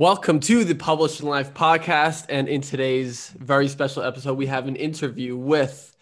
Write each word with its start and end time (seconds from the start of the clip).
Welcome 0.00 0.40
to 0.40 0.64
the 0.64 0.74
Publishing 0.74 1.28
Life 1.28 1.52
podcast. 1.52 2.24
And 2.30 2.48
in 2.48 2.62
today's 2.62 3.34
very 3.38 3.68
special 3.68 4.02
episode, 4.02 4.38
we 4.38 4.46
have 4.46 4.66
an 4.66 4.76
interview 4.76 5.36
with 5.36 5.94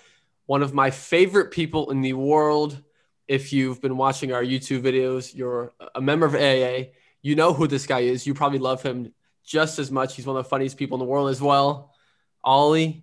one 0.46 0.62
of 0.62 0.72
my 0.72 0.92
favorite 0.92 1.50
people 1.50 1.90
in 1.90 2.00
the 2.00 2.12
world. 2.12 2.80
If 3.26 3.52
you've 3.52 3.82
been 3.82 3.96
watching 3.96 4.32
our 4.32 4.44
YouTube 4.44 4.82
videos, 4.82 5.34
you're 5.34 5.72
a 5.96 6.00
member 6.00 6.26
of 6.26 6.36
AA, 6.36 6.92
you 7.22 7.34
know 7.34 7.52
who 7.52 7.66
this 7.66 7.88
guy 7.88 8.02
is. 8.02 8.24
You 8.24 8.34
probably 8.34 8.60
love 8.60 8.84
him 8.84 9.12
just 9.44 9.80
as 9.80 9.90
much. 9.90 10.14
He's 10.14 10.26
one 10.28 10.36
of 10.36 10.44
the 10.44 10.48
funniest 10.48 10.76
people 10.76 10.94
in 10.94 11.00
the 11.00 11.10
world 11.10 11.28
as 11.28 11.42
well. 11.42 11.92
Ollie, 12.44 13.02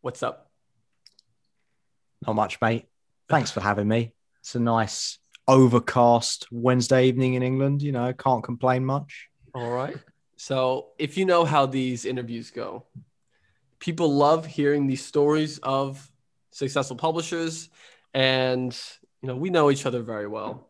what's 0.00 0.22
up? 0.22 0.50
Not 2.26 2.34
much, 2.34 2.62
mate. 2.62 2.86
Thanks 3.28 3.50
for 3.50 3.60
having 3.60 3.88
me. 3.88 4.14
It's 4.40 4.54
a 4.54 4.58
nice 4.58 5.18
overcast 5.46 6.46
Wednesday 6.50 7.08
evening 7.08 7.34
in 7.34 7.42
England. 7.42 7.82
You 7.82 7.92
know, 7.92 8.10
can't 8.14 8.42
complain 8.42 8.82
much. 8.82 9.28
All 9.56 9.70
right. 9.70 9.96
So, 10.36 10.88
if 10.98 11.16
you 11.16 11.24
know 11.24 11.46
how 11.46 11.64
these 11.64 12.04
interviews 12.04 12.50
go, 12.50 12.84
people 13.78 14.14
love 14.14 14.44
hearing 14.44 14.86
these 14.86 15.02
stories 15.02 15.56
of 15.62 16.12
successful 16.50 16.96
publishers. 16.96 17.70
And, 18.12 18.78
you 19.22 19.28
know, 19.28 19.36
we 19.36 19.48
know 19.48 19.70
each 19.70 19.86
other 19.86 20.02
very 20.02 20.26
well. 20.26 20.68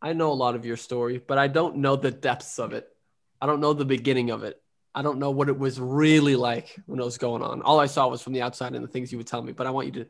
I 0.00 0.12
know 0.12 0.30
a 0.30 0.34
lot 0.34 0.54
of 0.54 0.64
your 0.64 0.76
story, 0.76 1.18
but 1.18 1.36
I 1.36 1.48
don't 1.48 1.78
know 1.78 1.96
the 1.96 2.12
depths 2.12 2.60
of 2.60 2.72
it. 2.74 2.88
I 3.40 3.46
don't 3.46 3.60
know 3.60 3.72
the 3.72 3.84
beginning 3.84 4.30
of 4.30 4.44
it. 4.44 4.62
I 4.94 5.02
don't 5.02 5.18
know 5.18 5.32
what 5.32 5.48
it 5.48 5.58
was 5.58 5.80
really 5.80 6.36
like 6.36 6.76
when 6.86 7.00
it 7.00 7.04
was 7.04 7.18
going 7.18 7.42
on. 7.42 7.60
All 7.62 7.80
I 7.80 7.86
saw 7.86 8.06
was 8.06 8.22
from 8.22 8.34
the 8.34 8.42
outside 8.42 8.72
and 8.76 8.84
the 8.84 8.88
things 8.88 9.10
you 9.10 9.18
would 9.18 9.26
tell 9.26 9.42
me, 9.42 9.50
but 9.50 9.66
I 9.66 9.70
want 9.70 9.86
you 9.88 10.04
to 10.04 10.06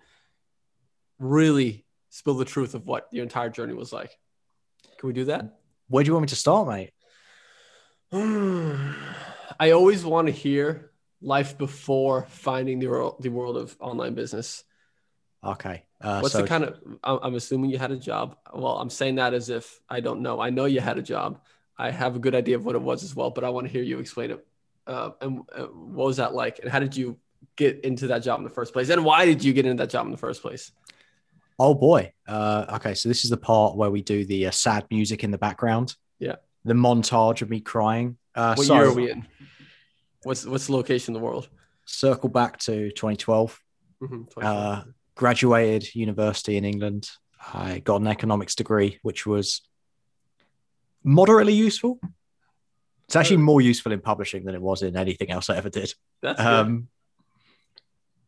really 1.19 1.87
spill 2.11 2.35
the 2.35 2.45
truth 2.45 2.75
of 2.75 2.87
what 2.87 3.09
your 3.11 3.23
entire 3.23 3.49
journey 3.49 3.73
was 3.73 3.91
like. 3.91 4.19
Can 4.99 5.07
we 5.07 5.15
do 5.15 5.25
that? 5.25 5.61
Where 5.89 6.05
do 6.05 6.09
you 6.09 6.13
want 6.13 6.25
me 6.25 6.29
to 6.29 6.37
start, 6.37 6.69
mate? 6.69 6.91
I 8.13 9.71
always 9.73 10.05
want 10.05 10.29
to 10.29 10.33
hear 10.33 10.93
life 11.21 11.59
before 11.59 12.27
finding 12.29 12.79
the 12.79 12.87
world, 12.87 13.17
the 13.21 13.29
world 13.29 13.57
of 13.57 13.77
online 13.81 14.15
business. 14.15 14.65
Okay. 15.45 15.85
Uh, 16.01 16.21
What's 16.21 16.33
so 16.33 16.43
the 16.43 16.49
kind 16.49 16.65
of? 16.65 16.81
I'm 17.05 17.35
assuming 17.35 17.71
you 17.71 17.79
had 17.79 17.91
a 17.91 17.97
job. 17.97 18.37
Well, 18.53 18.79
I'm 18.79 18.91
saying 18.91 19.17
that 19.17 19.35
as 19.35 19.51
if 19.51 19.81
I 19.89 20.01
don't 20.01 20.23
know. 20.23 20.41
I 20.41 20.51
know 20.51 20.65
you 20.65 20.81
had 20.81 20.99
a 20.99 21.03
job. 21.03 21.41
I 21.77 21.91
have 21.91 22.17
a 22.17 22.19
good 22.19 22.35
idea 22.35 22.57
of 22.57 22.65
what 22.65 22.75
it 22.75 22.83
was 22.83 23.05
as 23.05 23.15
well, 23.15 23.31
but 23.31 23.45
I 23.45 23.51
want 23.51 23.67
to 23.67 23.73
hear 23.73 23.83
you 23.83 23.99
explain 23.99 24.33
it. 24.33 24.47
Uh, 24.87 25.11
and 25.21 25.41
uh, 25.55 25.65
what 25.65 26.07
was 26.07 26.17
that 26.17 26.35
like? 26.35 26.61
And 26.61 26.71
how 26.71 26.79
did 26.81 26.97
you 26.97 27.19
get 27.57 27.85
into 27.85 28.09
that 28.09 28.21
job 28.21 28.39
in 28.39 28.45
the 28.45 28.51
first 28.51 28.73
place? 28.73 28.89
And 28.89 29.05
why 29.05 29.27
did 29.27 29.45
you 29.45 29.53
get 29.53 29.67
into 29.67 29.83
that 29.83 29.91
job 29.91 30.07
in 30.07 30.13
the 30.13 30.19
first 30.19 30.41
place? 30.43 30.73
Oh 31.59 31.75
boy. 31.75 32.13
Uh, 32.27 32.65
okay, 32.75 32.95
so 32.95 33.09
this 33.09 33.25
is 33.25 33.31
the 33.31 33.37
part 33.37 33.77
where 33.77 33.91
we 33.91 34.03
do 34.03 34.25
the 34.25 34.47
uh, 34.47 34.51
sad 34.51 34.87
music 34.91 35.25
in 35.25 35.31
the 35.31 35.39
background. 35.39 35.95
Yeah. 36.19 36.37
The 36.65 36.75
montage 36.75 37.43
of 37.43 37.51
me 37.51 37.61
crying. 37.61 38.19
Uh, 38.35 38.55
What 38.55 38.67
so 38.67 38.75
year 38.75 38.87
are 38.87 38.93
we 38.95 39.11
in? 39.11 39.27
What's 40.23 40.45
what's 40.45 40.67
the 40.67 40.73
location 40.73 41.15
in 41.15 41.21
the 41.21 41.25
world? 41.25 41.49
Circle 41.87 42.29
back 42.29 42.59
to 42.61 42.91
2012. 42.91 43.59
Mhm, 44.03 44.31
24. 44.31 44.43
Uh, 44.45 44.85
graduated 45.15 45.95
university 45.95 46.57
in 46.57 46.65
England. 46.65 47.09
I 47.53 47.79
got 47.81 48.01
an 48.01 48.07
economics 48.07 48.55
degree, 48.55 48.99
which 49.03 49.27
was 49.27 49.63
moderately 51.03 51.55
useful. 51.55 51.99
It's 53.07 53.17
actually 53.17 53.39
more 53.39 53.61
useful 53.61 53.93
in 53.93 54.01
publishing 54.01 54.45
than 54.45 54.55
it 54.55 54.61
was 54.61 54.83
in 54.83 54.97
anything 54.97 55.31
else 55.31 55.49
I 55.49 55.57
ever 55.57 55.71
did. 55.71 55.95
That's 56.21 56.39
good. 56.41 56.47
Um, 56.47 56.89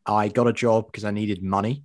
I 0.07 0.29
got 0.29 0.47
a 0.47 0.53
job 0.53 0.87
because 0.87 1.05
I 1.05 1.11
needed 1.11 1.43
money. 1.43 1.85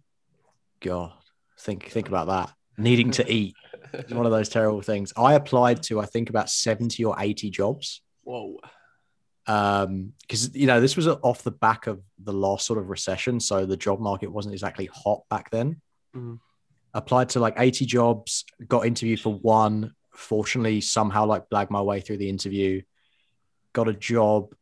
God, 0.80 1.12
think 1.60 1.90
think 1.92 2.08
about 2.08 2.28
that. 2.28 2.55
Needing 2.78 3.12
to 3.12 3.32
eat 3.32 3.56
is 3.94 4.14
one 4.14 4.26
of 4.26 4.32
those 4.32 4.50
terrible 4.50 4.82
things. 4.82 5.14
I 5.16 5.34
applied 5.36 5.84
to 5.84 6.00
I 6.00 6.06
think 6.06 6.30
about 6.30 6.50
seventy 6.50 7.04
or 7.06 7.16
eighty 7.20 7.50
jobs 7.50 8.02
Whoa. 8.24 8.60
um 9.48 10.14
because 10.22 10.56
you 10.56 10.68
know 10.68 10.82
this 10.82 10.96
was 10.96 11.08
off 11.08 11.44
the 11.44 11.52
back 11.52 11.88
of 11.88 12.02
the 12.20 12.34
last 12.34 12.66
sort 12.66 12.80
of 12.80 12.90
recession, 12.90 13.40
so 13.40 13.66
the 13.66 13.78
job 13.78 14.00
market 14.00 14.32
wasn't 14.32 14.54
exactly 14.54 14.90
hot 14.94 15.22
back 15.30 15.50
then. 15.52 15.82
Mhm. 16.16 16.40
Applied 16.94 17.30
to 17.30 17.40
like 17.40 17.56
eighty 17.58 17.86
jobs, 17.86 18.46
got 18.68 18.86
interviewed 18.86 19.20
for 19.20 19.34
one. 19.34 19.94
Fortunately, 20.14 20.80
somehow 20.82 21.26
like 21.26 21.50
blagged 21.50 21.70
my 21.70 21.82
way 21.82 22.00
through 22.02 22.18
the 22.18 22.30
interview. 22.30 22.82
Got 23.74 23.90
a 23.90 23.94
job 23.94 24.56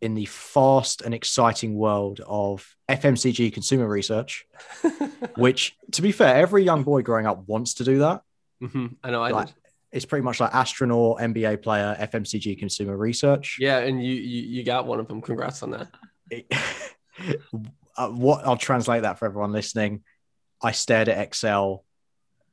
in 0.00 0.14
the 0.14 0.24
fast 0.26 1.02
and 1.02 1.12
exciting 1.14 1.74
world 1.74 2.20
of 2.26 2.66
FMCG 2.88 3.52
consumer 3.52 3.86
research, 3.86 4.46
which, 5.36 5.76
to 5.92 6.02
be 6.02 6.12
fair, 6.12 6.36
every 6.36 6.64
young 6.64 6.82
boy 6.82 7.02
growing 7.02 7.26
up 7.26 7.46
wants 7.46 7.74
to 7.74 7.84
do 7.84 7.98
that. 7.98 8.22
Mhm, 8.62 8.96
I 9.02 9.10
know 9.10 9.22
I 9.22 9.30
Like, 9.30 9.46
did. 9.48 9.54
It's 9.92 10.04
pretty 10.04 10.22
much 10.22 10.38
like 10.38 10.54
astronaut, 10.54 11.18
NBA 11.20 11.62
player, 11.62 11.96
FMCG 11.98 12.58
consumer 12.58 12.96
research. 12.96 13.56
Yeah, 13.58 13.78
and 13.78 14.02
you, 14.04 14.14
you 14.14 14.42
you 14.42 14.64
got 14.64 14.86
one 14.86 15.00
of 15.00 15.08
them. 15.08 15.20
Congrats 15.20 15.62
on 15.64 15.72
that. 15.72 15.88
uh, 17.96 18.08
what 18.08 18.46
I'll 18.46 18.56
translate 18.56 19.02
that 19.02 19.18
for 19.18 19.26
everyone 19.26 19.52
listening. 19.52 20.04
I 20.62 20.72
stared 20.72 21.08
at 21.08 21.18
Excel 21.18 21.84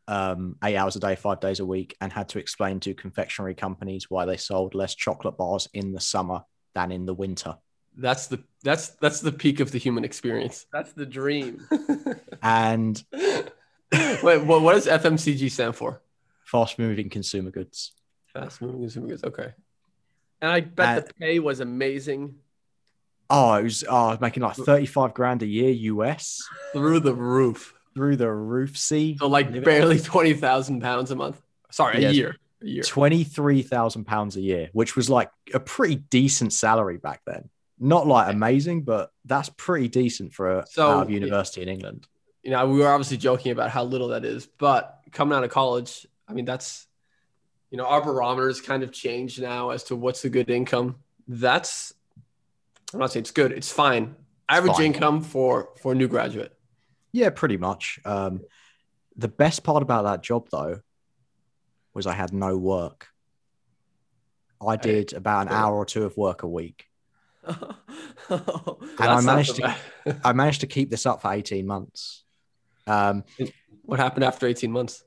um, 0.08 0.56
eight 0.64 0.78
hours 0.78 0.96
a 0.96 1.00
day, 1.00 1.16
five 1.16 1.40
days 1.40 1.60
a 1.60 1.66
week, 1.66 1.96
and 2.02 2.12
had 2.12 2.30
to 2.30 2.40
explain 2.40 2.80
to 2.82 2.94
confectionery 2.94 3.54
companies 3.54 4.10
why 4.10 4.26
they 4.26 4.38
sold 4.38 4.74
less 4.74 4.96
chocolate 4.96 5.38
bars 5.38 5.68
in 5.74 5.92
the 5.94 6.02
summer 6.02 6.42
than 6.78 6.92
in 6.92 7.06
the 7.08 7.14
winter. 7.14 7.58
That's 7.98 8.28
the 8.28 8.44
that's 8.64 8.90
that's 9.02 9.22
the 9.22 9.32
peak 9.32 9.60
of 9.60 9.72
the 9.72 9.80
human 9.80 10.04
experience. 10.06 10.68
That's 10.72 10.94
the 10.94 11.06
dream. 11.06 11.66
And 12.44 13.04
Wait, 14.24 14.44
what, 14.44 14.62
what 14.62 14.74
does 14.74 14.86
FMCG 14.86 15.50
stand 15.52 15.76
for? 15.76 16.02
fast 16.46 16.78
moving 16.80 17.10
consumer 17.10 17.50
goods. 17.52 17.92
Fast 18.34 18.62
moving 18.62 18.82
consumer 18.82 19.08
goods. 19.08 19.24
Okay. 19.24 19.54
And 20.42 20.52
I 20.52 20.60
bet 20.62 20.98
Uh, 20.98 21.00
the 21.08 21.14
pay 21.16 21.40
was 21.40 21.60
amazing 21.60 22.36
Oh, 23.30 23.56
it 23.56 23.64
was, 23.64 23.84
oh, 23.90 24.06
I 24.08 24.10
was 24.12 24.22
making 24.22 24.44
like 24.44 24.56
35 24.56 25.14
grand 25.14 25.42
a 25.44 25.46
year 25.48 25.72
US 25.96 26.42
through 26.74 27.02
the 27.02 27.14
roof. 27.14 27.74
through 27.96 28.16
the 28.16 28.32
roof. 28.32 28.78
See, 28.78 29.18
So 29.18 29.28
like 29.28 29.48
Living- 29.48 29.64
barely 29.64 30.00
twenty 30.00 30.34
thousand 30.34 30.80
pounds 30.82 31.10
a 31.12 31.16
month. 31.16 31.42
Sorry, 31.72 32.06
a 32.06 32.12
year. 32.12 32.36
Year. 32.62 32.82
23,000 32.84 34.06
pounds 34.06 34.36
a 34.36 34.42
year, 34.42 34.70
which 34.74 34.96
was 34.96 35.10
like 35.10 35.30
a 35.54 35.60
pretty 35.60 35.96
decent 35.96 36.54
salary 36.54 36.98
back 36.98 37.22
then. 37.26 37.50
Not 37.80 38.08
like 38.08 38.34
amazing, 38.34 38.84
but 38.84 39.12
that's 39.26 39.50
pretty 39.50 39.88
decent 39.88 40.34
for 40.34 40.60
a 40.60 40.66
So- 40.68 40.90
out 40.90 41.04
of 41.04 41.10
university 41.12 41.62
in 41.62 41.70
England. 41.70 42.08
You 42.42 42.52
know, 42.52 42.68
we 42.68 42.80
were 42.80 42.88
obviously 42.88 43.18
joking 43.18 43.52
about 43.52 43.70
how 43.70 43.84
little 43.84 44.08
that 44.10 44.24
is, 44.26 44.48
but 44.58 45.02
coming 45.12 45.38
out 45.38 45.44
of 45.44 45.52
college, 45.52 46.08
I 46.28 46.34
mean, 46.34 46.46
that's 46.46 46.88
you 47.70 47.78
know, 47.78 47.86
our 47.86 48.02
barometer 48.02 48.44
barometers 48.46 48.62
kind 48.62 48.82
of 48.82 48.92
changed 48.94 49.42
now 49.42 49.72
as 49.72 49.84
to 49.86 49.96
what's 49.96 50.24
a 50.24 50.30
good 50.30 50.50
income. 50.50 50.96
That's 51.28 51.94
I'm 52.94 53.00
not 53.00 53.12
saying 53.12 53.24
it's 53.24 53.32
good, 53.32 53.52
it's 53.52 53.72
fine. 53.72 54.16
Average 54.50 54.74
fine. 54.78 54.86
income 54.86 55.22
for 55.22 55.70
for 55.82 55.92
a 55.92 55.96
new 55.96 56.08
graduate. 56.08 56.54
Yeah, 57.12 57.30
pretty 57.30 57.58
much. 57.58 58.00
Um, 58.06 58.42
the 59.18 59.28
best 59.28 59.64
part 59.64 59.84
about 59.84 60.04
that 60.04 60.24
job, 60.24 60.48
though, 60.52 60.80
was 61.98 62.08
I 62.08 62.14
had 62.14 62.32
no 62.32 62.56
work. 62.58 63.08
I 64.66 64.76
did 64.78 65.14
about 65.14 65.48
an 65.48 65.54
hour 65.54 65.76
or 65.76 65.86
two 65.86 66.04
of 66.04 66.16
work 66.16 66.44
a 66.44 66.48
week. 66.48 66.86
and 67.48 67.62
I 69.00 69.22
managed 69.22 69.56
to- 69.58 69.76
I 70.24 70.34
managed 70.34 70.62
to 70.62 70.68
keep 70.68 70.90
this 70.90 71.06
up 71.06 71.22
for 71.22 71.32
18 71.34 71.66
months. 71.68 72.24
Um, 72.86 73.24
What 73.84 74.00
happened 74.00 74.24
after 74.24 74.48
18 74.48 74.72
months? 74.72 75.04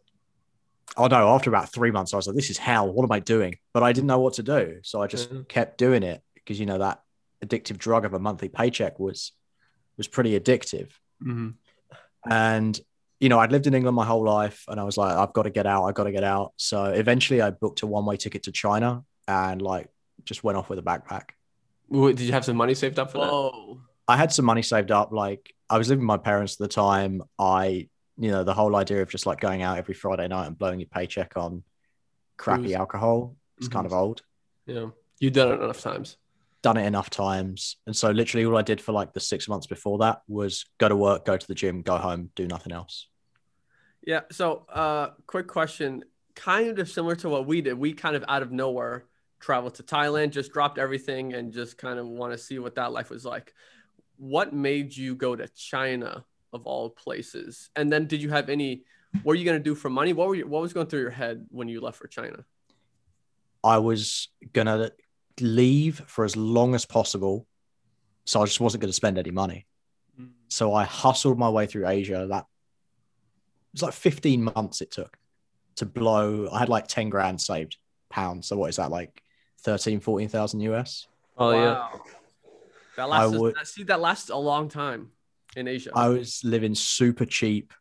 oh 0.96 1.06
no, 1.06 1.28
after 1.28 1.48
about 1.48 1.72
three 1.72 1.92
months, 1.92 2.12
I 2.12 2.16
was 2.16 2.26
like, 2.26 2.34
this 2.34 2.50
is 2.50 2.58
hell. 2.58 2.92
What 2.92 3.04
am 3.04 3.12
I 3.12 3.20
doing? 3.20 3.54
But 3.72 3.84
I 3.84 3.92
didn't 3.92 4.08
know 4.08 4.18
what 4.18 4.34
to 4.34 4.42
do. 4.42 4.80
So 4.82 5.00
I 5.00 5.06
just 5.06 5.30
Mhm. 5.30 5.46
kept 5.48 5.78
doing 5.78 6.02
it 6.02 6.20
because, 6.34 6.58
you 6.58 6.66
know, 6.66 6.78
that 6.78 7.00
addictive 7.44 7.78
drug 7.78 8.04
of 8.04 8.12
a 8.12 8.18
monthly 8.18 8.48
paycheck 8.48 8.98
was 8.98 9.32
was 9.96 10.08
pretty 10.08 10.38
addictive. 10.38 10.90
Mm-hmm. 11.22 11.50
And, 12.30 12.80
you 13.20 13.28
know, 13.28 13.38
I'd 13.38 13.52
lived 13.52 13.66
in 13.66 13.74
England 13.74 13.94
my 13.94 14.06
whole 14.06 14.24
life 14.24 14.64
and 14.66 14.80
I 14.80 14.84
was 14.84 14.96
like, 14.96 15.14
I've 15.14 15.34
got 15.34 15.42
to 15.42 15.50
get 15.50 15.66
out. 15.66 15.84
I've 15.84 15.94
got 15.94 16.04
to 16.04 16.12
get 16.12 16.24
out. 16.24 16.52
So 16.56 16.84
eventually 16.84 17.42
I 17.42 17.50
booked 17.50 17.82
a 17.82 17.86
one 17.86 18.06
way 18.06 18.16
ticket 18.16 18.44
to 18.44 18.52
China 18.52 19.04
and 19.28 19.60
like 19.60 19.88
just 20.24 20.42
went 20.42 20.56
off 20.56 20.70
with 20.70 20.78
a 20.78 20.82
backpack. 20.82 21.30
Did 21.92 22.20
you 22.20 22.32
have 22.32 22.44
some 22.44 22.56
money 22.56 22.74
saved 22.74 22.98
up 22.98 23.12
for 23.12 23.18
that? 23.18 23.30
Whoa. 23.30 23.82
I 24.08 24.16
had 24.16 24.32
some 24.32 24.46
money 24.46 24.62
saved 24.62 24.90
up. 24.90 25.12
Like 25.12 25.54
I 25.68 25.76
was 25.76 25.88
living 25.88 26.02
with 26.02 26.08
my 26.08 26.16
parents 26.16 26.54
at 26.54 26.58
the 26.60 26.68
time. 26.68 27.22
I, 27.38 27.88
you 28.16 28.30
know, 28.30 28.42
the 28.42 28.54
whole 28.54 28.74
idea 28.74 29.02
of 29.02 29.10
just 29.10 29.26
like 29.26 29.38
going 29.38 29.62
out 29.62 29.76
every 29.76 29.94
Friday 29.94 30.26
night 30.26 30.46
and 30.46 30.58
blowing 30.58 30.80
your 30.80 30.88
paycheck 30.88 31.36
on 31.36 31.62
crappy 32.38 32.62
Booze. 32.62 32.72
alcohol 32.74 33.36
is 33.58 33.68
kind 33.68 33.84
of 33.84 33.92
mhm. 33.92 33.98
old. 33.98 34.22
Yeah, 34.66 34.86
you've 35.18 35.34
done 35.34 35.52
it 35.52 35.62
enough 35.62 35.80
times. 35.80 36.16
Done 36.62 36.78
it 36.78 36.86
enough 36.86 37.10
times. 37.10 37.76
And 37.86 37.94
so 37.94 38.10
literally 38.10 38.46
all 38.46 38.56
I 38.56 38.62
did 38.62 38.80
for 38.80 38.92
like 38.92 39.12
the 39.12 39.20
six 39.20 39.48
months 39.48 39.66
before 39.66 39.98
that 39.98 40.22
was 40.26 40.64
go 40.78 40.88
to 40.88 40.96
work, 40.96 41.24
go 41.24 41.36
to 41.36 41.46
the 41.46 41.54
gym, 41.54 41.82
go 41.82 41.96
home, 41.96 42.30
do 42.34 42.46
nothing 42.46 42.72
else. 42.72 43.08
Yeah. 44.02 44.20
So, 44.30 44.66
uh, 44.68 45.10
quick 45.26 45.46
question, 45.46 46.04
kind 46.34 46.78
of 46.78 46.88
similar 46.88 47.16
to 47.16 47.28
what 47.28 47.46
we 47.46 47.60
did. 47.60 47.74
We 47.74 47.92
kind 47.92 48.16
of 48.16 48.24
out 48.28 48.42
of 48.42 48.52
nowhere 48.52 49.04
traveled 49.40 49.74
to 49.74 49.82
Thailand, 49.82 50.30
just 50.30 50.52
dropped 50.52 50.78
everything, 50.78 51.34
and 51.34 51.52
just 51.52 51.78
kind 51.78 51.98
of 51.98 52.06
want 52.06 52.32
to 52.32 52.38
see 52.38 52.58
what 52.58 52.74
that 52.76 52.92
life 52.92 53.10
was 53.10 53.24
like. 53.24 53.54
What 54.16 54.52
made 54.52 54.96
you 54.96 55.14
go 55.14 55.34
to 55.34 55.48
China 55.48 56.24
of 56.52 56.66
all 56.66 56.90
places? 56.90 57.70
And 57.76 57.92
then, 57.92 58.06
did 58.06 58.22
you 58.22 58.30
have 58.30 58.48
any? 58.48 58.84
What 59.22 59.32
are 59.32 59.36
you 59.36 59.44
gonna 59.44 59.58
do 59.58 59.74
for 59.74 59.90
money? 59.90 60.12
What 60.12 60.28
were 60.28 60.34
you, 60.34 60.46
What 60.46 60.62
was 60.62 60.72
going 60.72 60.86
through 60.86 61.00
your 61.00 61.10
head 61.10 61.46
when 61.50 61.68
you 61.68 61.80
left 61.80 61.98
for 61.98 62.06
China? 62.06 62.44
I 63.62 63.78
was 63.78 64.28
gonna 64.52 64.92
leave 65.40 66.02
for 66.06 66.24
as 66.24 66.36
long 66.36 66.74
as 66.74 66.86
possible. 66.86 67.46
So 68.24 68.42
I 68.42 68.46
just 68.46 68.60
wasn't 68.60 68.82
going 68.82 68.90
to 68.90 68.96
spend 68.96 69.18
any 69.18 69.30
money. 69.30 69.66
Mm. 70.20 70.30
So 70.48 70.74
I 70.74 70.84
hustled 70.84 71.38
my 71.38 71.48
way 71.48 71.66
through 71.66 71.88
Asia. 71.88 72.26
That 72.28 72.44
it 72.44 72.46
was 73.72 73.82
like 73.82 73.92
15 73.94 74.42
months 74.42 74.80
it 74.80 74.90
took 74.90 75.16
to 75.76 75.86
blow. 75.86 76.48
I 76.52 76.58
had 76.58 76.68
like 76.68 76.88
10 76.88 77.10
grand 77.10 77.40
saved 77.40 77.76
pounds. 78.10 78.48
So 78.48 78.56
what 78.56 78.70
is 78.70 78.76
that 78.76 78.90
like 78.90 79.22
13, 79.62 80.00
14,000 80.00 80.60
US? 80.60 81.06
Oh 81.38 81.50
yeah. 81.52 81.58
Wow. 81.58 82.00
That 82.96 83.02
I 83.04 83.06
lasts. 83.26 83.38
would- 83.38 83.54
that- 83.56 83.68
see, 83.68 83.82
that 83.84 84.00
lasts 84.00 84.30
a 84.30 84.36
long 84.36 84.68
time 84.68 85.10
in 85.56 85.68
Asia. 85.68 85.90
I 85.94 86.08
was 86.08 86.42
living 86.44 86.74
super 86.74 87.24
cheap, 87.24 87.72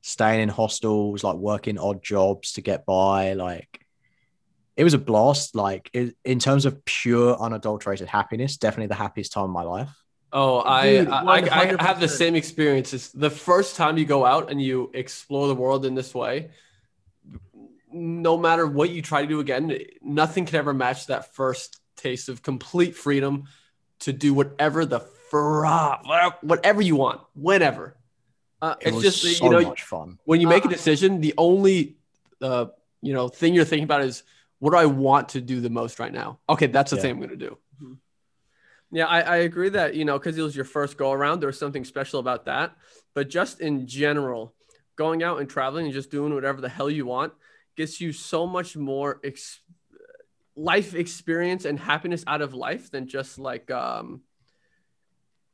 staying 0.00 0.40
in 0.40 0.48
hostels, 0.48 1.22
like 1.22 1.36
working 1.36 1.78
odd 1.78 2.02
jobs 2.02 2.52
to 2.54 2.60
get 2.60 2.86
by. 2.86 3.34
Like 3.34 3.84
it 4.76 4.84
was 4.84 4.94
a 4.94 4.98
blast. 4.98 5.54
Like 5.54 5.90
it, 5.92 6.16
in 6.24 6.38
terms 6.38 6.64
of 6.66 6.84
pure 6.84 7.36
unadulterated 7.36 8.08
happiness, 8.08 8.56
definitely 8.56 8.86
the 8.88 8.94
happiest 8.94 9.32
time 9.32 9.44
of 9.44 9.50
my 9.50 9.62
life. 9.62 9.90
Oh, 10.32 10.60
I, 10.60 10.82
Dude, 10.98 11.08
I, 11.08 11.22
I 11.22 11.60
I 11.78 11.82
have 11.82 12.00
the 12.00 12.08
same 12.08 12.34
experience. 12.34 12.92
It's 12.92 13.08
the 13.08 13.30
first 13.30 13.76
time 13.76 13.96
you 13.96 14.04
go 14.04 14.26
out 14.26 14.50
and 14.50 14.60
you 14.60 14.90
explore 14.92 15.48
the 15.48 15.54
world 15.54 15.86
in 15.86 15.94
this 15.94 16.14
way. 16.14 16.50
No 17.90 18.36
matter 18.36 18.66
what 18.66 18.90
you 18.90 19.00
try 19.00 19.22
to 19.22 19.26
do 19.28 19.40
again, 19.40 19.74
nothing 20.02 20.44
can 20.44 20.56
ever 20.56 20.74
match 20.74 21.06
that 21.06 21.34
first 21.34 21.80
taste 21.96 22.28
of 22.28 22.42
complete 22.42 22.94
freedom 22.94 23.44
to 24.00 24.12
do 24.12 24.34
whatever 24.34 24.84
the 24.84 25.00
fra- 25.00 26.00
whatever 26.42 26.82
you 26.82 26.96
want, 26.96 27.22
whenever. 27.34 27.96
Uh, 28.60 28.74
It 28.80 28.88
it's 28.88 28.94
was 28.96 29.02
just 29.04 29.38
so 29.38 29.44
you 29.46 29.50
know 29.50 29.60
much 29.62 29.82
fun. 29.84 30.18
when 30.24 30.40
you 30.42 30.48
make 30.48 30.64
a 30.64 30.68
Uh, 30.68 30.72
decision, 30.72 31.20
the 31.22 31.32
only 31.38 31.96
uh, 32.42 32.66
you 33.00 33.14
know 33.14 33.28
thing 33.28 33.54
you're 33.54 33.64
thinking 33.64 33.84
about 33.84 34.02
is 34.02 34.22
what 34.58 34.72
do 34.72 34.76
I 34.76 34.86
want 34.86 35.30
to 35.30 35.40
do 35.40 35.60
the 35.60 35.70
most 35.70 35.98
right 35.98 36.12
now? 36.12 36.40
Okay, 36.48 36.66
that's 36.66 36.90
the 36.90 36.96
Yeah. 36.96 37.02
thing 37.02 37.10
I'm 37.12 37.20
gonna 37.20 37.36
do. 37.36 37.56
Yeah, 38.90 39.06
I, 39.06 39.20
I 39.20 39.36
agree 39.38 39.68
that, 39.70 39.94
you 39.94 40.04
know, 40.04 40.18
because 40.18 40.38
it 40.38 40.42
was 40.42 40.56
your 40.56 40.64
first 40.64 40.96
go 40.96 41.12
around, 41.12 41.40
there 41.40 41.48
was 41.48 41.58
something 41.58 41.84
special 41.84 42.20
about 42.20 42.46
that. 42.46 42.74
But 43.14 43.28
just 43.28 43.60
in 43.60 43.86
general, 43.86 44.54
going 44.96 45.22
out 45.22 45.40
and 45.40 45.48
traveling 45.48 45.84
and 45.86 45.94
just 45.94 46.10
doing 46.10 46.34
whatever 46.34 46.60
the 46.60 46.68
hell 46.68 46.88
you 46.90 47.04
want 47.06 47.32
gets 47.76 48.00
you 48.00 48.12
so 48.12 48.46
much 48.46 48.76
more 48.76 49.20
ex- 49.22 49.60
life 50.56 50.94
experience 50.94 51.64
and 51.64 51.78
happiness 51.78 52.24
out 52.26 52.40
of 52.40 52.54
life 52.54 52.90
than 52.90 53.06
just 53.06 53.38
like 53.38 53.70
um, 53.70 54.22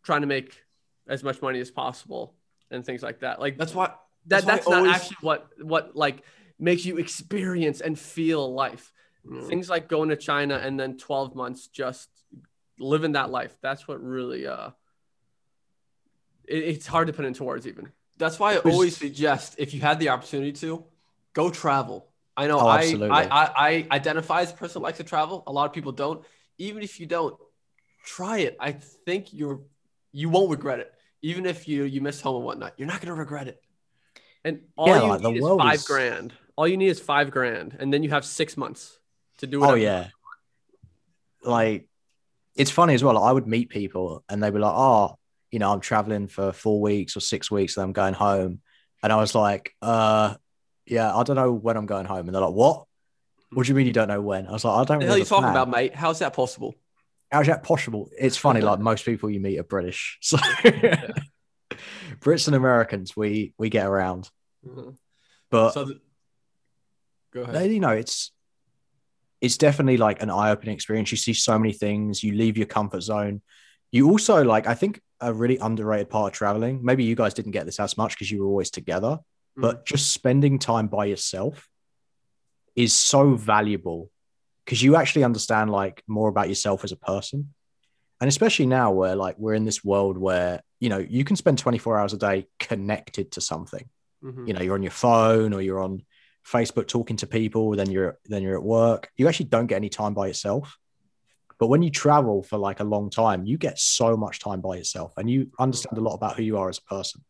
trying 0.02 0.22
to 0.22 0.26
make 0.26 0.62
as 1.08 1.22
much 1.22 1.42
money 1.42 1.60
as 1.60 1.70
possible 1.70 2.34
and 2.70 2.84
things 2.86 3.02
like 3.02 3.20
that. 3.20 3.40
Like 3.40 3.58
That's 3.58 3.74
why 3.74 3.86
that 3.86 3.96
that's 4.26 4.44
that's 4.46 4.68
not 4.68 4.78
always- 4.78 4.94
actually 4.94 5.16
what 5.20 5.48
what 5.60 5.96
like 5.96 6.22
makes 6.58 6.84
you 6.86 6.98
experience 6.98 7.80
and 7.80 7.98
feel 7.98 8.54
life. 8.54 8.92
Mm. 9.26 9.46
Things 9.48 9.68
like 9.68 9.88
going 9.88 10.10
to 10.10 10.16
China 10.16 10.56
and 10.56 10.78
then 10.78 10.96
12 10.96 11.34
months 11.34 11.66
just 11.66 12.08
living 12.78 13.12
that 13.12 13.30
life. 13.30 13.56
That's 13.62 13.86
what 13.88 14.02
really 14.02 14.46
uh 14.46 14.70
it, 16.46 16.56
it's 16.64 16.86
hard 16.86 17.06
to 17.08 17.12
put 17.12 17.24
into 17.24 17.44
words 17.44 17.66
even. 17.66 17.90
That's 18.18 18.38
why 18.38 18.54
I 18.54 18.58
always 18.58 18.96
suggest 18.96 19.56
if 19.58 19.74
you 19.74 19.80
had 19.80 19.98
the 19.98 20.10
opportunity 20.10 20.52
to, 20.52 20.84
go 21.32 21.50
travel. 21.50 22.08
I 22.36 22.46
know 22.46 22.58
Oh, 22.60 22.66
I. 22.66 22.82
I, 23.10 23.22
I 23.24 23.52
I 23.68 23.86
identify 23.90 24.42
as 24.42 24.50
a 24.52 24.54
person 24.54 24.80
that 24.80 24.84
likes 24.84 24.98
to 24.98 25.04
travel. 25.04 25.42
A 25.46 25.52
lot 25.52 25.66
of 25.66 25.72
people 25.72 25.92
don't. 25.92 26.24
Even 26.58 26.82
if 26.82 27.00
you 27.00 27.06
don't, 27.06 27.36
try 28.04 28.38
it. 28.38 28.56
I 28.60 28.72
think 28.72 29.32
you're 29.32 29.60
you 30.12 30.28
won't 30.28 30.50
regret 30.50 30.78
it. 30.80 30.92
Even 31.22 31.46
if 31.46 31.66
you 31.68 31.84
you 31.84 32.00
miss 32.00 32.20
home 32.20 32.36
and 32.36 32.44
whatnot, 32.44 32.74
you're 32.76 32.88
not 32.88 33.00
gonna 33.00 33.14
regret 33.14 33.48
it. 33.48 33.60
And 34.44 34.60
all 34.76 34.88
Yeah, 34.88 35.02
you 35.02 35.08
like, 35.08 35.22
the 35.22 35.30
need 35.30 35.42
is 35.42 35.56
five 35.58 35.74
is- 35.74 35.84
grand. 35.86 36.32
All 36.56 36.68
you 36.68 36.76
need 36.76 36.88
is 36.88 37.00
five 37.00 37.30
grand, 37.32 37.76
and 37.80 37.92
then 37.92 38.04
you 38.04 38.10
have 38.10 38.24
six 38.24 38.56
months 38.56 38.98
to 39.38 39.46
do 39.48 39.64
it. 39.64 39.66
Oh 39.66 39.74
yeah. 39.74 40.08
Like 41.42 41.88
it's 42.56 42.70
funny 42.70 42.94
as 42.94 43.02
well. 43.04 43.18
I 43.22 43.32
would 43.32 43.46
meet 43.46 43.68
people 43.68 44.22
and 44.28 44.42
they'd 44.42 44.52
be 44.52 44.58
like, 44.58 44.74
"Oh, 44.74 45.18
you 45.50 45.58
know, 45.58 45.72
I'm 45.72 45.80
traveling 45.80 46.28
for 46.28 46.52
four 46.52 46.80
weeks 46.80 47.16
or 47.16 47.20
six 47.20 47.50
weeks, 47.50 47.76
and 47.76 47.84
I'm 47.84 47.92
going 47.92 48.14
home." 48.14 48.60
And 49.02 49.12
I 49.12 49.16
was 49.16 49.34
like, 49.34 49.74
"Uh, 49.82 50.34
yeah, 50.86 51.14
I 51.14 51.22
don't 51.24 51.36
know 51.36 51.52
when 51.52 51.76
I'm 51.76 51.86
going 51.86 52.06
home." 52.06 52.26
And 52.26 52.34
they're 52.34 52.42
like, 52.42 52.54
"What? 52.54 52.86
What 53.52 53.66
do 53.66 53.68
you 53.70 53.74
mean 53.76 53.86
you 53.86 53.92
don't 53.92 54.08
know 54.08 54.20
when?" 54.20 54.46
I 54.46 54.52
was 54.52 54.64
like, 54.64 54.74
"I 54.74 54.84
don't." 54.84 54.98
What 54.98 55.04
really 55.04 55.06
hell 55.06 55.14
are 55.14 55.18
you 55.18 55.24
talking 55.24 55.42
plan." 55.42 55.52
about, 55.52 55.70
mate? 55.70 55.94
How's 55.94 56.18
that 56.20 56.32
possible? 56.34 56.74
How's 57.30 57.46
that 57.46 57.62
possible? 57.64 58.10
It's 58.18 58.36
funny. 58.36 58.60
Like 58.60 58.78
most 58.78 59.04
people 59.04 59.28
you 59.30 59.40
meet 59.40 59.58
are 59.58 59.64
British, 59.64 60.18
so 60.22 60.36
Brits 62.20 62.46
and 62.46 62.54
Americans, 62.56 63.16
we 63.16 63.54
we 63.58 63.68
get 63.70 63.86
around. 63.86 64.30
But 65.50 65.72
So 65.72 65.84
the, 65.84 66.00
go 67.32 67.42
ahead. 67.42 67.54
they- 67.54 67.72
you 67.74 67.80
know, 67.80 67.90
it's 67.90 68.32
it's 69.44 69.58
definitely 69.58 69.96
like 69.98 70.22
an 70.22 70.30
eye-opening 70.30 70.74
experience. 70.74 71.10
You 71.10 71.18
see 71.18 71.34
so 71.34 71.58
many 71.58 71.72
things. 71.72 72.22
You 72.22 72.32
leave 72.34 72.56
your 72.56 72.66
comfort 72.66 73.02
zone. 73.02 73.42
You 73.92 74.10
also 74.10 74.42
like, 74.42 74.66
I 74.66 74.74
think, 74.74 75.00
a 75.20 75.32
really 75.32 75.58
underrated 75.58 76.08
part 76.10 76.32
of 76.32 76.36
traveling. 76.36 76.80
Maybe 76.82 77.04
you 77.04 77.14
guys 77.14 77.34
didn't 77.34 77.52
get 77.52 77.66
this 77.66 77.78
as 77.78 77.96
much 77.96 78.14
because 78.14 78.30
you 78.30 78.40
were 78.40 78.46
always 78.46 78.70
together, 78.70 79.18
but 79.56 79.86
just 79.86 80.12
spending 80.12 80.58
time 80.58 80.88
by 80.88 81.04
yourself 81.04 81.68
is 82.74 82.92
so 82.92 83.34
valuable 83.34 84.10
because 84.64 84.82
you 84.82 84.96
actually 84.96 85.24
understand 85.24 85.70
like 85.70 86.02
more 86.06 86.28
about 86.28 86.48
yourself 86.48 86.82
as 86.84 86.92
a 86.92 86.96
person. 86.96 87.54
And 88.20 88.28
especially 88.28 88.66
now 88.66 88.90
where 88.92 89.14
like 89.14 89.36
we're 89.38 89.54
in 89.54 89.64
this 89.64 89.84
world 89.84 90.16
where, 90.18 90.62
you 90.80 90.88
know, 90.88 90.98
you 90.98 91.24
can 91.24 91.36
spend 91.36 91.58
24 91.58 91.98
hours 91.98 92.12
a 92.12 92.18
day 92.18 92.46
connected 92.58 93.32
to 93.32 93.40
something 93.40 93.88
Mhm. 94.24 94.48
you 94.48 94.54
know 94.54 94.62
you're 94.62 94.74
on 94.74 94.82
your 94.82 94.90
phone 94.90 95.52
or 95.52 95.60
you're 95.60 95.82
on 95.82 96.02
facebook 96.46 96.86
talking 96.86 97.16
to 97.16 97.26
people 97.26 97.74
then 97.76 97.90
you're 97.90 98.18
then 98.26 98.42
you're 98.42 98.56
at 98.56 98.62
work 98.62 99.10
you 99.16 99.26
actually 99.26 99.46
don't 99.46 99.66
get 99.66 99.76
any 99.76 99.88
time 99.88 100.14
by 100.14 100.26
yourself 100.26 100.78
but 101.58 101.68
when 101.68 101.82
you 101.82 101.90
travel 101.90 102.42
for 102.42 102.58
like 102.58 102.80
a 102.80 102.84
long 102.84 103.08
time 103.08 103.44
you 103.46 103.56
get 103.56 103.78
so 103.78 104.16
much 104.16 104.40
time 104.40 104.60
by 104.60 104.76
yourself 104.76 105.12
and 105.16 105.30
you 105.30 105.50
understand 105.58 105.96
a 105.96 106.00
lot 106.00 106.14
about 106.14 106.36
who 106.36 106.42
you 106.42 106.58
are 106.58 106.68
as 106.68 106.78
a 106.78 106.94
person 106.94 107.24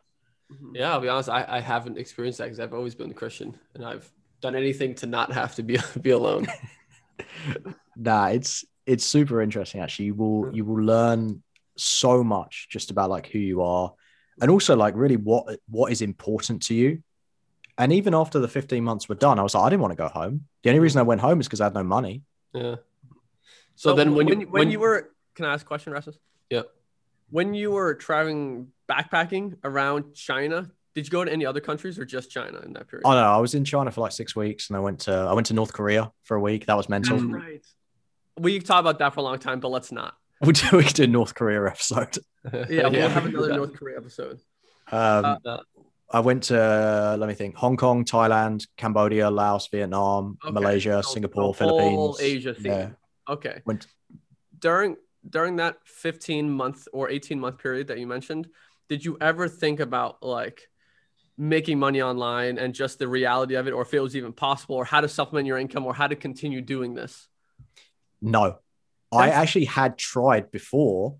Mhm. 0.53 0.77
Yeah, 0.77 0.93
I'll 0.93 1.01
be 1.01 1.09
honest. 1.09 1.31
I, 1.31 1.45
I 1.49 1.61
haven't 1.61 1.97
experienced 1.97 2.39
that 2.39 2.45
because 2.45 2.61
I've 2.61 2.75
always 2.75 2.95
been 2.95 3.11
a 3.11 3.15
Christian 3.15 3.59
and 3.75 3.85
I've 3.85 4.11
done 4.43 4.55
anything 4.55 4.95
to 4.97 5.07
not 5.07 5.33
have 5.33 5.55
to 5.55 5.63
be 5.63 5.79
be 6.01 6.11
alone. 6.11 6.47
nah 7.97 8.27
it's 8.27 8.65
it's 8.87 9.05
super 9.05 9.41
interesting 9.41 9.81
actually 9.81 10.07
you 10.07 10.15
will 10.15 10.51
you 10.53 10.65
will 10.65 10.83
learn 10.83 11.43
so 11.77 12.25
much 12.25 12.67
just 12.69 12.91
about 12.91 13.09
like 13.09 13.29
who 13.29 13.39
you 13.39 13.63
are 13.63 13.93
and 14.41 14.51
also 14.51 14.75
like 14.77 14.95
really 14.97 15.17
what 15.17 15.59
what 15.69 15.93
is 15.93 16.03
important 16.03 16.61
to 16.63 16.75
you 16.75 17.01
and 17.79 17.93
even 17.93 18.15
after 18.15 18.39
the 18.39 18.49
15 18.49 18.83
months 18.85 19.09
were 19.09 19.15
done 19.15 19.39
i 19.39 19.43
was 19.43 19.55
like 19.55 19.65
i 19.65 19.71
didn't 19.71 19.83
want 19.83 19.93
to 19.93 19.97
go 19.97 20.09
home 20.09 20.47
the 20.63 20.71
only 20.71 20.81
reason 20.81 20.99
i 21.01 21.03
went 21.03 21.21
home 21.21 21.41
is 21.41 21.47
because 21.47 21.61
i 21.61 21.65
had 21.65 21.75
no 21.75 21.83
money 21.85 22.23
Yeah. 22.53 22.77
So, 23.77 23.95
then 23.95 24.15
when, 24.15 24.29
you 24.29 24.47
when, 24.47 24.71
you 24.71 24.79
were 24.79 25.11
can 25.35 25.47
I 25.47 25.53
ask 25.55 25.67
a 25.67 25.69
question, 25.69 25.93
Rasmus? 25.93 26.17
Yeah. 26.49 26.63
When 27.31 27.55
you 27.55 27.73
were 27.73 27.95
traveling 27.95 28.69
backpacking 28.89 29.57
around 29.65 30.15
China, 30.15 30.71
did 30.95 31.07
you 31.07 31.11
go 31.11 31.25
to 31.25 31.33
any 31.33 31.45
other 31.45 31.59
countries 31.61 31.99
or 31.99 32.05
just 32.05 32.31
China 32.31 32.61
in 32.61 32.73
that 32.75 32.87
period? 32.87 33.03
Oh 33.05 33.11
no, 33.11 33.25
I 33.25 33.39
was 33.39 33.55
in 33.55 33.65
China 33.65 33.91
for 33.91 34.03
like 34.03 34.13
six 34.13 34.37
weeks, 34.37 34.71
and 34.71 34.77
I 34.77 34.81
went 34.81 35.01
to 35.01 35.13
I 35.13 35.33
went 35.33 35.49
to 35.49 35.55
North 35.55 35.73
Korea 35.73 36.13
for 36.23 36.37
a 36.37 36.41
week. 36.41 36.67
That 36.67 36.77
was 36.77 36.89
mental. 36.89 37.19
That's 37.19 37.29
right. 37.29 37.67
We 38.39 38.59
could 38.59 38.67
talk 38.69 38.79
about 38.79 39.01
that 39.01 39.13
for 39.15 39.21
a 39.21 39.23
long 39.25 39.39
time, 39.41 39.59
but 39.59 39.71
let's 39.71 39.91
not. 39.91 40.15
We 40.41 40.53
do 40.53 40.77
we 40.77 40.85
could 40.85 40.95
do 40.95 41.05
a 41.05 41.07
North 41.09 41.35
Korea 41.35 41.67
episode. 41.67 42.19
Yeah, 42.71 42.89
we'll 42.89 43.09
have 43.09 43.25
we 43.25 43.31
can 43.31 43.33
do 43.33 43.39
another 43.39 43.49
that. 43.49 43.57
North 43.57 43.75
Korea 43.75 43.97
episode. 43.97 44.39
Um, 44.93 45.39
Uh, 45.45 45.59
I 46.15 46.21
went 46.21 46.45
to 46.45 47.17
let 47.19 47.29
me 47.29 47.35
think: 47.35 47.57
Hong 47.57 47.77
Kong, 47.77 48.05
Thailand, 48.05 48.69
Cambodia, 48.77 49.29
Laos, 49.31 49.67
Vietnam, 49.67 50.39
Okay, 50.45 50.53
Malaysia, 50.53 51.03
so 51.03 51.11
Singapore, 51.15 51.53
the 51.53 51.65
whole 51.65 52.15
Philippines. 52.15 52.21
Asia 52.21 52.55
theme. 52.55 52.73
Yeah. 52.73 52.91
Okay. 53.29 53.63
Went- 53.67 53.89
during 54.61 54.97
during 55.29 55.57
that 55.57 55.79
15 55.87 56.51
month 56.51 56.87
or 56.93 57.11
18 57.11 57.41
month 57.41 57.59
period 57.59 57.89
that 57.89 57.99
you 57.99 58.07
mentioned, 58.07 58.49
did 58.89 59.05
you 59.05 59.17
ever 59.21 59.49
think 59.49 59.81
about 59.81 60.23
like 60.23 60.69
making 61.37 61.81
money 61.81 62.01
online 62.01 62.59
and 62.59 62.75
just 62.75 63.01
the 63.01 63.09
reality 63.09 63.57
of 63.57 63.67
it, 63.67 63.73
or 63.73 63.83
if 63.83 63.93
it 63.93 63.99
was 63.99 64.15
even 64.15 64.33
possible, 64.33 64.77
or 64.77 64.85
how 64.85 65.01
to 65.01 65.09
supplement 65.09 65.49
your 65.49 65.59
income, 65.59 65.85
or 65.85 65.95
how 65.95 66.07
to 66.07 66.15
continue 66.15 66.61
doing 66.61 66.95
this? 66.95 67.27
No, 68.23 68.61
I 69.11 69.31
actually 69.31 69.65
had 69.65 69.99
tried 69.99 70.53
before. 70.53 71.17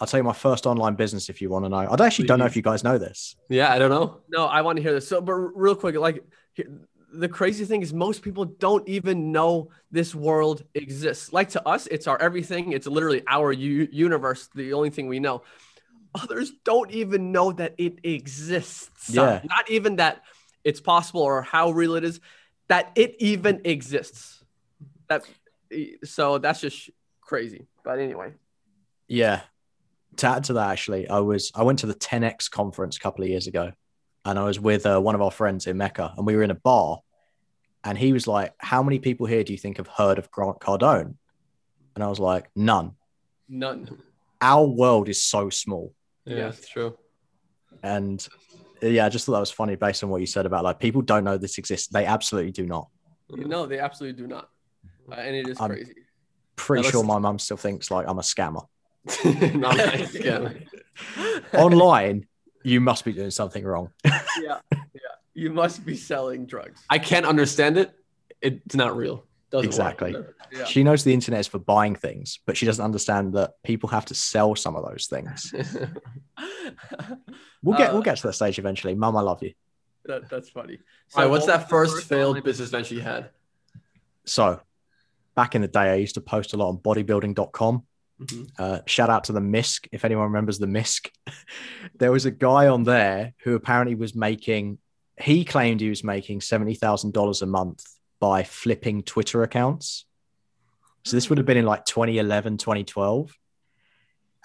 I'll 0.00 0.06
tell 0.06 0.18
you 0.18 0.24
my 0.24 0.32
first 0.32 0.66
online 0.66 0.94
business 0.94 1.28
if 1.28 1.42
you 1.42 1.50
want 1.50 1.66
to 1.66 1.68
know. 1.68 1.76
I 1.76 2.06
actually 2.06 2.26
don't 2.26 2.38
know 2.38 2.46
if 2.46 2.56
you 2.56 2.62
guys 2.62 2.82
know 2.82 2.96
this. 2.96 3.36
yeah, 3.50 3.70
I 3.70 3.78
don't 3.78 3.90
know. 3.90 4.22
No, 4.30 4.46
I 4.46 4.62
want 4.62 4.76
to 4.76 4.82
hear 4.82 4.94
this. 4.94 5.06
So, 5.06 5.20
but 5.20 5.34
real 5.34 5.74
quick, 5.74 5.94
like 5.96 6.24
the 7.12 7.28
crazy 7.28 7.64
thing 7.66 7.82
is, 7.82 7.92
most 7.92 8.22
people 8.22 8.46
don't 8.46 8.88
even 8.88 9.30
know 9.30 9.70
this 9.90 10.14
world 10.14 10.62
exists. 10.74 11.32
Like 11.34 11.50
to 11.50 11.68
us, 11.68 11.86
it's 11.88 12.06
our 12.06 12.20
everything. 12.20 12.72
It's 12.72 12.86
literally 12.86 13.22
our 13.28 13.52
u- 13.52 13.88
universe. 13.92 14.48
The 14.54 14.72
only 14.72 14.90
thing 14.90 15.06
we 15.08 15.20
know. 15.20 15.42
Others 16.14 16.52
don't 16.64 16.90
even 16.90 17.30
know 17.30 17.52
that 17.52 17.74
it 17.78 17.98
exists. 18.02 19.10
Yeah. 19.10 19.42
Not 19.44 19.70
even 19.70 19.96
that 19.96 20.22
it's 20.64 20.80
possible 20.80 21.20
or 21.20 21.42
how 21.42 21.70
real 21.70 21.94
it 21.94 22.04
is. 22.04 22.20
That 22.68 22.92
it 22.96 23.16
even 23.18 23.60
exists. 23.64 24.42
That 25.08 25.22
so 26.04 26.38
that's 26.38 26.60
just 26.60 26.90
crazy. 27.20 27.66
But 27.84 27.98
anyway, 27.98 28.32
Yeah. 29.08 29.42
To 30.16 30.26
add 30.26 30.44
to 30.44 30.52
that, 30.54 30.70
actually, 30.70 31.08
I 31.08 31.20
was 31.20 31.50
I 31.54 31.62
went 31.62 31.78
to 31.80 31.86
the 31.86 31.94
10x 31.94 32.50
conference 32.50 32.96
a 32.96 33.00
couple 33.00 33.22
of 33.24 33.30
years 33.30 33.46
ago, 33.46 33.72
and 34.24 34.38
I 34.38 34.44
was 34.44 34.58
with 34.60 34.84
uh, 34.86 35.00
one 35.00 35.14
of 35.14 35.22
our 35.22 35.30
friends 35.30 35.66
Emeka, 35.66 36.16
and 36.16 36.26
we 36.26 36.36
were 36.36 36.42
in 36.42 36.50
a 36.50 36.54
bar, 36.56 36.98
and 37.84 37.96
he 37.96 38.12
was 38.12 38.26
like, 38.26 38.52
"How 38.58 38.82
many 38.82 38.98
people 38.98 39.26
here 39.26 39.44
do 39.44 39.52
you 39.52 39.58
think 39.58 39.76
have 39.78 39.86
heard 39.86 40.18
of 40.18 40.30
Grant 40.30 40.60
Cardone?" 40.60 41.14
And 41.94 42.04
I 42.04 42.08
was 42.08 42.20
like, 42.20 42.48
none. 42.54 42.92
None. 43.48 44.00
Our 44.40 44.64
world 44.66 45.08
is 45.08 45.22
so 45.22 45.50
small. 45.50 45.92
Yeah, 46.24 46.36
Yeah. 46.36 46.48
it's 46.48 46.68
true. 46.68 46.96
And 47.82 48.26
yeah, 48.80 49.06
I 49.06 49.08
just 49.08 49.26
thought 49.26 49.32
that 49.32 49.40
was 49.40 49.50
funny 49.50 49.74
based 49.74 50.04
on 50.04 50.08
what 50.10 50.20
you 50.20 50.26
said 50.26 50.46
about 50.46 50.62
like 50.64 50.78
people 50.78 51.02
don't 51.02 51.24
know 51.24 51.36
this 51.36 51.58
exists. 51.58 51.88
They 51.88 52.04
absolutely 52.06 52.52
do 52.52 52.64
not. 52.66 52.88
No, 53.28 53.66
they 53.66 53.78
absolutely 53.80 54.22
do 54.22 54.28
not. 54.28 54.48
Uh, 55.10 55.14
and 55.16 55.34
it 55.36 55.48
is 55.48 55.60
I'm- 55.60 55.70
crazy. 55.70 55.94
Pretty 56.56 56.82
Now 56.84 56.90
sure 56.90 57.00
let's- 57.00 57.08
my 57.08 57.18
mum 57.18 57.38
still 57.38 57.56
thinks 57.56 57.90
like 57.90 58.06
I'm 58.08 58.18
a 58.18 58.22
scammer. 58.22 58.66
Not 59.24 59.76
nice, 59.76 60.14
yeah. 60.24 60.50
Online, 61.54 62.26
you 62.62 62.80
must 62.80 63.04
be 63.04 63.12
doing 63.12 63.30
something 63.30 63.64
wrong. 63.64 63.90
yeah. 64.04 64.58
Yeah. 64.72 64.80
You 65.34 65.50
must 65.50 65.84
be 65.86 65.96
selling 65.96 66.46
drugs. 66.46 66.82
I 66.90 66.98
can't 66.98 67.24
understand 67.26 67.78
it. 67.78 67.92
It's 68.42 68.74
not 68.74 68.96
real. 68.96 69.24
Doesn't 69.50 69.66
Exactly. 69.66 70.12
Work. 70.12 70.36
Yeah. 70.52 70.64
She 70.64 70.82
knows 70.84 71.02
the 71.04 71.14
internet 71.14 71.40
is 71.40 71.46
for 71.46 71.58
buying 71.58 71.94
things, 71.94 72.38
but 72.46 72.56
she 72.56 72.66
doesn't 72.66 72.84
understand 72.84 73.32
that 73.34 73.54
people 73.62 73.88
have 73.88 74.04
to 74.06 74.14
sell 74.14 74.54
some 74.54 74.76
of 74.76 74.84
those 74.84 75.06
things. 75.06 75.52
We'll 77.62 77.76
get 77.76 77.90
Uh, 77.90 77.92
we'll 77.94 78.02
get 78.02 78.16
to 78.18 78.26
that 78.28 78.32
stage 78.34 78.58
eventually. 78.58 78.94
Mum, 78.94 79.16
I 79.16 79.20
love 79.22 79.42
you. 79.42 79.52
that, 80.04 80.28
that's 80.30 80.48
funny. 80.50 80.78
All 81.14 81.22
right, 81.22 81.30
what's 81.30 81.46
what 81.46 81.58
that 81.58 81.58
was 81.58 81.90
the 81.90 81.96
first 81.96 82.06
failed 82.08 82.42
business 82.42 82.70
venture 82.70 82.94
you 82.94 83.00
had? 83.02 83.30
So 84.24 84.60
back 85.34 85.54
in 85.54 85.62
the 85.62 85.68
day, 85.68 85.90
I 85.90 85.94
used 85.96 86.14
to 86.14 86.20
post 86.20 86.52
a 86.54 86.56
lot 86.56 86.68
on 86.68 86.78
bodybuilding.com. 86.78 87.84
Mhm. 88.20 88.50
Uh, 88.58 88.80
shout 88.86 89.08
out 89.08 89.24
to 89.24 89.32
the 89.32 89.40
MISC. 89.40 89.88
If 89.92 90.04
anyone 90.04 90.24
remembers 90.24 90.58
the 90.58 90.66
MISC, 90.66 91.10
there 91.98 92.12
was 92.12 92.26
a 92.26 92.30
guy 92.30 92.68
on 92.68 92.84
there 92.84 93.32
who 93.42 93.54
apparently 93.54 93.94
was 93.94 94.14
making, 94.14 94.78
he 95.20 95.44
claimed 95.44 95.80
he 95.80 95.88
was 95.88 96.04
making 96.04 96.40
$70,000 96.40 97.42
a 97.42 97.46
month 97.46 97.84
by 98.20 98.42
flipping 98.42 99.02
Twitter 99.02 99.42
accounts. 99.42 100.04
So 101.04 101.16
this 101.16 101.30
would 101.30 101.38
have 101.38 101.46
been 101.46 101.56
in 101.56 101.64
like 101.64 101.86
2011, 101.86 102.58
2012. 102.58 103.32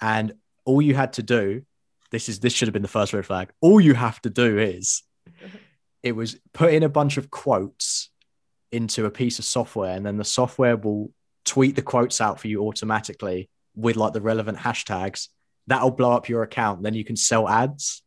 And 0.00 0.32
all 0.64 0.80
you 0.80 0.94
had 0.94 1.12
to 1.14 1.22
do, 1.22 1.62
this 2.10 2.28
is 2.28 2.40
this 2.40 2.52
should 2.52 2.68
have 2.68 2.72
been 2.72 2.82
the 2.82 2.88
first 2.88 3.12
red 3.12 3.26
flag. 3.26 3.50
All 3.60 3.80
you 3.80 3.94
have 3.94 4.20
to 4.22 4.30
do 4.30 4.58
is 4.58 5.02
it 6.02 6.12
was 6.12 6.38
put 6.54 6.72
in 6.72 6.82
a 6.82 6.88
bunch 6.88 7.18
of 7.18 7.30
quotes 7.30 8.10
into 8.72 9.04
a 9.04 9.10
piece 9.10 9.38
of 9.38 9.44
software, 9.44 9.94
and 9.94 10.06
then 10.06 10.16
the 10.16 10.24
software 10.24 10.76
will 10.76 11.12
tweet 11.44 11.76
the 11.76 11.82
quotes 11.82 12.20
out 12.20 12.40
for 12.40 12.48
you 12.48 12.66
automatically 12.66 13.50
with 13.76 13.96
like 13.96 14.12
the 14.14 14.20
relevant 14.20 14.58
hashtags. 14.58 15.28
That'll 15.68 15.90
blow 15.90 16.12
up 16.12 16.28
your 16.28 16.42
account. 16.42 16.82
Then 16.82 16.94
you 16.94 17.04
can 17.04 17.16
sell 17.16 17.48
ads, 17.48 18.02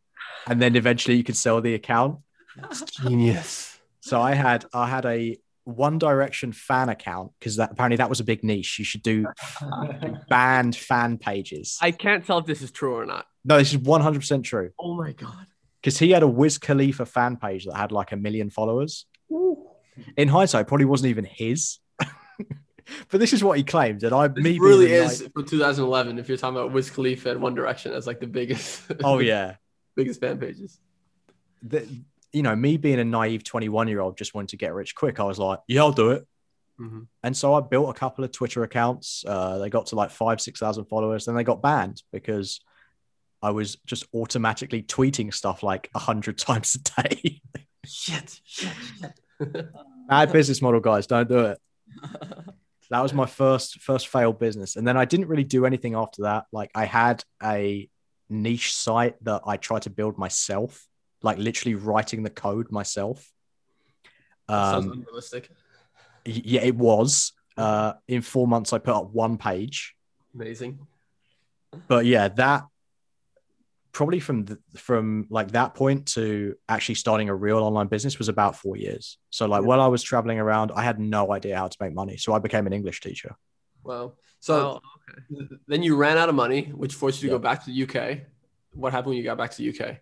and 0.47 0.61
then 0.61 0.75
eventually 0.75 1.15
you 1.17 1.23
can 1.23 1.35
sell 1.35 1.61
the 1.61 1.73
account. 1.75 2.19
That's 2.57 2.81
Genius. 2.81 3.77
So 4.01 4.19
I 4.21 4.33
had 4.33 4.65
I 4.73 4.87
had 4.89 5.05
a 5.05 5.37
One 5.65 5.97
Direction 5.99 6.51
fan 6.51 6.89
account 6.89 7.31
because 7.39 7.57
that 7.57 7.71
apparently 7.71 7.97
that 7.97 8.09
was 8.09 8.19
a 8.19 8.23
big 8.23 8.43
niche. 8.43 8.79
You 8.79 8.85
should 8.85 9.03
do 9.03 9.25
banned 10.29 10.75
fan 10.75 11.17
pages. 11.17 11.77
I 11.81 11.91
can't 11.91 12.25
tell 12.25 12.39
if 12.39 12.45
this 12.45 12.61
is 12.61 12.71
true 12.71 12.95
or 12.95 13.05
not. 13.05 13.25
no, 13.45 13.57
this 13.57 13.71
is 13.73 13.77
one 13.77 14.01
hundred 14.01 14.19
percent 14.19 14.45
true 14.45 14.71
Oh 14.79 14.95
my 14.95 15.11
god. 15.13 15.45
because 15.81 15.97
he 15.99 16.11
had 16.11 16.23
a 16.23 16.27
Wiz 16.27 16.57
Khalifa 16.57 17.05
fan 17.05 17.37
page 17.37 17.65
that 17.65 17.75
had 17.75 17.91
like 17.91 18.11
a 18.11 18.17
million 18.17 18.49
followers. 18.49 19.05
In 20.15 20.29
hindsight, 20.29 20.67
probably 20.67 20.85
wasn't 20.85 21.09
even 21.09 21.25
his. 21.25 21.79
But 23.09 23.19
this 23.19 23.33
is 23.33 23.43
what 23.43 23.57
he 23.57 23.63
claimed, 23.63 24.03
and 24.03 24.13
I 24.13 24.27
This 24.27 24.43
me 24.43 24.59
really 24.59 24.91
is 24.91 25.21
like- 25.23 25.33
for 25.33 25.43
2011. 25.43 26.19
If 26.19 26.27
you're 26.29 26.37
talking 26.37 26.57
about 26.57 26.71
Wiz 26.71 26.89
Khalifa 26.89 27.31
and 27.31 27.41
One 27.41 27.55
Direction 27.55 27.93
as 27.93 28.07
like 28.07 28.19
the 28.19 28.27
biggest, 28.27 28.83
oh 29.03 29.19
yeah, 29.19 29.55
biggest 29.95 30.19
fan 30.21 30.37
pages. 30.37 30.79
the, 31.63 31.87
you 32.31 32.43
know, 32.43 32.55
me 32.55 32.77
being 32.77 32.99
a 32.99 33.03
naive 33.05 33.43
21 33.43 33.87
year 33.87 33.99
old 34.01 34.17
just 34.17 34.33
wanted 34.33 34.49
to 34.49 34.57
get 34.57 34.73
rich 34.73 34.95
quick. 34.95 35.19
I 35.19 35.23
was 35.23 35.39
like, 35.39 35.59
yeah, 35.67 35.81
I'll 35.81 35.91
do 35.91 36.11
it. 36.11 36.27
Mhm. 36.79 37.07
And 37.23 37.35
so 37.35 37.53
I 37.55 37.61
built 37.61 37.89
a 37.89 37.93
couple 37.99 38.23
of 38.23 38.31
Twitter 38.31 38.63
accounts. 38.63 39.25
Uh, 39.27 39.57
they 39.57 39.69
got 39.69 39.87
to 39.87 39.95
like 39.95 40.11
five, 40.11 40.39
6,000 40.39 40.85
followers. 40.85 41.25
Then 41.25 41.35
they 41.35 41.43
got 41.43 41.61
banned 41.61 42.03
because 42.13 42.61
I 43.41 43.51
was 43.51 43.77
just 43.85 44.05
automatically 44.13 44.83
tweeting 44.83 45.33
stuff 45.33 45.63
like 45.63 45.89
100 45.93 46.37
times 46.47 46.75
a 46.75 47.01
day. 47.03 47.41
Shit, 47.85 48.39
shit, 48.45 48.69
shit. 49.41 49.67
Bad 50.07 50.31
business 50.31 50.61
model, 50.61 50.79
guys. 50.79 51.07
Don't 51.07 51.27
do 51.27 51.39
it. 51.39 51.57
That 52.89 53.01
was 53.01 53.13
my 53.13 53.25
first 53.25 53.81
first 53.81 54.07
failed 54.07 54.39
business. 54.39 54.75
And 54.75 54.87
then 54.87 54.97
I 54.97 55.05
didn't 55.05 55.27
really 55.27 55.43
do 55.43 55.65
anything 55.65 55.95
after 55.95 56.23
that. 56.23 56.45
Like 56.51 56.71
I 56.73 56.85
had 56.85 57.23
a 57.43 57.87
niche 58.29 58.73
site 58.75 59.23
that 59.23 59.41
I 59.45 59.57
tried 59.57 59.83
to 59.83 59.89
build 59.89 60.17
myself, 60.17 60.87
like 61.21 61.37
literally 61.37 61.75
writing 61.75 62.23
the 62.23 62.29
code 62.29 62.71
myself. 62.71 63.29
Sounds 64.49 64.85
Um, 64.87 64.91
unrealistic. 64.93 65.49
yeah, 66.25 66.61
it 66.61 66.75
was. 66.75 67.33
Uh, 67.55 67.93
in 68.07 68.21
four 68.21 68.47
months, 68.47 68.73
I 68.73 68.79
put 68.79 68.95
up 68.95 69.11
one 69.11 69.37
page. 69.37 69.95
Amazing. 70.33 70.79
But 71.87 72.05
yeah, 72.05 72.29
that 72.29 72.65
probably 73.91 74.19
from 74.19 74.45
the, 74.45 74.57
from 74.75 75.25
like 75.29 75.51
that 75.51 75.73
point 75.73 76.05
to 76.07 76.55
actually 76.67 76.95
starting 76.95 77.29
a 77.29 77.35
real 77.35 77.57
online 77.59 77.87
business 77.87 78.17
was 78.19 78.29
about 78.29 78.55
four 78.55 78.77
years. 78.77 79.17
So 79.29 79.45
like 79.47 79.63
while 79.63 79.81
I 79.81 79.87
was 79.87 80.03
traveling 80.03 80.39
around, 80.39 80.71
I 80.75 80.83
had 80.83 80.99
no 80.99 81.31
idea 81.33 81.57
how 81.57 81.67
to 81.67 81.77
make 81.81 81.93
money. 81.93 82.17
So 82.17 82.33
I 82.33 82.39
became 82.39 82.67
an 82.67 82.73
English 82.73 83.01
teacher. 83.01 83.35
Wow. 83.83 84.13
So 84.39 84.79
Oh, 85.31 85.47
then 85.67 85.81
you 85.83 85.95
ran 85.95 86.17
out 86.17 86.29
of 86.29 86.35
money, 86.35 86.71
which 86.75 86.93
forced 86.93 87.21
you 87.21 87.29
to 87.29 87.33
Yeah. 87.33 87.37
go 87.39 87.43
back 87.43 87.63
to 87.65 87.71
the 87.71 87.83
UK. 87.83 88.21
What 88.73 88.91
happened 88.93 89.09
when 89.09 89.17
you 89.17 89.23
got 89.23 89.37
back 89.37 89.51
to 89.51 89.57
the 89.57 89.69
UK? 89.69 89.97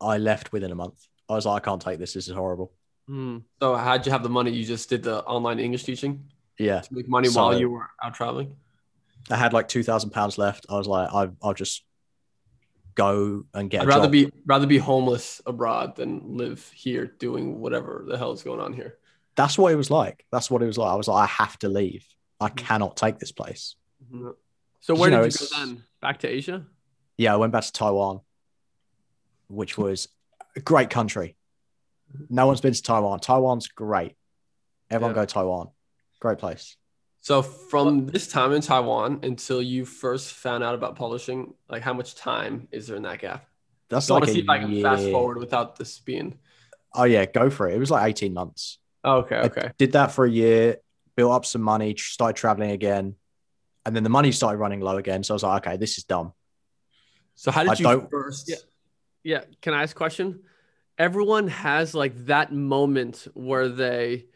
I 0.00 0.18
left 0.18 0.52
within 0.52 0.70
a 0.70 0.74
month. 0.74 1.06
I 1.28 1.34
was 1.34 1.46
like, 1.46 1.62
I 1.62 1.64
can't 1.64 1.82
take 1.82 1.98
this. 1.98 2.12
This 2.14 2.28
is 2.28 2.34
horrible. 2.34 2.72
Hmm. 3.08 3.38
So 3.60 3.74
how'd 3.76 4.06
you 4.06 4.12
have 4.12 4.22
the 4.22 4.28
money? 4.28 4.52
You 4.52 4.64
just 4.64 4.88
did 4.88 5.02
the 5.02 5.22
online 5.24 5.58
English 5.58 5.84
teaching 5.84 6.24
Yeah. 6.58 6.80
to 6.80 6.94
make 6.94 7.08
money 7.08 7.28
So- 7.28 7.40
while 7.42 7.58
you 7.58 7.70
were 7.70 7.88
out 8.02 8.14
traveling. 8.14 8.54
I 9.30 9.36
had 9.36 9.52
like 9.52 9.68
two 9.68 9.82
thousand 9.82 10.10
pounds 10.10 10.38
left. 10.38 10.64
I 10.70 10.76
was 10.78 10.86
like, 10.88 11.12
I, 11.12 11.28
I'll 11.42 11.52
just 11.54 11.84
go 13.00 13.44
and 13.54 13.70
get. 13.70 13.82
I'd 13.82 13.88
rather 13.88 14.04
job. 14.04 14.12
be 14.12 14.32
rather 14.46 14.66
be 14.66 14.78
homeless 14.78 15.40
abroad 15.46 15.96
than 15.96 16.36
live 16.36 16.68
here 16.74 17.06
doing 17.06 17.60
whatever 17.60 18.04
the 18.06 18.18
hell 18.18 18.32
is 18.32 18.42
going 18.42 18.60
on 18.60 18.72
here. 18.72 18.98
That's 19.36 19.56
what 19.56 19.72
it 19.72 19.76
was 19.76 19.90
like. 19.90 20.24
That's 20.30 20.50
what 20.50 20.62
it 20.62 20.66
was 20.66 20.76
like. 20.78 20.92
I 20.92 20.96
was 20.96 21.08
like, 21.08 21.24
I 21.24 21.26
have 21.26 21.58
to 21.60 21.68
leave. 21.68 22.06
I 22.40 22.48
mm-hmm. 22.48 22.56
cannot 22.56 22.96
take 22.96 23.18
this 23.18 23.32
place. 23.32 23.76
Mm-hmm. 24.12 24.30
So 24.80 24.94
where 24.94 25.10
You 25.10 25.16
know, 25.16 25.22
did 25.24 25.40
you 25.40 25.46
go 25.50 25.58
then? 25.58 25.84
Back 26.00 26.18
to 26.20 26.28
Asia? 26.28 26.66
Yeah, 27.16 27.34
I 27.34 27.36
went 27.36 27.52
back 27.52 27.64
to 27.64 27.72
Taiwan, 27.72 28.20
which 29.48 29.76
was 29.76 30.08
a 30.56 30.60
great 30.60 30.90
country. 30.90 31.36
Mm-hmm. 32.14 32.34
No 32.34 32.46
one's 32.46 32.60
been 32.60 32.72
to 32.72 32.82
Taiwan. 32.82 33.20
Taiwan's 33.20 33.68
great. 33.68 34.16
Everyone 34.90 35.14
Yeah. 35.14 35.22
go 35.22 35.26
Taiwan. 35.26 35.68
Great 36.20 36.38
place. 36.38 36.76
So 37.20 37.42
from 37.42 38.06
this 38.06 38.28
time 38.28 38.52
in 38.52 38.62
Taiwan 38.62 39.20
until 39.22 39.60
you 39.60 39.84
first 39.84 40.32
found 40.32 40.64
out 40.64 40.74
about 40.74 40.96
publishing, 40.96 41.52
like 41.68 41.82
how 41.82 41.92
much 41.92 42.14
time 42.14 42.66
is 42.72 42.86
there 42.86 42.96
in 42.96 43.02
that 43.02 43.18
gap? 43.18 43.46
That's 43.90 44.08
I 44.10 44.14
want 44.14 44.22
like 44.22 44.28
to 44.28 44.32
a 44.32 44.34
see 44.34 44.40
if 44.40 44.48
I 44.48 44.58
can 44.58 44.82
fast 44.82 45.10
forward 45.10 45.36
without 45.38 45.76
this 45.76 45.98
being. 45.98 46.38
Oh 46.94 47.04
yeah, 47.04 47.26
go 47.26 47.50
for 47.50 47.68
it. 47.68 47.74
It 47.74 47.78
was 47.78 47.90
like 47.90 48.08
eighteen 48.08 48.32
months. 48.32 48.78
Oh, 49.04 49.18
okay, 49.18 49.36
I 49.36 49.42
okay. 49.42 49.70
did 49.78 49.92
that 49.92 50.12
for 50.12 50.24
a 50.24 50.30
year, 50.30 50.76
built 51.16 51.32
up 51.32 51.44
some 51.44 51.62
money, 51.62 51.94
started 51.96 52.36
traveling 52.36 52.70
again, 52.70 53.16
and 53.84 53.94
then 53.94 54.02
the 54.02 54.10
money 54.10 54.32
started 54.32 54.58
running 54.58 54.80
low 54.80 54.96
again. 54.96 55.22
So 55.22 55.32
I 55.32 55.36
was 55.36 55.42
like, 55.42 55.66
okay, 55.66 55.76
this 55.76 55.98
is 55.98 56.04
dumb. 56.04 56.32
So 57.34 57.50
how 57.50 57.62
I 57.62 57.64
did 57.68 57.80
you 57.80 57.84
don't- 57.84 58.10
first? 58.10 58.48
Yeah. 58.48 58.56
Yeah. 59.22 59.40
Can 59.60 59.74
I 59.74 59.82
ask 59.82 59.94
a 59.94 59.98
question? 59.98 60.40
Everyone 60.98 61.48
has 61.48 61.94
like 61.94 62.26
that 62.26 62.52
moment 62.52 63.26
where 63.34 63.68
they 63.68 64.26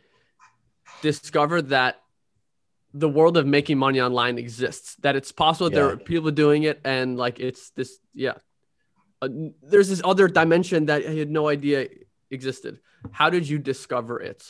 discover 1.02 1.62
that 1.62 2.00
the 2.94 3.08
world 3.08 3.36
of 3.36 3.44
making 3.44 3.76
money 3.76 4.00
online 4.00 4.38
exists, 4.38 4.94
that 5.02 5.16
it's 5.16 5.32
possible 5.32 5.68
there 5.68 5.90
are 5.90 5.96
people 5.96 6.30
doing 6.30 6.62
it, 6.62 6.80
and 6.84 7.18
like 7.18 7.40
it's 7.40 7.70
this, 7.70 7.98
yeah. 8.14 8.34
Uh, 9.20 9.28
there's 9.62 9.88
this 9.88 10.00
other 10.04 10.28
dimension 10.28 10.86
that 10.86 11.04
I 11.04 11.10
had 11.10 11.30
no 11.30 11.48
idea 11.48 11.88
existed. 12.30 12.78
How 13.10 13.30
did 13.30 13.48
you 13.48 13.58
discover 13.58 14.20
it? 14.20 14.46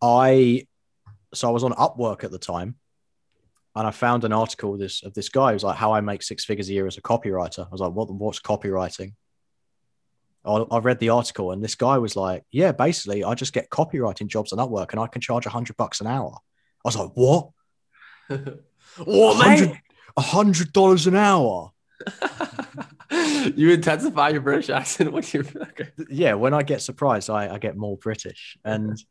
I 0.00 0.66
so 1.34 1.48
I 1.48 1.50
was 1.50 1.64
on 1.64 1.72
Upwork 1.72 2.22
at 2.22 2.30
the 2.30 2.38
time, 2.38 2.76
and 3.74 3.86
I 3.86 3.90
found 3.90 4.22
an 4.24 4.32
article 4.32 4.74
of 4.74 4.78
this 4.78 5.02
of 5.02 5.14
this 5.14 5.28
guy 5.28 5.52
who's 5.52 5.64
like 5.64 5.76
how 5.76 5.92
I 5.92 6.00
make 6.00 6.22
six 6.22 6.44
figures 6.44 6.68
a 6.68 6.72
year 6.72 6.86
as 6.86 6.96
a 6.96 7.02
copywriter. 7.02 7.66
I 7.66 7.70
was 7.70 7.80
like, 7.80 7.92
what 7.92 8.12
what's 8.14 8.40
copywriting? 8.40 9.14
I, 10.44 10.64
I 10.70 10.78
read 10.78 11.00
the 11.00 11.08
article, 11.08 11.50
and 11.50 11.64
this 11.64 11.74
guy 11.74 11.98
was 11.98 12.14
like, 12.14 12.44
yeah, 12.52 12.70
basically, 12.70 13.24
I 13.24 13.34
just 13.34 13.52
get 13.52 13.70
copywriting 13.70 14.28
jobs 14.28 14.52
on 14.52 14.60
Upwork, 14.60 14.92
and 14.92 15.00
I 15.00 15.08
can 15.08 15.20
charge 15.20 15.46
a 15.46 15.50
hundred 15.50 15.76
bucks 15.76 16.00
an 16.00 16.06
hour. 16.06 16.38
I 16.84 16.88
was 16.88 16.96
like, 16.96 17.10
what? 17.14 17.50
Whoa, 18.98 19.38
man! 19.38 19.80
A 20.16 20.20
hundred 20.20 20.72
dollars 20.72 21.06
an 21.06 21.16
hour? 21.16 21.72
you 23.56 23.70
intensify 23.70 24.30
your 24.30 24.40
British 24.40 24.70
accent 24.70 25.12
when 25.12 25.24
you're 25.32 25.44
okay. 25.56 25.90
yeah, 26.08 26.34
when 26.34 26.54
I 26.54 26.62
get 26.62 26.82
surprised, 26.82 27.30
I, 27.30 27.54
I 27.54 27.58
get 27.58 27.76
more 27.76 27.96
British. 27.96 28.56
And 28.64 29.02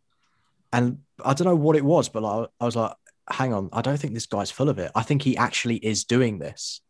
and 0.71 0.99
I 1.23 1.33
don't 1.33 1.47
know 1.47 1.55
what 1.55 1.75
it 1.75 1.85
was, 1.85 2.09
but 2.09 2.23
like, 2.23 2.49
I 2.59 2.65
was 2.65 2.75
like, 2.75 2.93
hang 3.29 3.53
on, 3.53 3.69
I 3.71 3.81
don't 3.81 3.97
think 3.97 4.13
this 4.13 4.25
guy's 4.25 4.51
full 4.51 4.69
of 4.69 4.79
it. 4.79 4.91
I 4.95 5.03
think 5.03 5.21
he 5.21 5.37
actually 5.37 5.77
is 5.77 6.03
doing 6.03 6.39
this. 6.39 6.81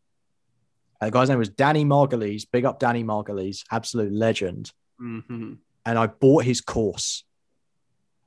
And 1.02 1.10
the 1.10 1.12
guy's 1.12 1.30
name 1.30 1.40
was 1.40 1.50
Danny 1.50 1.84
Margulies. 1.84 2.46
Big 2.50 2.66
up 2.66 2.80
Danny 2.80 3.04
Margulies, 3.04 3.64
absolute 3.72 4.14
legend. 4.14 4.72
Mhm. 5.02 5.58
And 5.86 6.00
I 6.00 6.08
bought 6.08 6.46
his 6.46 6.62
course. 6.62 7.26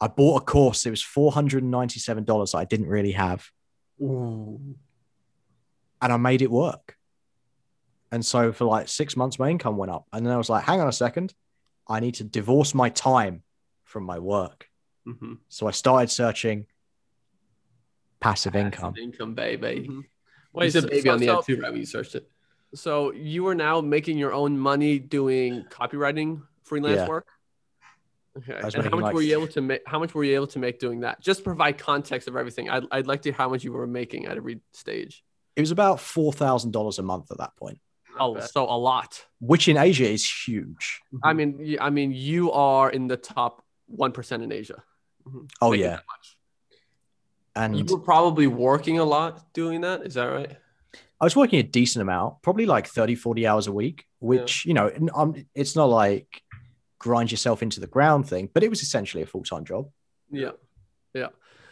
I 0.01 0.09
bought 0.09 0.43
a 0.43 0.45
course. 0.45 0.85
It 0.87 0.91
was 0.91 1.03
four 1.03 1.33
hundred 1.33 1.63
and 1.63 1.71
ninety-seven 1.71 2.25
dollars 2.25 2.53
that 2.53 2.59
I 2.59 2.65
didn't 2.65 2.89
really 2.89 3.13
have. 3.13 3.49
Ooh. 4.01 4.61
and 6.03 6.13
I 6.13 6.17
made 6.19 6.43
it 6.43 6.51
work. 6.51 6.97
And 8.13 8.25
so 8.25 8.53
for 8.53 8.67
like 8.67 8.89
six 8.89 9.17
months, 9.17 9.39
my 9.39 9.49
income 9.49 9.77
went 9.79 9.91
up. 9.91 10.07
And 10.13 10.25
then 10.25 10.33
I 10.33 10.37
was 10.37 10.51
like, 10.51 10.65
hang 10.65 10.81
on 10.81 10.89
a 10.89 10.93
second, 10.93 11.35
I 11.89 12.01
need 12.01 12.15
to 12.17 12.25
divorce 12.25 12.75
my 12.75 12.91
time 12.91 13.43
from 13.85 14.05
my 14.05 14.19
work. 14.19 14.69
Mm-hmm. 15.07 15.35
So 15.49 15.67
I 15.67 15.71
started 15.71 16.11
searching 16.11 16.67
passive 18.21 18.55
income. 18.55 18.95
Income, 18.97 19.35
baby. 19.35 19.87
Mhm. 19.89 20.03
Wait, 20.53 20.65
you 20.67 20.71
so- 20.73 20.81
said 20.81 20.91
baby 20.91 21.03
so- 21.09 21.13
on 21.15 21.19
the 21.21 21.27
so- 21.27 21.37
end 21.37 21.45
too, 21.47 21.61
right? 21.61 21.71
When 21.73 21.81
you 21.81 21.87
searched 21.87 22.15
it. 22.15 22.31
So 22.75 23.13
you 23.13 23.47
are 23.47 23.55
now 23.55 23.81
making 23.81 24.19
your 24.19 24.33
own 24.35 24.59
money 24.59 24.99
doing 24.99 25.65
copywriting 25.71 26.43
freelance 26.65 26.97
Yeah. 26.99 27.09
work. 27.09 27.29
Okay. 28.39 28.61
And 28.63 28.75
how 28.75 28.91
much 28.91 29.01
like 29.03 29.15
were 29.15 29.23
you 29.23 29.33
able 29.39 29.49
to 29.49 29.61
make? 29.61 29.83
How 29.87 29.99
much 29.99 30.15
were 30.15 30.25
you 30.25 30.35
able 30.35 30.47
to 30.49 30.59
make 30.59 30.79
doing 30.79 31.01
that? 31.01 31.21
Just 31.21 31.43
provide 31.45 31.79
context 31.79 32.29
of 32.29 32.37
everything. 32.37 32.69
I'd, 32.69 32.85
I'd 32.91 33.07
like 33.07 33.23
to 33.23 33.31
hear 33.31 33.37
how 33.39 33.49
much 33.49 33.65
you 33.65 33.73
were 33.73 33.87
making 33.87 34.27
at 34.27 34.37
every 34.37 34.61
stage. 34.73 35.25
It 35.57 35.61
was 35.63 35.71
about 35.71 35.97
$4,000 35.99 36.99
a 36.99 37.03
month 37.03 37.31
at 37.31 37.39
that 37.39 37.57
point, 37.57 37.79
Oh, 38.21 38.39
so 38.41 38.65
a 38.65 38.77
lot. 38.77 39.25
which 39.41 39.69
in 39.69 39.79
Asia 39.79 40.07
is 40.07 40.29
huge. 40.47 41.01
I 41.25 41.33
mean, 41.33 41.57
y- 41.59 41.79
I 41.81 41.89
mean, 41.89 42.13
you 42.13 42.53
are 42.53 42.91
in 42.91 43.07
the 43.07 43.17
top 43.17 43.65
one 43.87 44.13
percent 44.13 44.43
in 44.43 44.53
Asia. 44.53 44.83
Oh, 45.63 45.71
Making 45.71 45.85
yeah. 45.87 45.99
And 47.55 47.79
You 47.79 47.85
were 47.97 48.03
probably 48.03 48.47
working 48.47 48.99
a 48.99 49.05
lot 49.05 49.53
doing 49.55 49.81
that. 49.81 50.05
Is 50.05 50.15
that 50.15 50.25
right? 50.27 50.57
I 51.19 51.25
was 51.25 51.35
working 51.35 51.59
a 51.59 51.63
decent 51.63 52.03
amount, 52.03 52.43
probably 52.43 52.67
like 52.67 52.87
30, 52.87 53.15
40 53.15 53.47
hours 53.47 53.67
a 53.67 53.73
week, 53.73 54.05
which, 54.19 54.67
you 54.67 54.75
know, 54.75 54.89
and, 54.89 55.11
um, 55.15 55.47
it's 55.55 55.75
not 55.75 55.87
like 55.89 56.43
grind 56.99 57.31
yourself 57.31 57.63
into 57.63 57.81
the 57.81 57.87
ground 57.87 58.29
thing, 58.29 58.49
but 58.53 58.63
it 58.63 58.71
was 58.71 58.83
essentially 58.83 59.23
a 59.23 59.27
full 59.27 59.43
time 59.43 59.65
job. 59.65 59.89
Yeah. 60.31 60.53
Yeah. 61.15 61.29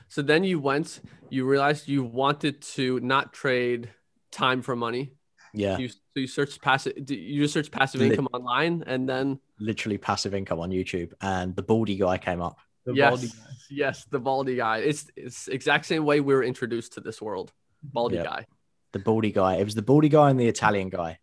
So 0.09 0.23
then 0.23 0.45
you 0.45 0.61
went, 0.61 1.01
you 1.31 1.47
realized 1.47 1.89
you 1.89 2.05
wanted 2.05 2.61
to 2.77 3.01
not 3.01 3.33
trade 3.33 3.91
time 4.31 4.63
for 4.63 4.77
money. 4.77 5.15
Yeah. 5.53 5.79
You 5.79 5.89
so 5.89 5.97
you 6.17 6.27
searched 6.27 6.61
passive 6.61 6.95
you 7.11 7.43
just 7.43 7.55
searched 7.55 7.71
passive 7.73 8.01
Lit- 8.01 8.13
income 8.13 8.29
online 8.33 8.85
and 8.87 9.09
then 9.09 9.39
Literally 9.61 9.99
passive 9.99 10.35
income 10.35 10.61
on 10.61 10.71
YouTube. 10.71 11.13
And 11.21 11.55
the 11.55 11.63
baldy 11.63 11.97
guy 11.97 12.19
came 12.19 12.41
up. 12.43 12.59
The 12.85 12.95
yes, 12.95 13.11
baldy 13.11 13.29
guy. 13.29 13.35
yes, 13.71 14.05
the 14.11 14.19
baldy 14.19 14.57
guy. 14.57 14.79
It's 14.79 15.07
it's 15.17 15.49
exact 15.49 15.87
same 15.87 16.05
way 16.05 16.21
we 16.21 16.35
were 16.35 16.43
introduced 16.45 16.95
to 16.95 17.01
this 17.01 17.23
world. 17.23 17.53
Baldy 17.83 18.17
Yep. 18.17 18.25
guy. 18.25 18.47
The 18.93 18.99
baldy 18.99 19.33
guy. 19.33 19.57
It 19.57 19.65
was 19.65 19.75
the 19.75 19.83
baldy 19.83 20.09
guy 20.09 20.31
and 20.31 20.39
the 20.39 20.49
Italian 20.49 20.89
guy. 20.89 21.19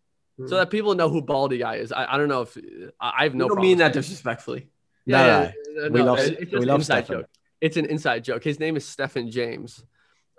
So 0.48 0.56
that 0.56 0.70
people 0.70 0.94
know 0.94 1.08
who 1.08 1.22
baldy 1.22 1.58
guy 1.58 1.76
is. 1.76 1.92
I, 1.92 2.14
I 2.14 2.16
don't 2.18 2.28
know 2.28 2.42
if 2.42 2.56
I, 3.00 3.12
I 3.18 3.22
have 3.24 3.34
no 3.34 3.46
No, 3.46 3.54
don't 3.54 3.62
mean 3.62 3.78
that 3.78 3.92
saying 3.92 3.98
it. 4.04 4.08
disrespectfully. 4.08 4.68
No, 5.06 5.18
yeah, 5.18 5.52
yeah, 5.76 5.88
We 5.88 6.02
love- 6.02 6.18
it's 6.20 6.52
we 6.52 6.58
an 6.58 6.64
love 6.66 6.80
inside 6.80 7.04
Stefan. 7.04 7.20
joke. 7.22 7.30
It's 7.60 7.76
an 7.76 7.86
inside 7.86 8.24
joke. 8.24 8.42
His 8.42 8.58
name 8.58 8.76
is 8.76 8.84
Stefan 8.86 9.30
James. 9.30 9.84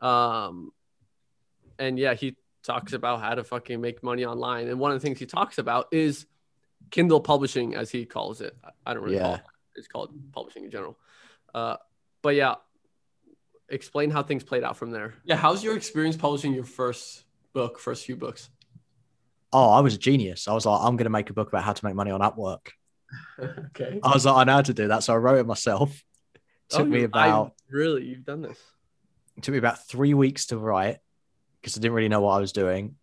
Um, 0.02 0.72
and 1.80 1.98
yeah, 1.98 2.14
he 2.16 2.36
talks 2.64 2.94
about 2.94 3.22
how 3.22 3.36
to 3.36 3.44
fucking 3.44 3.80
make 3.80 4.04
money 4.04 4.26
online. 4.26 4.68
And 4.68 4.80
one 4.80 4.92
of 4.92 5.00
the 5.02 5.06
things 5.06 5.20
he 5.20 5.26
talks 5.26 5.58
about 5.58 5.88
is 5.92 6.26
Kindle 6.92 7.22
publishing, 7.22 7.76
as 7.76 7.90
he 7.92 8.06
calls 8.06 8.42
it. 8.42 8.56
I- 8.64 8.70
I 8.86 8.94
don't 8.94 9.04
really 9.04 9.20
call 9.20 9.30
Yeah. 9.30 9.36
it. 9.38 9.42
It's 9.76 9.88
called 9.88 10.14
publishing 10.34 10.66
in 10.66 10.72
general. 10.72 10.98
Uh, 11.54 11.78
but 12.22 12.36
yeah, 12.36 12.56
explain 13.70 14.10
how 14.12 14.24
things 14.24 14.44
played 14.44 14.64
out 14.64 14.76
from 14.78 14.92
there. 14.92 15.14
Yeah. 15.24 15.36
How's 15.36 15.64
your 15.64 15.76
experience 15.78 16.18
publishing 16.18 16.54
your 16.54 16.64
first 16.66 17.24
book, 17.54 17.80
first 17.80 18.06
few 18.06 18.16
books? 18.16 18.50
Oh, 19.54 19.70
I 19.70 19.80
was 19.82 19.94
a 19.96 19.98
genius. 19.98 20.48
I 20.48 20.54
was 20.54 20.66
like, 20.66 20.80
I'm 20.82 20.98
going 20.98 21.06
to 21.06 21.10
make 21.12 21.30
a 21.30 21.34
book 21.34 21.48
about 21.48 21.64
how 21.64 21.74
to 21.74 21.86
make 21.86 21.96
money 21.96 22.12
on 22.12 22.22
Upwork. 22.22 22.68
okay. 23.40 24.00
I 24.04 24.14
was 24.14 24.26
like, 24.26 24.36
I 24.36 24.44
know 24.46 24.54
how 24.54 24.62
to 24.62 24.74
do 24.74 24.88
that. 24.90 25.04
So 25.04 25.14
I 25.14 25.18
wrote 25.18 25.38
it 25.40 25.46
myself. 25.46 26.04
took 26.70 26.82
Oh, 26.82 26.86
me 26.86 27.04
about 27.04 27.48
I- 27.48 27.52
really, 27.70 28.06
you've 28.06 28.26
done 28.26 28.42
this. 28.42 28.58
it 29.38 29.44
took 29.44 29.54
me 29.54 29.60
about 29.60 29.88
three 29.88 30.14
weeks 30.14 30.48
to 30.48 30.58
write 30.58 30.98
because 31.62 31.78
I 31.78 31.82
didn't 31.82 31.94
really 31.94 32.10
know 32.10 32.22
what 32.22 32.34
I 32.38 32.40
was 32.40 32.52
doing. 32.52 32.96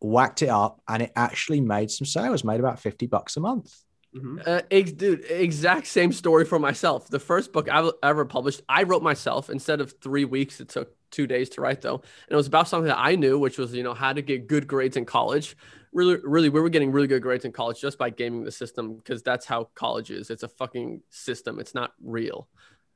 Whacked 0.00 0.42
it 0.42 0.48
up 0.48 0.80
and 0.88 1.02
it 1.02 1.12
actually 1.16 1.60
made 1.60 1.90
some 1.90 2.06
sales, 2.06 2.44
made 2.44 2.60
about 2.60 2.78
50 2.80 3.06
bucks 3.06 3.36
a 3.36 3.40
month. 3.40 3.74
Mhm. 4.16 4.46
Uh, 4.46 4.62
ex- 4.70 4.92
dude, 4.92 5.24
exact 5.28 5.86
same 5.86 6.12
story 6.12 6.44
for 6.46 6.58
myself. 6.58 7.08
The 7.08 7.18
first 7.18 7.52
book 7.52 7.68
I 7.70 7.90
ever 8.02 8.24
published, 8.24 8.62
I 8.68 8.84
wrote 8.84 9.02
myself. 9.02 9.50
Instead 9.50 9.80
of 9.82 9.92
three 10.00 10.24
weeks, 10.24 10.60
it 10.60 10.68
took 10.70 10.94
two 11.10 11.26
days 11.26 11.48
to 11.50 11.60
write, 11.60 11.80
though. 11.80 11.96
And 11.96 12.30
it 12.30 12.36
was 12.36 12.46
about 12.46 12.68
something 12.68 12.88
that 12.88 12.98
I 12.98 13.16
knew, 13.16 13.38
which 13.38 13.58
was, 13.58 13.74
you 13.74 13.82
know, 13.82 13.94
how 13.94 14.12
to 14.12 14.22
get 14.22 14.46
good 14.46 14.66
grades 14.66 14.96
in 14.96 15.04
college. 15.04 15.56
Really, 15.92 16.18
really, 16.22 16.48
we 16.48 16.60
were 16.60 16.68
getting 16.68 16.92
really 16.92 17.06
good 17.06 17.22
grades 17.22 17.44
in 17.44 17.52
college 17.52 17.80
just 17.80 17.96
by 17.96 18.10
gaming 18.10 18.44
the 18.44 18.52
system 18.52 18.96
because 18.96 19.22
that's 19.22 19.46
how 19.46 19.70
college 19.74 20.10
is. 20.10 20.30
It's 20.30 20.42
a 20.42 20.48
fucking 20.48 21.02
system. 21.10 21.58
It's 21.58 21.74
not 21.74 21.92
real 22.02 22.46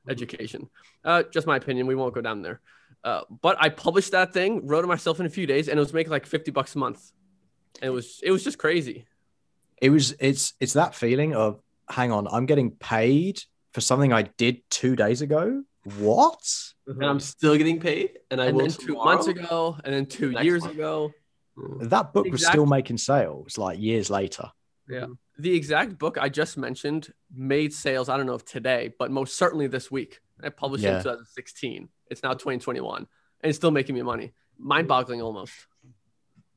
education. 0.07 0.69
Uh, 1.03 1.23
just 1.23 1.47
my 1.47 1.57
opinion. 1.57 1.87
We 1.87 1.95
won't 1.95 2.13
go 2.13 2.21
down 2.21 2.41
there. 2.41 2.61
Uh, 3.03 3.21
but 3.41 3.57
I 3.59 3.69
published 3.69 4.11
that 4.11 4.31
thing, 4.31 4.67
wrote 4.67 4.83
it 4.83 4.87
myself 4.87 5.19
in 5.19 5.25
a 5.25 5.29
few 5.29 5.47
days, 5.47 5.67
and 5.67 5.77
it 5.77 5.81
was 5.81 5.93
making 5.93 6.11
like 6.11 6.25
fifty 6.25 6.51
bucks 6.51 6.75
a 6.75 6.77
month. 6.77 7.11
And 7.81 7.87
it 7.89 7.91
was, 7.91 8.19
it 8.23 8.31
was 8.31 8.43
just 8.43 8.59
crazy. 8.59 9.07
It 9.81 9.89
was, 9.89 10.15
it's, 10.19 10.53
it's 10.59 10.73
that 10.73 10.93
feeling 10.93 11.35
of, 11.35 11.59
hang 11.89 12.11
on, 12.11 12.27
I'm 12.31 12.45
getting 12.45 12.71
paid 12.71 13.41
for 13.73 13.81
something 13.81 14.13
I 14.13 14.21
did 14.21 14.61
two 14.69 14.95
days 14.95 15.21
ago. 15.21 15.63
What? 15.97 16.72
And 16.85 17.05
I'm 17.05 17.19
still 17.19 17.55
getting 17.55 17.79
paid, 17.79 18.19
and 18.29 18.41
I 18.41 18.47
and 18.47 18.57
will 18.57 18.67
then 18.67 18.71
two 18.77 18.95
months 18.95 19.27
ago, 19.27 19.77
and 19.83 19.93
then 19.93 20.05
two 20.05 20.31
Next 20.31 20.43
years 20.43 20.63
month. 20.63 20.75
ago. 20.75 21.13
Mm. 21.57 21.89
That 21.89 22.13
book 22.13 22.27
was 22.29 22.45
still 22.45 22.65
making 22.65 22.97
sales 22.97 23.57
like 23.57 23.79
years 23.79 24.09
later. 24.09 24.51
Yeah. 24.89 25.05
The 25.37 25.55
exact 25.55 25.97
book 25.97 26.17
I 26.19 26.29
just 26.29 26.57
mentioned 26.57 27.11
made 27.33 27.73
sales. 27.73 28.09
I 28.09 28.17
don't 28.17 28.25
know 28.25 28.33
if 28.33 28.45
today, 28.45 28.93
but 28.99 29.11
most 29.11 29.37
certainly 29.37 29.67
this 29.67 29.89
week. 29.89 30.19
I 30.43 30.49
published 30.49 30.83
it 30.83 30.89
in 30.89 30.97
2016. 31.03 31.87
It's 32.09 32.21
now 32.21 32.33
2021, 32.33 32.97
and 32.97 33.07
it's 33.43 33.57
still 33.57 33.71
making 33.71 33.95
me 33.95 34.01
money. 34.01 34.33
Mind-boggling 34.59 35.21
almost. 35.21 35.53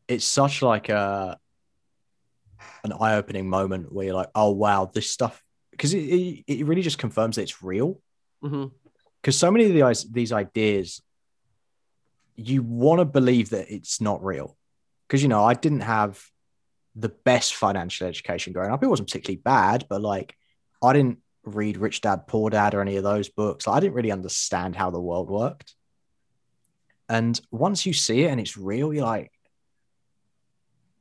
It's 0.09 0.25
such 0.25 0.61
like 0.61 0.89
a, 0.89 1.39
an 2.83 2.93
eye-opening 2.93 3.49
moment 3.49 3.93
where 3.93 4.07
you're 4.07 4.15
like, 4.15 4.31
oh 4.35 4.51
wow, 4.51 4.91
this 4.93 5.09
stuff 5.09 5.43
because 5.71 5.93
it, 5.95 5.99
it, 5.99 6.45
it 6.47 6.67
really 6.67 6.83
just 6.83 6.99
confirms 6.99 7.37
that 7.37 7.43
it's 7.43 7.63
real. 7.63 8.01
hmm 8.43 8.67
Because 9.27 9.37
so 9.37 9.51
many 9.51 9.65
of 9.65 9.75
these 9.75 10.09
these 10.13 10.31
ideas, 10.31 11.03
you 12.37 12.63
want 12.63 13.01
to 13.01 13.05
believe 13.05 13.51
that 13.51 13.75
it's 13.75 14.01
not 14.01 14.23
real. 14.23 14.57
Because 15.09 15.21
you 15.21 15.29
know, 15.29 15.43
I 15.43 15.55
didn't 15.55 15.81
have 15.81 16.25
the 16.95 17.09
best 17.09 17.57
financial 17.57 18.07
education 18.07 18.53
growing 18.53 18.71
up. 18.71 18.85
It 18.85 18.87
wasn't 18.87 19.09
particularly 19.09 19.43
bad, 19.43 19.87
but 19.89 20.01
like 20.01 20.37
I 20.81 20.93
didn't 20.93 21.19
read 21.43 21.77
Rich 21.77 22.03
Dad 22.03 22.29
Poor 22.29 22.51
Dad 22.51 22.75
or 22.75 22.81
any 22.81 22.99
of 22.99 23.03
those 23.03 23.29
books. 23.29 23.67
Like, 23.67 23.79
I 23.79 23.81
didn't 23.81 23.95
really 23.95 24.13
understand 24.13 24.77
how 24.77 24.91
the 24.93 25.01
world 25.01 25.29
worked. 25.29 25.75
And 27.09 27.41
once 27.51 27.85
you 27.85 27.95
see 27.95 28.23
it 28.23 28.31
and 28.31 28.39
it's 28.39 28.57
real, 28.57 28.95
you're 28.95 29.05
like, 29.05 29.33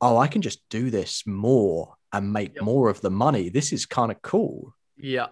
oh, 0.00 0.16
I 0.16 0.26
can 0.26 0.42
just 0.42 0.68
do 0.68 0.90
this 0.90 1.24
more 1.28 1.94
and 2.12 2.32
make 2.32 2.56
Yep. 2.56 2.64
more 2.64 2.90
of 2.90 3.00
the 3.02 3.10
money. 3.10 3.50
This 3.50 3.72
is 3.72 3.86
kind 3.86 4.10
of 4.10 4.20
cool. 4.20 4.74
Yeah. 4.96 5.28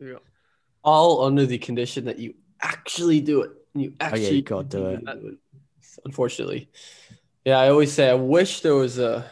Yeah. 0.00 0.18
All 0.84 1.24
under 1.24 1.46
the 1.46 1.58
condition 1.58 2.04
that 2.04 2.18
you 2.18 2.34
actually 2.60 3.20
do 3.20 3.42
it. 3.42 3.50
You 3.74 3.90
yeah, 3.98 4.06
actually 4.06 4.36
you 4.36 4.42
gotta 4.42 4.68
do 4.68 4.86
it. 4.86 5.38
Unfortunately, 6.04 6.68
yeah. 7.44 7.58
I 7.58 7.70
always 7.70 7.92
say 7.92 8.10
I 8.10 8.14
wish 8.14 8.60
there 8.60 8.74
was 8.74 8.98
a 8.98 9.24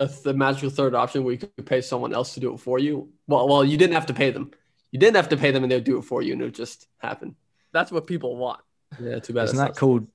a 0.00 0.08
th- 0.08 0.34
magical 0.34 0.70
third 0.70 0.94
option 0.94 1.24
where 1.24 1.32
you 1.32 1.38
could 1.38 1.66
pay 1.66 1.80
someone 1.80 2.12
else 2.14 2.34
to 2.34 2.40
do 2.40 2.54
it 2.54 2.58
for 2.58 2.78
you. 2.78 3.10
Well, 3.26 3.48
well, 3.48 3.64
you 3.64 3.76
didn't 3.76 3.94
have 3.94 4.06
to 4.06 4.14
pay 4.14 4.30
them. 4.30 4.50
You 4.90 4.98
didn't 4.98 5.16
have 5.16 5.28
to 5.28 5.36
pay 5.36 5.50
them, 5.52 5.62
and 5.62 5.70
they'd 5.70 5.84
do 5.84 5.98
it 5.98 6.02
for 6.02 6.22
you, 6.22 6.32
and 6.32 6.42
it 6.42 6.46
would 6.46 6.54
just 6.54 6.86
happen. 6.98 7.36
That's 7.72 7.92
what 7.92 8.06
people 8.06 8.36
want. 8.36 8.60
Yeah, 9.00 9.20
too 9.20 9.32
bad. 9.32 9.44
Isn't 9.44 9.56
that's 9.56 9.74
that 9.74 9.76
called 9.78 10.08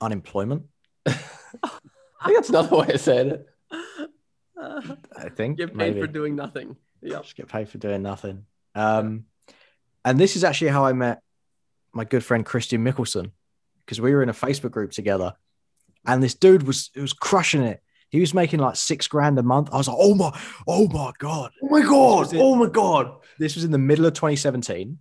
unemployment? 0.00 0.64
I 1.06 1.12
think 2.24 2.36
that's 2.36 2.48
another 2.48 2.76
way 2.76 2.88
of 2.92 3.00
saying 3.00 3.30
it. 3.30 3.46
I 4.56 5.28
think 5.28 5.58
Get 5.58 5.68
paid 5.68 5.76
maybe. 5.76 6.00
for 6.00 6.06
doing 6.06 6.34
nothing. 6.34 6.76
Yeah. 7.00 7.18
just 7.18 7.36
get 7.36 7.48
paid 7.48 7.68
for 7.68 7.78
doing 7.78 8.02
nothing. 8.02 8.44
Um, 8.74 9.24
and 10.08 10.18
this 10.18 10.36
is 10.36 10.42
actually 10.44 10.70
how 10.70 10.86
I 10.86 10.94
met 10.94 11.20
my 11.92 12.04
good 12.04 12.24
friend 12.24 12.44
Christian 12.44 12.82
Mikkelsen 12.82 13.30
because 13.80 14.00
we 14.00 14.14
were 14.14 14.22
in 14.22 14.30
a 14.30 14.34
Facebook 14.34 14.70
group 14.70 14.90
together, 14.90 15.34
and 16.06 16.22
this 16.22 16.34
dude 16.34 16.62
was 16.62 16.90
was 16.96 17.12
crushing 17.12 17.62
it. 17.62 17.82
He 18.08 18.20
was 18.20 18.32
making 18.32 18.60
like 18.60 18.76
six 18.76 19.06
grand 19.06 19.38
a 19.38 19.42
month. 19.42 19.68
I 19.70 19.76
was 19.76 19.86
like, 19.86 19.98
oh 20.00 20.14
my, 20.14 20.38
oh 20.66 20.88
my 20.88 21.12
god, 21.18 21.50
Oh 21.62 21.68
my 21.68 21.82
god! 21.82 22.18
was 22.20 22.32
it. 22.32 22.40
Oh 22.40 22.54
my 22.54 22.70
god! 22.70 23.16
this 23.38 23.54
was 23.54 23.64
in 23.64 23.70
the 23.70 23.76
middle 23.76 24.06
of 24.06 24.14
2017. 24.14 24.98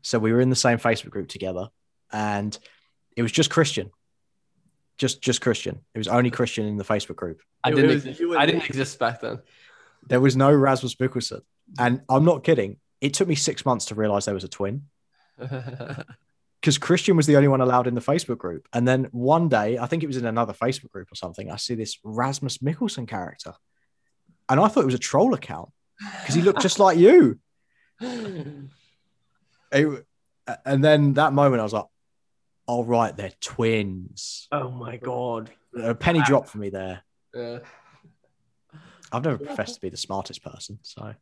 So 0.00 0.18
we 0.18 0.32
were 0.32 0.40
in 0.40 0.48
the 0.48 0.56
same 0.56 0.78
Facebook 0.78 1.10
group 1.10 1.28
together, 1.28 1.68
and 2.10 2.58
it 3.14 3.20
was 3.20 3.30
just 3.30 3.50
Christian, 3.50 3.90
just 4.96 5.20
just 5.20 5.42
Christian. 5.42 5.80
It 5.94 5.98
was 5.98 6.08
only 6.08 6.30
Christian 6.30 6.64
in 6.64 6.78
the 6.78 6.84
Facebook 6.84 7.16
group. 7.16 7.42
I 7.62 7.72
didn't. 7.72 7.88
was 7.88 8.06
exist. 8.06 8.22
I 8.38 8.46
didn't 8.46 8.62
me. 8.62 8.66
exist 8.68 8.98
back 8.98 9.20
then. 9.20 9.42
There 10.08 10.20
was 10.20 10.34
no 10.34 10.50
Rasmus 10.50 10.94
Mikkelsen, 10.94 11.42
and 11.78 12.00
I'm 12.08 12.24
not 12.24 12.42
kidding. 12.42 12.78
It 13.02 13.12
took 13.12 13.28
me 13.28 13.34
six 13.34 13.66
months 13.66 13.86
to 13.86 13.94
realize 13.94 14.24
there 14.24 14.32
was 14.32 14.44
a 14.44 14.48
twin. 14.48 14.84
because 15.38 16.78
Christian 16.78 17.16
was 17.16 17.26
the 17.26 17.34
only 17.34 17.48
one 17.48 17.60
allowed 17.60 17.88
in 17.88 17.94
the 17.96 18.00
Facebook 18.00 18.38
group. 18.38 18.68
And 18.72 18.86
then 18.86 19.08
one 19.10 19.48
day, 19.48 19.76
I 19.76 19.86
think 19.86 20.04
it 20.04 20.06
was 20.06 20.16
in 20.16 20.24
another 20.24 20.52
Facebook 20.52 20.90
group 20.92 21.10
or 21.10 21.16
something, 21.16 21.50
I 21.50 21.56
see 21.56 21.74
this 21.74 21.98
Rasmus 22.04 22.58
Mikkelsen 22.58 23.08
character. 23.08 23.54
And 24.48 24.60
I 24.60 24.68
thought 24.68 24.82
it 24.82 24.86
was 24.86 24.94
a 24.94 24.98
troll 24.98 25.34
account 25.34 25.70
because 26.20 26.36
he 26.36 26.42
looked 26.42 26.62
just 26.62 26.78
like 26.78 26.96
you. 26.96 27.38
It- 29.74 30.06
and 30.66 30.84
then 30.84 31.14
that 31.14 31.32
moment, 31.32 31.60
I 31.60 31.62
was 31.62 31.72
like, 31.72 31.86
oh 32.68 32.84
right, 32.84 33.16
they're 33.16 33.32
twins. 33.40 34.48
Oh 34.52 34.70
my 34.70 34.96
god. 34.96 35.50
A 35.80 35.94
penny 35.94 36.20
drop 36.26 36.46
for 36.48 36.58
me 36.58 36.68
there. 36.68 37.02
Yeah. 37.34 37.60
I've 39.10 39.24
never 39.24 39.38
professed 39.38 39.76
to 39.76 39.80
be 39.80 39.88
the 39.88 39.96
smartest 39.96 40.42
person, 40.44 40.78
so 40.82 41.14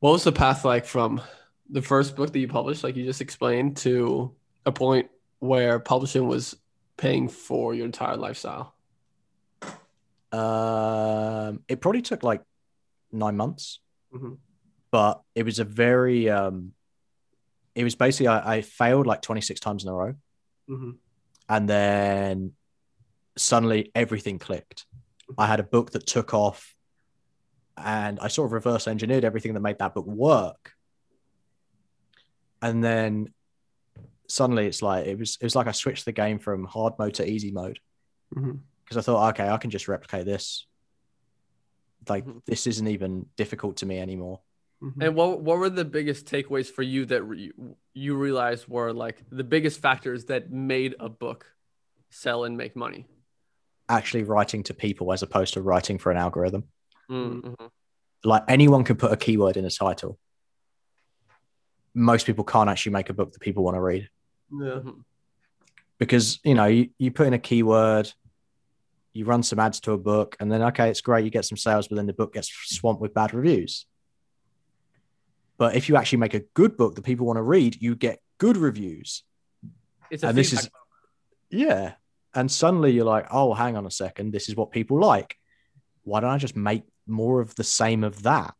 What 0.00 0.12
was 0.12 0.24
the 0.24 0.32
path 0.32 0.64
like 0.64 0.84
from 0.86 1.20
the 1.68 1.82
first 1.82 2.14
book 2.16 2.32
that 2.32 2.38
you 2.38 2.48
published, 2.48 2.84
like 2.84 2.96
you 2.96 3.04
just 3.04 3.20
explained, 3.20 3.76
to 3.78 4.34
a 4.64 4.72
point 4.72 5.08
where 5.40 5.78
publishing 5.80 6.26
was 6.28 6.56
paying 6.96 7.28
for 7.28 7.74
your 7.74 7.86
entire 7.86 8.16
lifestyle? 8.16 8.74
um, 10.30 11.60
it 11.68 11.80
probably 11.80 12.02
took 12.02 12.22
like 12.22 12.42
nine 13.10 13.34
months, 13.36 13.80
Mhm. 14.14 14.36
but 14.90 15.22
it 15.34 15.42
was 15.44 15.58
a 15.58 15.64
very 15.64 16.28
um, 16.28 16.74
it 17.74 17.82
was 17.82 17.94
basically 17.94 18.26
I, 18.28 18.56
I 18.56 18.60
failed 18.60 19.06
like 19.06 19.22
twenty 19.22 19.40
six 19.40 19.58
times 19.58 19.84
in 19.84 19.88
a 19.90 19.94
row, 19.94 20.14
Mm-hmm. 20.68 20.90
and 21.48 21.68
then 21.68 22.52
suddenly 23.38 23.90
everything 23.94 24.38
clicked. 24.38 24.84
I 25.38 25.46
had 25.46 25.60
a 25.60 25.62
book 25.62 25.92
that 25.92 26.06
took 26.06 26.34
off, 26.34 26.74
and 27.84 28.18
I 28.20 28.28
sort 28.28 28.46
of 28.46 28.52
reverse 28.52 28.86
engineered 28.88 29.24
everything 29.24 29.54
that 29.54 29.60
made 29.60 29.78
that 29.78 29.94
book 29.94 30.06
work. 30.06 30.72
And 32.60 32.82
then 32.82 33.32
suddenly 34.26 34.66
it's 34.66 34.82
like 34.82 35.06
it 35.06 35.18
was 35.18 35.38
it 35.40 35.44
was 35.44 35.54
like 35.56 35.66
I 35.66 35.72
switched 35.72 36.04
the 36.04 36.12
game 36.12 36.38
from 36.38 36.64
hard 36.64 36.94
mode 36.98 37.14
to 37.14 37.28
easy 37.28 37.50
mode 37.50 37.78
Mm-hmm. 38.34 38.58
because 38.84 38.98
I 38.98 39.00
thought, 39.00 39.30
okay, 39.34 39.48
I 39.48 39.56
can 39.56 39.70
just 39.70 39.88
replicate 39.88 40.26
this. 40.26 40.66
Like 42.08 42.26
Mhm. 42.26 42.44
this 42.44 42.66
isn't 42.66 42.86
even 42.86 43.26
difficult 43.36 43.78
to 43.78 43.86
me 43.86 43.98
anymore. 43.98 44.40
And 45.00 45.14
what 45.16 45.40
what 45.40 45.58
were 45.58 45.70
the 45.70 45.84
biggest 45.84 46.26
takeaways 46.26 46.70
for 46.70 46.82
you 46.82 47.04
that 47.06 47.22
re- 47.24 47.52
you 47.94 48.16
realized 48.16 48.68
were 48.68 48.92
like 48.92 49.16
the 49.30 49.42
biggest 49.44 49.80
factors 49.80 50.26
that 50.26 50.50
made 50.52 50.94
a 51.00 51.08
book 51.08 51.46
sell 52.10 52.44
and 52.44 52.56
make 52.56 52.76
money? 52.76 53.06
Actually, 53.88 54.22
writing 54.24 54.62
to 54.64 54.74
people 54.74 55.12
as 55.12 55.22
opposed 55.22 55.54
to 55.54 55.62
writing 55.62 55.98
for 55.98 56.12
an 56.12 56.18
algorithm. 56.18 56.64
Mm, 57.10 57.32
mm. 57.32 57.40
Mm-hmm. 57.42 57.66
Like 58.24 58.44
anyone 58.48 58.84
can 58.84 58.96
put 58.96 59.12
a 59.12 59.16
keyword 59.16 59.56
in 59.56 59.64
a 59.64 59.70
title. 59.70 60.18
Most 61.94 62.26
people 62.26 62.44
can't 62.44 62.68
actually 62.70 62.92
make 62.92 63.10
a 63.10 63.14
book 63.14 63.32
that 63.32 63.40
people 63.40 63.64
want 63.64 63.76
to 63.76 63.80
read 63.80 64.08
Yeah. 64.52 64.66
Mm-hmm. 64.68 65.00
because 65.98 66.38
you 66.44 66.54
know 66.54 66.66
you, 66.66 66.90
you 66.98 67.10
put 67.10 67.26
in 67.26 67.32
a 67.32 67.38
keyword, 67.38 68.12
you 69.12 69.24
run 69.24 69.42
some 69.42 69.58
ads 69.58 69.80
to 69.80 69.92
a 69.92 69.98
book, 69.98 70.36
and 70.38 70.50
then 70.52 70.62
okay, 70.62 70.90
it's 70.90 71.00
great, 71.00 71.24
you 71.24 71.30
get 71.30 71.44
some 71.44 71.56
sales, 71.56 71.88
but 71.88 71.96
then 71.96 72.06
the 72.06 72.12
book 72.12 72.34
gets 72.34 72.50
swamped 72.76 73.00
with 73.00 73.14
bad 73.14 73.34
reviews. 73.34 73.86
But 75.56 75.74
if 75.74 75.88
you 75.88 75.96
actually 75.96 76.18
make 76.18 76.34
a 76.34 76.40
good 76.54 76.76
book 76.76 76.94
that 76.94 77.02
people 77.02 77.26
want 77.26 77.38
to 77.38 77.42
read, 77.42 77.80
you 77.82 77.96
get 77.96 78.20
good 78.38 78.56
reviews. 78.56 79.24
It's 80.10 80.22
a 80.22 80.28
And 80.28 80.38
this 80.38 80.50
feedback 80.50 80.64
is- 80.66 80.70
Yeah. 81.50 81.92
And 82.34 82.48
suddenly 82.50 82.92
you're 82.92 83.04
like, 83.04 83.26
oh, 83.32 83.54
hang 83.54 83.76
on 83.76 83.84
a 83.84 83.90
second. 83.90 84.32
This 84.32 84.48
is 84.48 84.54
what 84.54 84.70
people 84.70 85.00
like. 85.00 85.34
Why 86.08 86.20
don't 86.20 86.30
I 86.30 86.38
just 86.38 86.56
make 86.56 86.84
more 87.06 87.40
of 87.40 87.54
the 87.54 87.64
same 87.64 88.02
of 88.02 88.22
that? 88.22 88.54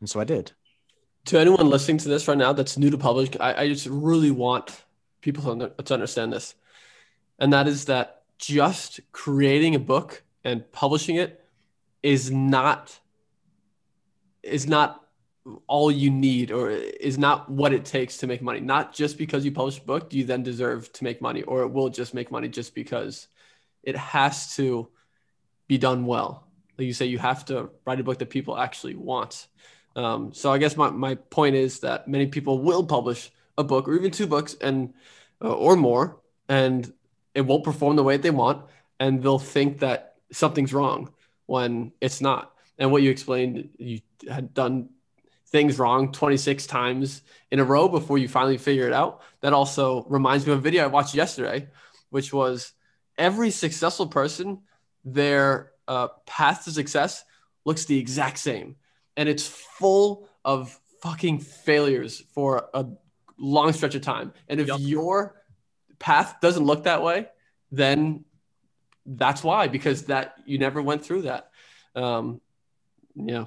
And 0.00 0.08
so 0.08 0.20
I 0.20 0.24
did. 0.24 0.52
to 1.26 1.38
anyone 1.38 1.68
listening 1.70 1.98
to 1.98 2.08
this 2.08 2.28
right 2.28 2.36
now 2.36 2.52
that's 2.52 2.76
new 2.76 2.90
to 2.90 2.98
publishing, 2.98 3.40
I, 3.40 3.62
I 3.62 3.68
just 3.68 3.86
really 3.86 4.30
want 4.30 4.84
people 5.20 5.42
to, 5.44 5.50
under, 5.50 5.68
to 5.70 5.94
understand 5.94 6.32
this. 6.32 6.54
And 7.38 7.52
that 7.52 7.66
is 7.66 7.86
that 7.86 8.22
just 8.38 9.00
creating 9.12 9.74
a 9.74 9.78
book 9.78 10.22
and 10.44 10.70
publishing 10.72 11.16
it 11.16 11.42
is 12.02 12.30
not 12.30 12.98
is 14.42 14.66
not 14.66 15.00
all 15.66 15.90
you 15.90 16.10
need 16.10 16.50
or 16.50 16.70
is 16.70 17.16
not 17.16 17.50
what 17.50 17.72
it 17.72 17.84
takes 17.84 18.18
to 18.18 18.26
make 18.26 18.42
money. 18.42 18.60
Not 18.60 18.94
just 18.94 19.16
because 19.16 19.44
you 19.44 19.52
publish 19.52 19.78
a 19.78 19.82
book 19.82 20.10
do 20.10 20.18
you 20.18 20.24
then 20.24 20.42
deserve 20.42 20.92
to 20.92 21.04
make 21.04 21.22
money 21.22 21.42
or 21.42 21.62
it 21.62 21.68
will 21.68 21.88
just 21.88 22.12
make 22.12 22.30
money 22.30 22.48
just 22.48 22.74
because 22.74 23.28
it 23.82 23.96
has 23.96 24.54
to 24.56 24.88
be 25.66 25.78
done 25.78 26.06
well. 26.06 26.46
Like 26.78 26.86
you 26.86 26.92
say, 26.92 27.06
you 27.06 27.18
have 27.18 27.44
to 27.46 27.70
write 27.86 28.00
a 28.00 28.04
book 28.04 28.18
that 28.18 28.30
people 28.30 28.58
actually 28.58 28.94
want. 28.94 29.46
Um, 29.96 30.32
so 30.32 30.52
I 30.52 30.58
guess 30.58 30.76
my, 30.76 30.90
my 30.90 31.14
point 31.14 31.54
is 31.54 31.80
that 31.80 32.08
many 32.08 32.26
people 32.26 32.58
will 32.60 32.84
publish 32.84 33.30
a 33.56 33.64
book 33.64 33.86
or 33.86 33.94
even 33.94 34.10
two 34.10 34.26
books 34.26 34.56
and 34.60 34.92
uh, 35.42 35.52
or 35.52 35.76
more, 35.76 36.20
and 36.48 36.92
it 37.34 37.42
won't 37.42 37.64
perform 37.64 37.96
the 37.96 38.02
way 38.02 38.16
they 38.16 38.30
want, 38.30 38.64
and 38.98 39.22
they'll 39.22 39.38
think 39.38 39.80
that 39.80 40.16
something's 40.32 40.72
wrong 40.72 41.12
when 41.46 41.92
it's 42.00 42.20
not. 42.20 42.52
And 42.78 42.90
what 42.90 43.02
you 43.02 43.10
explained, 43.10 43.70
you 43.78 44.00
had 44.28 44.54
done 44.54 44.88
things 45.48 45.78
wrong 45.78 46.10
26 46.10 46.66
times 46.66 47.22
in 47.50 47.60
a 47.60 47.64
row 47.64 47.88
before 47.88 48.18
you 48.18 48.26
finally 48.26 48.58
figure 48.58 48.88
it 48.88 48.92
out. 48.92 49.22
That 49.40 49.52
also 49.52 50.04
reminds 50.08 50.46
me 50.46 50.52
of 50.52 50.58
a 50.58 50.62
video 50.62 50.82
I 50.82 50.88
watched 50.88 51.14
yesterday, 51.14 51.68
which 52.10 52.32
was 52.32 52.72
every 53.16 53.50
successful 53.50 54.08
person, 54.08 54.62
their 55.04 55.72
uh, 55.88 56.08
path 56.26 56.64
to 56.64 56.70
success 56.70 57.24
looks 57.64 57.84
the 57.84 57.98
exact 57.98 58.38
same 58.38 58.76
and 59.16 59.28
it's 59.28 59.46
full 59.46 60.28
of 60.44 60.78
fucking 61.02 61.38
failures 61.38 62.22
for 62.34 62.68
a 62.74 62.86
long 63.38 63.72
stretch 63.72 63.94
of 63.94 64.02
time. 64.02 64.32
And 64.48 64.60
if 64.60 64.68
Yup. 64.68 64.80
your 64.80 65.42
path 65.98 66.36
doesn't 66.40 66.64
look 66.64 66.84
that 66.84 67.02
way, 67.02 67.28
then 67.70 68.24
that's 69.06 69.44
why 69.44 69.68
because 69.68 70.04
that 70.04 70.34
you 70.46 70.58
never 70.58 70.80
went 70.82 71.04
through 71.04 71.22
that. 71.22 71.50
Um, 71.94 72.40
yeah, 73.14 73.44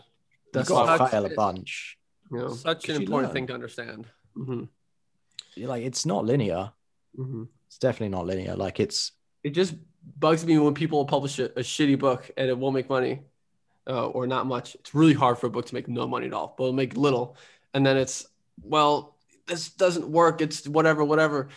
that's 0.53 0.69
You've 0.69 0.77
got 0.77 0.99
why. 0.99 1.05
to 1.05 1.11
fail 1.11 1.25
a 1.25 1.29
bunch. 1.33 1.97
You 2.31 2.37
know. 2.39 2.49
Such 2.49 2.89
an 2.89 2.95
important 2.97 3.29
learn. 3.29 3.33
thing 3.33 3.47
to 3.47 3.53
understand. 3.53 4.07
hmm 4.35 4.63
You're 5.55 5.69
Like 5.69 5.83
it's 5.83 6.05
not 6.05 6.25
linear. 6.25 6.71
hmm 7.15 7.43
It's 7.67 7.77
definitely 7.79 8.09
not 8.09 8.25
linear. 8.25 8.55
Like 8.55 8.79
it's 8.79 9.11
It 9.43 9.51
just 9.51 9.75
bugs 10.15 10.45
me 10.45 10.57
when 10.57 10.73
people 10.73 11.05
publish 11.05 11.39
a, 11.39 11.45
a 11.45 11.63
shitty 11.63 11.99
book 11.99 12.29
and 12.37 12.49
it 12.49 12.57
won't 12.57 12.73
make 12.73 12.89
money 12.89 13.21
uh, 13.87 14.07
or 14.07 14.27
not 14.27 14.45
much. 14.45 14.75
It's 14.75 14.93
really 14.93 15.13
hard 15.13 15.37
for 15.37 15.47
a 15.47 15.49
book 15.49 15.65
to 15.67 15.73
make 15.73 15.87
no 15.87 16.07
money 16.07 16.27
at 16.27 16.33
all, 16.33 16.55
but 16.57 16.65
it'll 16.65 16.73
make 16.73 16.95
little. 16.95 17.37
And 17.73 17.85
then 17.85 17.97
it's, 17.97 18.25
well, 18.61 19.17
this 19.47 19.69
doesn't 19.69 20.07
work. 20.07 20.41
It's 20.41 20.67
whatever, 20.67 21.03
whatever. 21.03 21.49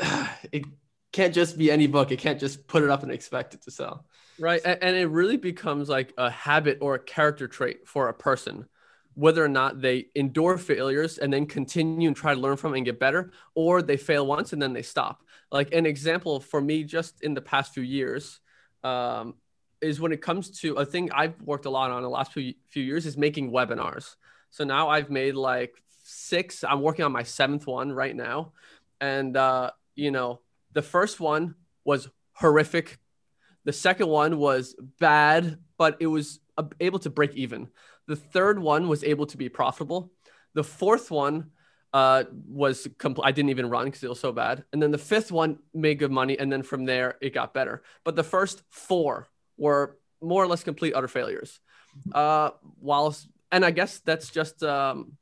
It 0.52 0.64
can't 1.12 1.34
just 1.34 1.58
be 1.58 1.70
any 1.70 1.86
book. 1.86 2.12
It 2.12 2.18
can't 2.18 2.38
just 2.38 2.66
put 2.68 2.82
it 2.82 2.90
up 2.90 3.02
and 3.02 3.10
expect 3.10 3.54
it 3.54 3.62
to 3.62 3.70
sell. 3.70 4.04
Right. 4.38 4.60
And, 4.64 4.94
it 4.94 5.08
really 5.08 5.36
becomes 5.36 5.88
like 5.88 6.12
a 6.16 6.30
habit 6.30 6.78
or 6.80 6.94
a 6.94 6.98
character 6.98 7.48
trait 7.48 7.88
for 7.88 8.08
a 8.08 8.14
person, 8.14 8.66
whether 9.14 9.44
or 9.44 9.48
not 9.48 9.80
they 9.80 10.06
endure 10.14 10.58
failures 10.58 11.18
and 11.18 11.32
then 11.32 11.46
continue 11.46 12.06
and 12.06 12.16
try 12.16 12.34
to 12.34 12.40
learn 12.40 12.56
from 12.56 12.74
and 12.74 12.84
get 12.84 13.00
better, 13.00 13.32
or 13.54 13.82
they 13.82 13.96
fail 13.96 14.26
once 14.26 14.52
and 14.52 14.62
then 14.62 14.72
they 14.72 14.82
stop. 14.82 15.24
Like 15.50 15.72
an 15.72 15.86
example 15.86 16.40
for 16.40 16.60
me, 16.60 16.84
just 16.84 17.22
in 17.22 17.34
the 17.34 17.40
past 17.40 17.72
few 17.74 17.82
years, 17.82 18.40
um, 18.84 19.34
is 19.80 20.00
when 20.00 20.12
it 20.12 20.20
comes 20.20 20.60
to 20.60 20.74
a 20.74 20.84
thing 20.84 21.10
I've 21.12 21.40
worked 21.40 21.66
a 21.66 21.70
lot 21.70 21.90
on 21.90 22.02
the 22.02 22.10
last 22.10 22.32
few, 22.32 22.54
few 22.68 22.82
years 22.82 23.06
is 23.06 23.16
making 23.16 23.50
webinars. 23.50 24.16
So 24.50 24.64
now 24.64 24.88
I've 24.88 25.10
made 25.10 25.34
like 25.34 25.74
six, 26.02 26.64
I'm 26.64 26.80
working 26.80 27.04
on 27.04 27.12
my 27.12 27.22
seventh 27.22 27.66
one 27.66 27.92
right 27.92 28.14
now. 28.14 28.52
And, 29.00 29.36
uh, 29.36 29.70
you 29.94 30.10
know, 30.10 30.40
the 30.72 30.82
first 30.82 31.20
one 31.20 31.54
was 31.84 32.08
horrific 32.32 32.98
the 33.68 33.72
second 33.74 34.08
one 34.08 34.38
was 34.38 34.74
bad, 34.98 35.58
but 35.76 35.98
it 36.00 36.06
was 36.06 36.40
able 36.80 36.98
to 37.00 37.10
break 37.10 37.34
even. 37.34 37.68
The 38.06 38.16
third 38.16 38.58
one 38.58 38.88
was 38.88 39.04
able 39.04 39.26
to 39.26 39.36
be 39.36 39.50
profitable. 39.50 40.10
The 40.54 40.64
fourth 40.64 41.10
one 41.10 41.50
uh, 41.92 42.24
was 42.46 42.86
compl- 42.98 43.24
I 43.24 43.32
didn't 43.32 43.50
even 43.50 43.68
run 43.68 43.86
because 43.86 44.02
it 44.02 44.08
was 44.08 44.20
so 44.20 44.32
bad. 44.32 44.64
And 44.72 44.82
then 44.82 44.90
the 44.90 44.98
fifth 44.98 45.32
one 45.32 45.58
made 45.72 45.98
good 45.98 46.10
money, 46.10 46.38
and 46.38 46.52
then 46.52 46.62
from 46.62 46.84
there 46.84 47.16
it 47.20 47.34
got 47.34 47.54
better. 47.54 47.82
But 48.04 48.16
the 48.16 48.22
first 48.22 48.62
four 48.70 49.28
were 49.56 49.98
more 50.20 50.42
or 50.42 50.46
less 50.46 50.62
complete 50.62 50.94
utter 50.94 51.08
failures. 51.08 51.60
Uh, 52.12 52.50
whilst 52.80 53.28
and 53.50 53.64
I 53.64 53.70
guess 53.70 54.00
that's 54.00 54.30
just 54.30 54.62
um, 54.62 55.12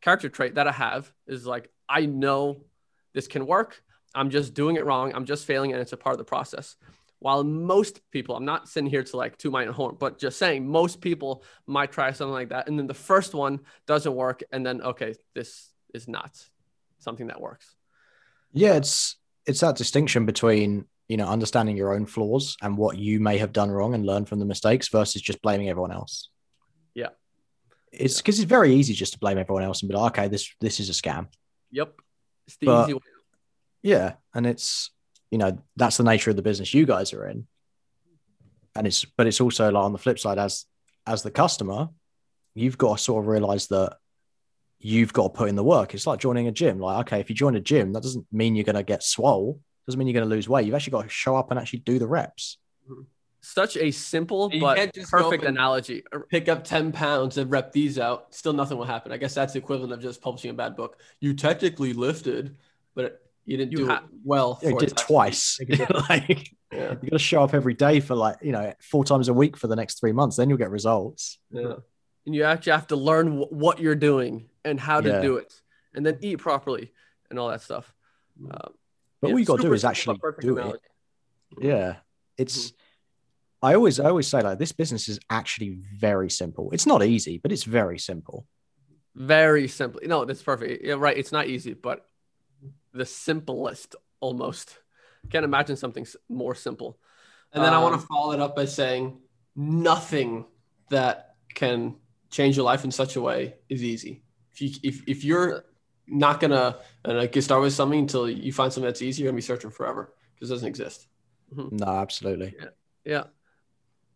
character 0.00 0.28
trait 0.28 0.54
that 0.54 0.66
I 0.66 0.72
have 0.72 1.12
is 1.26 1.46
like 1.46 1.70
I 1.88 2.06
know 2.06 2.64
this 3.12 3.28
can 3.28 3.46
work. 3.46 3.82
I'm 4.14 4.30
just 4.30 4.54
doing 4.54 4.76
it 4.76 4.86
wrong. 4.86 5.12
I'm 5.14 5.26
just 5.26 5.44
failing, 5.44 5.72
and 5.72 5.80
it's 5.80 5.92
a 5.92 5.96
part 5.96 6.14
of 6.14 6.18
the 6.18 6.24
process 6.24 6.76
while 7.18 7.42
most 7.42 8.00
people 8.10 8.36
i'm 8.36 8.44
not 8.44 8.68
sitting 8.68 8.90
here 8.90 9.02
to 9.02 9.16
like 9.16 9.36
to 9.38 9.50
my 9.50 9.66
own 9.66 9.72
horn 9.72 9.96
but 9.98 10.18
just 10.18 10.38
saying 10.38 10.66
most 10.66 11.00
people 11.00 11.42
might 11.66 11.90
try 11.90 12.12
something 12.12 12.32
like 12.32 12.50
that 12.50 12.68
and 12.68 12.78
then 12.78 12.86
the 12.86 12.94
first 12.94 13.34
one 13.34 13.60
doesn't 13.86 14.14
work 14.14 14.42
and 14.52 14.64
then 14.64 14.82
okay 14.82 15.14
this 15.34 15.70
is 15.96 16.06
not 16.06 16.32
something 16.98 17.26
that 17.28 17.40
works 17.40 17.74
yeah, 18.52 18.74
it's 18.74 19.16
it's 19.44 19.60
that 19.60 19.76
distinction 19.76 20.24
between 20.24 20.86
you 21.08 21.16
know 21.18 21.26
understanding 21.28 21.76
your 21.76 21.92
own 21.94 22.06
flaws 22.06 22.56
and 22.62 22.78
what 22.78 22.96
you 22.96 23.20
may 23.20 23.36
have 23.38 23.52
done 23.52 23.70
wrong 23.70 23.92
and 23.92 24.06
learn 24.06 24.24
from 24.24 24.38
the 24.38 24.46
mistakes 24.46 24.88
versus 24.88 25.20
just 25.20 25.42
blaming 25.42 25.68
everyone 25.68 25.92
else. 25.92 26.30
Yeah. 26.94 27.10
It's 27.92 28.16
because 28.16 28.38
it's 28.38 28.48
very 28.48 28.72
easy 28.74 28.94
just 28.94 29.12
to 29.12 29.18
blame 29.18 29.36
everyone 29.36 29.62
else 29.62 29.82
and 29.82 29.90
be 29.90 29.96
like, 29.96 30.12
okay, 30.12 30.28
this 30.28 30.48
this 30.60 30.80
is 30.80 30.88
a 30.88 30.92
scam. 30.94 31.26
yep 31.70 32.00
it's 32.46 32.56
the 32.56 32.66
But- 32.66 32.84
easy 32.84 32.94
way 32.94 33.00
Yeah, 33.82 34.12
and 34.34 34.46
it's 34.46 34.90
you 35.30 35.38
know 35.38 35.58
that's 35.76 35.98
the 35.98 36.04
nature 36.04 36.30
of 36.30 36.36
the 36.36 36.42
business 36.50 36.72
you 36.72 36.86
guys 36.86 37.12
are 37.12 37.26
in, 37.26 37.46
and 38.74 38.86
it's 38.86 39.04
but 39.04 39.26
it's 39.26 39.40
also 39.40 39.70
like 39.70 39.84
on 39.84 39.92
the 39.92 39.98
flip 39.98 40.18
side 40.18 40.38
as 40.38 40.64
as 41.06 41.22
the 41.22 41.30
customer, 41.30 41.88
you've 42.54 42.78
got 42.78 42.96
to 42.96 43.04
sort 43.04 43.22
of 43.22 43.28
realize 43.28 43.66
that 43.68 43.98
you've 44.86 45.12
got 45.12 45.24
to 45.24 45.28
put 45.30 45.48
in 45.48 45.56
the 45.56 45.64
work. 45.64 45.94
It's 45.94 46.06
like 46.06 46.20
joining 46.20 46.46
a 46.46 46.52
gym. 46.52 46.78
Like, 46.78 47.06
okay, 47.06 47.20
if 47.20 47.28
you 47.28 47.34
join 47.34 47.56
a 47.56 47.60
gym, 47.60 47.92
that 47.94 48.02
doesn't 48.04 48.24
mean 48.30 48.54
you're 48.54 48.64
going 48.64 48.76
to 48.76 48.84
get 48.84 49.02
swole. 49.02 49.60
Doesn't 49.86 49.98
mean 49.98 50.06
you're 50.06 50.14
going 50.20 50.28
to 50.28 50.34
lose 50.34 50.48
weight. 50.48 50.64
You've 50.64 50.76
actually 50.76 50.92
got 50.92 51.02
to 51.02 51.08
show 51.08 51.34
up 51.34 51.50
and 51.50 51.58
actually 51.58 51.80
do 51.80 51.98
the 51.98 52.06
reps. 52.06 52.58
Such 53.40 53.76
a 53.76 53.90
simple 53.90 54.48
but 54.60 54.76
can't 54.76 54.92
just 54.94 55.10
go 55.10 55.24
perfect 55.24 55.44
analogy. 55.44 56.04
Pick 56.30 56.48
up 56.48 56.62
10 56.62 56.92
pounds 56.92 57.36
and 57.36 57.50
rep 57.50 57.72
these 57.72 57.98
out. 57.98 58.32
Still 58.34 58.52
nothing 58.52 58.78
will 58.78 58.84
happen. 58.84 59.10
I 59.12 59.16
guess 59.16 59.34
that's 59.34 59.54
the 59.54 59.58
equivalent 59.58 59.92
of 59.92 60.00
just 60.00 60.20
publishing 60.20 60.50
a 60.50 60.54
bad 60.54 60.76
book. 60.76 60.98
You 61.20 61.34
technically 61.34 61.92
lifted, 61.92 62.56
but 62.94 63.22
you 63.44 63.56
didn't 63.56 63.72
You 63.72 63.78
do 63.78 63.86
ha- 63.86 64.02
it 64.04 64.10
well. 64.24 64.58
Yeah, 64.62 64.70
you 64.70 64.78
did 64.78 64.88
it 64.88 64.92
it 64.92 64.96
to 64.96 65.02
actually 65.02 65.14
twice. 65.14 65.56
make 65.60 65.68
a 65.68 65.76
difference. 65.76 66.08
like, 66.08 66.50
yeah. 66.72 66.90
you 67.02 67.10
got 67.10 67.16
to 67.16 67.18
show 67.18 67.42
up 67.42 67.54
every 67.54 67.74
day 67.74 67.98
for 68.00 68.14
like 68.14 68.36
you 68.42 68.52
know 68.52 68.72
four 68.80 69.04
times 69.04 69.28
a 69.28 69.34
week 69.34 69.56
for 69.56 69.66
the 69.68 69.76
next 69.76 69.98
three 70.00 70.12
months. 70.12 70.36
Then 70.36 70.48
you'll 70.48 70.58
get 70.58 70.70
results. 70.70 71.38
Yeah. 71.50 71.74
and 72.24 72.34
you 72.34 72.42
actually 72.44 72.72
have 72.72 72.88
to 72.88 72.96
learn 72.96 73.38
wh- 73.40 73.52
what 73.52 73.78
you're 73.80 73.94
doing 73.94 74.48
and 74.66 74.78
how 74.80 75.00
to 75.00 75.08
Yeah. 75.08 75.20
do 75.28 75.36
it 75.42 75.52
and 75.94 76.04
then 76.04 76.18
eat 76.20 76.38
properly 76.38 76.92
and 77.30 77.38
all 77.38 77.48
that 77.48 77.62
stuff 77.62 77.86
uh, 78.50 78.68
But 79.20 79.28
yeah, 79.28 79.32
all 79.32 79.38
you 79.40 79.46
got 79.46 79.56
to 79.60 79.68
do 79.68 79.72
is 79.72 79.84
actually 79.84 80.18
do 80.40 80.58
analogy. 80.58 80.78
it. 81.58 81.64
Yeah, 81.70 81.96
it's. 82.36 82.72
I 83.62 83.74
always 83.74 83.98
I 83.98 84.08
always 84.12 84.28
say 84.28 84.42
like 84.42 84.58
this 84.58 84.72
business 84.72 85.08
is 85.08 85.18
actually 85.30 85.78
very 86.06 86.30
simple. 86.30 86.64
It's 86.74 86.86
not 86.86 87.02
easy, 87.02 87.38
but 87.42 87.50
it's 87.52 87.64
very 87.64 87.98
simple. 87.98 88.38
very 89.14 89.66
simple 89.66 89.98
no 90.04 90.18
that's 90.26 90.42
perfect 90.42 90.84
yeah 90.84 90.96
right 91.04 91.16
it's 91.16 91.32
not 91.32 91.46
easy 91.54 91.72
but 91.88 91.98
the 92.92 93.06
simplest 93.06 93.96
almost 94.20 94.66
can't 95.30 95.44
imagine 95.50 95.76
something 95.76 96.06
more 96.28 96.54
simple 96.54 96.90
And 97.54 97.64
then 97.64 97.72
I 97.72 97.80
want 97.84 97.94
Um, 97.94 98.00
to 98.00 98.06
follow 98.12 98.32
it 98.36 98.40
up 98.46 98.52
by 98.60 98.66
saying 98.66 99.04
nothing 99.56 100.44
that 100.90 101.36
can 101.54 101.96
change 102.36 102.56
your 102.58 102.66
life 102.72 102.84
in 102.84 102.90
such 102.90 103.16
a 103.16 103.20
way 103.28 103.40
is 103.74 103.80
easy. 103.82 104.22
If 104.56 104.60
you 104.62 104.70
if, 104.82 105.02
if 105.06 105.24
you're 105.24 105.64
not 106.06 106.40
gonna 106.40 106.78
uh, 107.04 107.26
get 107.26 107.42
started 107.42 107.62
with 107.62 107.74
something 107.74 108.00
until 108.00 108.28
you 108.28 108.52
find 108.52 108.72
something 108.72 108.88
that's 108.88 109.02
easy, 109.02 109.22
you're 109.22 109.30
gonna 109.30 109.36
be 109.36 109.42
searching 109.42 109.70
forever 109.70 110.14
because 110.34 110.50
it 110.50 110.54
doesn't 110.54 110.68
exist. 110.68 111.08
No, 111.50 111.86
absolutely. 111.86 112.54
Yeah. 113.04 113.24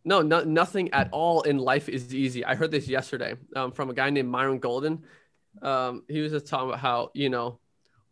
No, 0.05 0.22
no, 0.22 0.42
nothing 0.42 0.92
at 0.92 1.11
all 1.12 1.42
in 1.42 1.59
life 1.59 1.88
is 1.88 2.14
easy. 2.14 2.44
I 2.44 2.55
heard 2.55 2.70
this 2.70 2.88
yesterday 2.88 3.35
um, 3.55 3.72
from 3.72 3.90
a 3.90 3.94
guy 3.94 4.09
named 4.11 4.29
Myron 4.29 4.59
Golden. 4.59 5.05
Um, 5.61 6.05
he 6.09 6.20
was 6.20 6.33
just 6.33 6.46
talking 6.46 6.70
about 6.70 6.81
how, 6.81 7.11
you 7.12 7.29
know, 7.29 7.61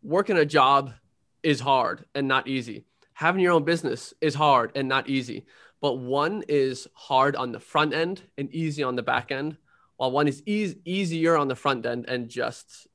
working 0.03 0.37
a 0.37 0.45
job 0.45 0.93
is 1.41 1.59
hard 1.59 2.05
and 2.13 2.27
not 2.27 2.47
easy. 2.47 2.85
Having 3.13 3.41
your 3.41 3.53
own 3.53 3.63
business 3.63 4.13
is 4.21 4.35
hard 4.35 4.71
and 4.75 4.87
not 4.87 5.09
easy. 5.09 5.45
But 5.81 5.95
one 5.95 6.43
is 6.47 6.87
hard 6.93 7.35
on 7.35 7.51
the 7.51 7.59
front 7.59 7.93
end 7.93 8.21
and 8.37 8.53
easy 8.53 8.83
on 8.83 8.95
the 8.95 9.03
back 9.03 9.31
end, 9.31 9.57
while 9.99 10.11
one 10.11 10.29
is 10.29 10.41
eas- 10.45 10.77
easier 10.85 11.35
on 11.35 11.49
the 11.49 11.55
front 11.57 11.85
end 11.85 12.05
and 12.07 12.29
just 12.29 12.87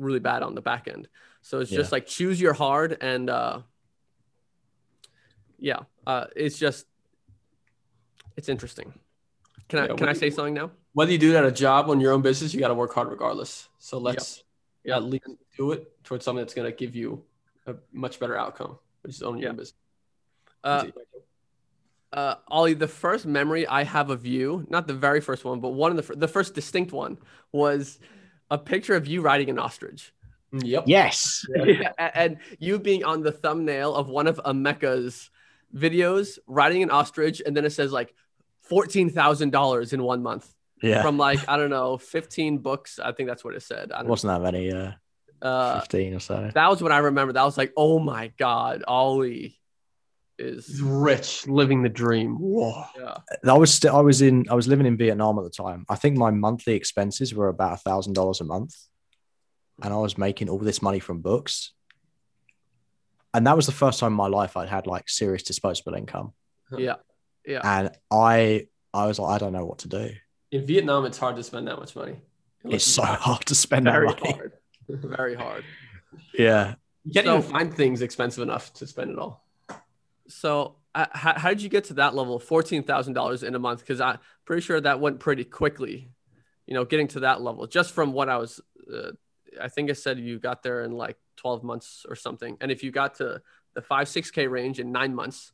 really 0.00 0.18
bad 0.18 0.42
on 0.42 0.56
the 0.56 0.60
back 0.60 0.88
end. 0.88 1.06
So 1.42 1.60
it's 1.60 1.70
just 1.70 1.92
Yeah. 1.92 1.94
like 1.96 2.06
choose 2.06 2.40
your 2.40 2.54
hard 2.54 2.98
and 3.00 3.30
uh, 3.30 3.62
yeah, 5.60 5.82
uh, 6.04 6.26
it's 6.34 6.58
just 6.58 6.86
it's 8.36 8.48
interesting. 8.48 8.92
Can 9.68 9.78
I 9.78 9.86
Yeah, 9.86 9.94
can 9.94 10.08
I 10.08 10.12
say 10.12 10.26
you- 10.26 10.32
something 10.32 10.54
now? 10.54 10.72
Whether 10.92 11.12
you 11.12 11.18
do 11.18 11.32
it 11.32 11.36
at 11.36 11.44
a 11.44 11.52
job 11.52 11.88
on 11.88 12.00
your 12.00 12.12
own 12.12 12.20
business, 12.20 12.52
you 12.52 12.58
got 12.58 12.68
to 12.68 12.74
work 12.74 12.92
hard 12.92 13.08
regardless. 13.08 13.68
So 13.78 13.98
let's 13.98 14.42
Yep. 14.82 14.96
at 14.96 15.04
least 15.04 15.28
do 15.56 15.70
it 15.70 16.02
towards 16.02 16.24
something 16.24 16.42
that's 16.42 16.54
gonna 16.54 16.72
give 16.72 16.96
you 16.96 17.24
a 17.66 17.76
much 17.92 18.18
better 18.18 18.36
outcome, 18.36 18.76
which 19.02 19.14
is 19.14 19.22
owning 19.22 19.42
your 19.42 19.52
Yeah. 19.52 19.56
business. 19.56 19.78
Uh, 20.64 20.86
uh, 22.12 22.36
Ollie, 22.48 22.74
the 22.74 22.88
first 22.88 23.26
memory 23.26 23.66
I 23.66 23.84
have 23.84 24.10
of 24.10 24.24
you, 24.26 24.66
not 24.70 24.86
the 24.86 24.94
very 24.94 25.20
first 25.20 25.44
one, 25.44 25.60
but 25.60 25.70
one 25.70 25.90
of 25.90 25.96
the 25.96 26.02
fir- 26.02 26.14
the 26.14 26.28
first 26.28 26.54
distinct 26.54 26.92
one 26.92 27.18
was 27.52 27.98
a 28.50 28.58
picture 28.58 28.94
of 28.94 29.06
you 29.06 29.20
riding 29.22 29.50
an 29.50 29.58
ostrich. 29.58 30.12
yep. 30.52 30.84
Yes. 30.86 31.44
Yeah, 31.54 31.92
and 31.98 32.38
you 32.58 32.78
being 32.78 33.04
on 33.04 33.22
the 33.22 33.32
thumbnail 33.32 33.94
of 33.94 34.08
one 34.08 34.26
of 34.28 34.40
Emeka's 34.44 35.30
videos, 35.74 36.38
riding 36.46 36.82
an 36.82 36.90
ostrich, 36.90 37.42
and 37.44 37.56
then 37.56 37.64
it 37.64 37.70
says 37.70 37.92
like 37.92 38.14
fourteen 38.62 39.10
thousand 39.10 39.50
dollars 39.50 39.92
in 39.92 40.02
one 40.02 40.22
month 40.22 40.48
Yeah. 40.82 41.02
from 41.02 41.18
like 41.18 41.46
I 41.48 41.56
don't 41.56 41.70
know, 41.70 41.98
fifteen 41.98 42.58
books. 42.58 42.98
I 42.98 43.12
think 43.12 43.28
that's 43.28 43.44
what 43.44 43.54
it 43.54 43.62
said. 43.62 43.90
I 43.92 43.98
don't 43.98 44.08
Wasn't 44.08 44.32
that 44.32 44.40
many? 44.40 44.70
Uh, 44.70 44.74
know. 44.76 44.92
Uh, 45.42 45.80
fifteen 45.80 46.14
or 46.14 46.20
so. 46.20 46.50
that 46.54 46.70
was 46.70 46.82
what 46.82 46.92
I 46.92 46.98
remember. 46.98 47.32
That 47.34 47.44
was 47.44 47.58
like, 47.58 47.72
oh 47.76 47.98
my 47.98 48.32
god, 48.38 48.84
Ollie 48.88 49.58
He's 50.38 50.68
is 50.68 50.82
rich, 50.82 51.46
living 51.46 51.82
the 51.82 51.88
dream. 51.88 52.36
Whoa. 52.38 52.84
yeah. 52.98 53.16
I 53.48 53.54
was 53.54 53.72
still 53.72 53.96
I 53.96 54.00
was 54.00 54.20
in 54.22 54.44
I 54.50 54.54
was 54.54 54.68
living 54.68 54.86
in 54.86 54.96
Vietnam 54.96 55.38
at 55.38 55.44
the 55.44 55.50
time. 55.50 55.84
I 55.88 55.96
think 55.96 56.16
my 56.16 56.30
monthly 56.30 56.74
expenses 56.74 57.34
were 57.34 57.48
about 57.48 57.72
a 57.74 57.76
thousand 57.78 58.12
dollars 58.12 58.40
a 58.40 58.44
month, 58.44 58.74
and 59.82 59.92
I 59.94 59.96
was 59.96 60.18
making 60.18 60.48
all 60.48 60.58
this 60.58 60.82
money 60.82 61.00
from 61.00 61.20
books. 61.20 61.72
And 63.34 63.46
that 63.46 63.56
was 63.56 63.66
the 63.66 63.72
first 63.72 64.00
time 64.00 64.12
in 64.12 64.16
my 64.16 64.28
life 64.28 64.56
I'd 64.56 64.68
had 64.68 64.86
like 64.86 65.08
serious 65.08 65.42
disposable 65.42 65.94
income, 65.94 66.32
yeah, 66.78 66.96
yeah. 67.46 67.60
and 67.64 67.90
I 68.10 68.66
I 68.94 69.06
was 69.06 69.18
like 69.18 69.34
I 69.34 69.38
don't 69.38 69.52
know 69.52 69.64
what 69.66 69.78
to 69.80 69.88
do. 69.88 70.10
In 70.52 70.64
Vietnam, 70.66 71.04
it's 71.06 71.18
hard 71.18 71.36
to 71.36 71.42
spend 71.42 71.66
that 71.68 71.78
much 71.78 71.94
money. 71.96 72.16
Unless 72.64 72.82
It's 72.86 72.94
so 72.94 73.02
hard 73.26 73.44
to 73.46 73.54
spend 73.54 73.86
that 73.86 73.92
Very 73.92 74.06
money. 74.06 74.32
hard, 74.32 74.52
very 74.88 75.34
hard. 75.34 75.64
Yeah, 76.38 76.74
You 77.04 77.12
can't 77.12 77.26
So- 77.26 77.38
even 77.38 77.50
find 77.50 77.74
things 77.74 78.00
expensive 78.00 78.42
enough 78.42 78.72
to 78.74 78.86
spend 78.86 79.10
it 79.10 79.18
all. 79.18 79.45
So, 80.28 80.76
uh, 80.94 81.06
how, 81.12 81.38
how 81.38 81.48
did 81.50 81.62
you 81.62 81.68
get 81.68 81.84
to 81.84 81.94
that 81.94 82.14
level, 82.14 82.38
fourteen 82.38 82.82
thousand 82.82 83.14
dollars 83.14 83.42
in 83.42 83.54
a 83.54 83.58
month? 83.58 83.80
Because 83.80 84.00
I'm 84.00 84.18
pretty 84.44 84.62
sure 84.62 84.80
that 84.80 85.00
went 85.00 85.20
pretty 85.20 85.44
quickly. 85.44 86.10
You 86.66 86.74
know, 86.74 86.84
getting 86.84 87.08
to 87.08 87.20
that 87.20 87.42
level, 87.42 87.66
just 87.66 87.92
from 87.92 88.12
what 88.12 88.28
I 88.28 88.38
was, 88.38 88.60
uh, 88.92 89.12
I 89.60 89.68
think 89.68 89.88
I 89.88 89.92
said 89.92 90.18
you 90.18 90.38
got 90.38 90.62
there 90.62 90.82
in 90.82 90.92
like 90.92 91.16
twelve 91.36 91.62
months 91.62 92.04
or 92.08 92.16
something. 92.16 92.56
And 92.60 92.72
if 92.72 92.82
you 92.82 92.90
got 92.90 93.16
to 93.16 93.40
the 93.74 93.82
five 93.82 94.08
six 94.08 94.30
k 94.30 94.48
range 94.48 94.80
in 94.80 94.90
nine 94.90 95.14
months, 95.14 95.52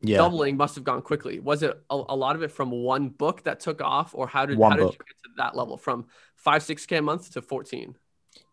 yeah. 0.00 0.16
doubling 0.16 0.56
must 0.56 0.76
have 0.76 0.84
gone 0.84 1.02
quickly. 1.02 1.40
Was 1.40 1.62
it 1.62 1.78
a, 1.90 2.02
a 2.08 2.16
lot 2.16 2.36
of 2.36 2.42
it 2.42 2.52
from 2.52 2.70
one 2.70 3.08
book 3.10 3.44
that 3.44 3.60
took 3.60 3.82
off, 3.82 4.14
or 4.14 4.26
how 4.26 4.46
did 4.46 4.56
One 4.56 4.72
how 4.72 4.76
did 4.78 4.84
you 4.84 4.98
get 4.98 5.22
to 5.24 5.30
that 5.36 5.56
level 5.56 5.76
from 5.76 6.06
five 6.36 6.62
six 6.62 6.86
k 6.86 6.96
a 6.96 7.02
month 7.02 7.32
to 7.32 7.42
fourteen? 7.42 7.96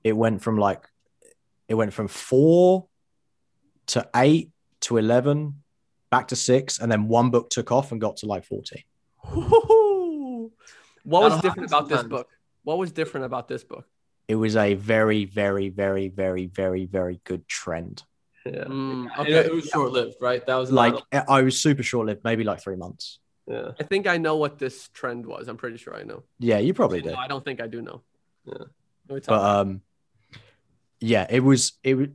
It 0.04 0.14
went 0.14 0.42
from 0.42 0.58
like 0.58 0.90
it 1.70 1.76
went 1.76 1.94
from 1.94 2.08
four 2.10 2.88
to 3.88 4.10
eight 4.16 4.52
to 4.84 4.98
eleven, 4.98 5.64
back 6.10 6.28
to 6.30 6.36
six, 6.36 6.80
and 6.80 6.92
then 6.92 7.08
one 7.08 7.30
book 7.32 7.50
took 7.50 7.72
off 7.72 7.92
and 7.92 8.00
got 8.00 8.18
to 8.18 8.26
like 8.26 8.46
fourteen. 8.46 8.84
What 11.04 11.24
was 11.24 11.42
different 11.42 11.68
about 11.70 11.90
this 11.90 12.04
book? 12.04 12.30
What 12.64 12.78
was 12.78 12.92
different 12.92 13.26
about 13.26 13.48
this 13.48 13.64
book? 13.64 13.86
It 14.28 14.36
was 14.36 14.56
a 14.56 14.74
very, 14.76 15.26
very, 15.26 15.70
very, 15.70 16.08
very, 16.08 16.46
very, 16.48 16.86
very 16.86 17.20
good 17.26 17.48
trend. 17.48 18.04
Yeah. 18.46 18.64
Mm, 18.66 19.08
okay. 19.20 19.34
It, 19.34 19.54
was 19.54 19.66
short 19.66 19.92
lived, 19.92 20.16
right? 20.22 20.46
That 20.46 20.56
was 20.56 20.72
Like 20.72 20.94
not- 21.12 21.30
I 21.30 21.42
was 21.42 21.62
super 21.62 21.84
short 21.84 22.08
lived, 22.08 22.24
maybe 22.24 22.44
like 22.44 22.62
three 22.62 22.76
months. 22.78 23.20
yeah. 23.48 23.72
I 23.80 23.84
think 23.84 24.08
I 24.08 24.18
know 24.18 24.38
what 24.38 24.60
this 24.60 24.88
trend 24.94 25.26
was. 25.26 25.48
I'm 25.50 25.58
pretty 25.58 25.78
sure 25.78 25.96
I 25.96 26.04
know. 26.04 26.24
Yeah, 26.40 26.60
you 26.60 26.74
probably 26.74 27.02
did. 27.02 27.14
No, 27.14 27.20
I 27.20 27.28
don't 27.28 27.44
think 27.44 27.62
I 27.62 27.68
do 27.68 27.82
know. 27.82 28.02
Yeah. 28.46 28.54
Let 29.10 29.16
me 29.16 29.20
tell 29.22 29.38
But 29.38 29.60
um, 29.60 29.82
yeah, 31.06 31.28
it 31.30 31.42
was 31.42 31.74
it 31.84 31.96
was 31.96 32.08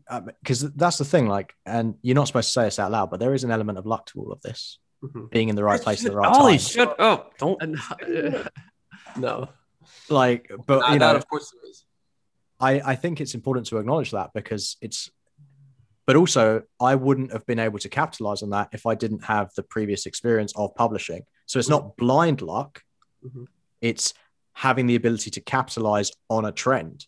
because 0.43 0.61
that's 0.73 0.97
the 0.99 1.05
thing. 1.05 1.27
Like, 1.29 1.55
and 1.67 1.95
you're 2.03 2.15
not 2.15 2.27
supposed 2.27 2.49
to 2.49 2.53
say 2.53 2.65
this 2.65 2.79
out 2.79 2.91
loud, 2.91 3.11
but 3.11 3.21
there 3.21 3.35
is 3.35 3.45
an 3.45 3.51
element 3.51 3.77
of 3.79 3.85
luck 3.87 4.07
to 4.07 4.21
all 4.21 4.33
of 4.33 4.41
this. 4.41 4.79
Mhm. 5.05 5.31
Being 5.31 5.49
in 5.51 5.57
the 5.57 5.63
right 5.63 5.81
place 5.81 6.05
at 6.05 6.11
the 6.11 6.17
right 6.17 6.33
Ollie, 6.35 6.53
time. 6.59 6.59
shut 6.59 6.99
up! 6.99 7.37
Don't. 7.39 7.63
And, 7.63 7.77
No, 9.17 9.49
Like, 10.09 10.51
but 10.67 10.81
Nah, 10.81 10.93
you 10.95 10.99
that 10.99 11.13
know, 11.13 11.17
of 11.19 11.29
course 11.29 11.51
there 11.53 11.71
is. 11.71 11.85
I, 12.61 12.93
I 12.93 12.95
think 12.97 13.21
it's 13.21 13.35
important 13.35 13.67
to 13.69 13.79
acknowledge 13.79 14.11
that 14.13 14.31
because 14.35 14.77
it's 14.81 15.11
but 16.07 16.17
also 16.17 16.63
I 16.81 16.95
wouldn't 16.95 17.33
have 17.33 17.45
been 17.47 17.59
able 17.59 17.79
to 17.81 17.89
capitalize 17.89 18.43
on 18.43 18.51
that 18.51 18.71
if 18.73 18.87
I 18.87 18.95
didn't 18.95 19.25
have 19.25 19.51
the 19.55 19.63
previous 19.63 20.07
experience 20.07 20.53
of 20.57 20.75
publishing. 20.75 21.23
So 21.47 21.59
it's 21.59 21.69
not 21.69 21.97
blind 21.99 22.41
luck, 22.43 22.83
Mhm. 23.25 23.47
it's 23.83 24.15
having 24.55 24.87
the 24.87 24.97
ability 24.97 25.31
to 25.33 25.41
capitalize 25.41 26.11
on 26.31 26.45
a 26.47 26.53
trend. 26.53 27.07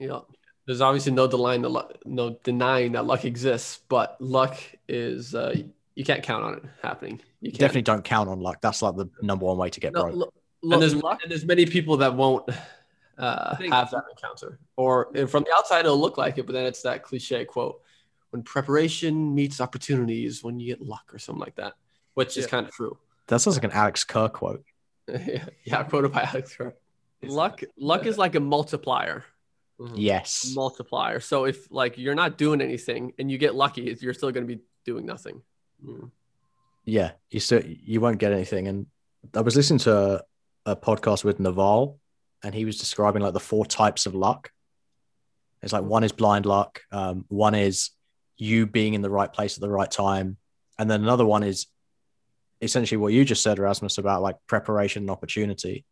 Mhm. 0.00 0.06
yeah. 0.08 0.20
There's 0.66 0.80
obviously 0.80 1.12
no 1.12 1.26
denying 1.26 1.60
the 1.62 1.68
luck, 1.68 1.92
no 2.06 2.38
denying 2.42 2.92
that 2.92 3.04
luck 3.04 3.24
exists, 3.26 3.80
but 3.88 4.16
luck 4.20 4.56
is 4.88 5.34
uh, 5.34 5.54
you 5.94 6.04
can't 6.04 6.22
count 6.22 6.42
on 6.42 6.54
it 6.54 6.62
happening. 6.82 7.20
You 7.42 7.50
can't. 7.50 7.60
Definitely 7.60 7.82
don't 7.82 8.02
count 8.04 8.30
on 8.30 8.40
luck. 8.40 8.62
That's 8.62 8.80
like 8.80 8.96
the 8.96 9.10
number 9.20 9.44
one 9.44 9.58
way 9.58 9.68
to 9.68 9.78
get 9.80 9.92
No, 9.92 10.04
broke. 10.04 10.14
lo- 10.14 10.32
and 10.72 10.80
there's 10.80 10.94
luck- 10.94 11.20
and 11.22 11.30
there's 11.30 11.44
many 11.44 11.66
people 11.66 11.98
that 11.98 12.14
won't 12.14 12.48
uh, 13.18 13.56
have 13.56 13.90
that 13.90 14.04
encounter, 14.10 14.58
or 14.76 15.10
and 15.14 15.28
from 15.30 15.44
the 15.44 15.52
outside 15.54 15.80
it'll 15.80 15.98
look 16.00 16.16
like 16.16 16.38
it, 16.38 16.46
but 16.46 16.54
then 16.54 16.64
it's 16.64 16.80
that 16.82 17.02
cliche 17.02 17.44
quote: 17.44 17.82
"When 18.30 18.42
preparation 18.42 19.34
meets 19.34 19.60
opportunities, 19.60 20.42
when 20.42 20.58
you 20.58 20.66
get 20.74 20.80
luck," 20.80 21.12
or 21.12 21.18
something 21.18 21.40
like 21.40 21.56
that, 21.56 21.74
which 22.14 22.38
is 22.38 22.46
kind 22.46 22.66
of 22.66 22.72
true. 22.72 22.96
That 23.26 23.40
sounds 23.40 23.56
like 23.56 23.64
an 23.64 23.72
Alex 23.72 24.02
Kerr 24.02 24.30
quote. 24.30 24.64
yeah, 25.08 25.44
yeah, 25.64 25.82
quoted 25.82 26.10
by 26.12 26.22
Alex 26.22 26.56
Kerr. 26.56 26.74
luck 27.22 27.62
luck 27.76 28.06
is 28.06 28.16
like 28.16 28.34
a 28.34 28.40
multiplier. 28.40 29.24
Mhm. 29.80 29.92
Yes. 29.96 30.52
Multiplier. 30.54 31.20
So 31.20 31.44
if 31.44 31.70
like 31.70 31.98
you're 31.98 32.14
not 32.14 32.38
doing 32.38 32.60
anything 32.60 33.12
and 33.18 33.30
you 33.30 33.38
get 33.38 33.54
lucky, 33.54 33.96
you're 34.00 34.14
still 34.14 34.30
going 34.30 34.46
to 34.46 34.56
be 34.56 34.62
doing 34.84 35.04
nothing. 35.04 35.42
Mhm. 35.84 36.10
Yeah. 36.84 37.12
You 37.30 37.40
still 37.40 37.62
you 37.64 38.00
won't 38.00 38.18
get 38.18 38.32
anything. 38.32 38.68
And 38.68 38.86
I 39.34 39.40
was 39.40 39.56
listening 39.56 39.80
to 39.80 40.24
a 40.66 40.76
podcast 40.76 41.24
with 41.24 41.40
Naval, 41.40 41.98
and 42.42 42.54
he 42.54 42.64
was 42.64 42.78
describing 42.78 43.22
like 43.22 43.32
the 43.34 43.40
four 43.40 43.66
types 43.66 44.06
of 44.06 44.14
luck. 44.14 44.50
It's 45.62 45.72
like 45.72 45.84
one 45.84 46.04
is 46.04 46.12
blind 46.12 46.46
luck, 46.46 46.82
um, 46.92 47.24
one 47.28 47.54
is 47.54 47.90
you 48.36 48.66
being 48.66 48.94
in 48.94 49.00
the 49.02 49.10
right 49.10 49.32
place 49.32 49.56
at 49.56 49.60
the 49.62 49.70
right 49.70 49.90
time, 49.90 50.36
and 50.78 50.90
then 50.90 51.02
another 51.02 51.24
one 51.24 51.42
is 51.42 51.66
essentially 52.60 52.98
what 52.98 53.12
you 53.12 53.24
just 53.24 53.42
said, 53.42 53.58
Rasmus, 53.58 53.98
about 53.98 54.22
like 54.22 54.36
preparation 54.46 55.02
and 55.04 55.10
opportunity. 55.10 55.84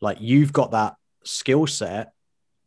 Like 0.00 0.18
you've 0.20 0.52
got 0.52 0.70
that 0.72 0.96
skill 1.24 1.66
set 1.66 2.12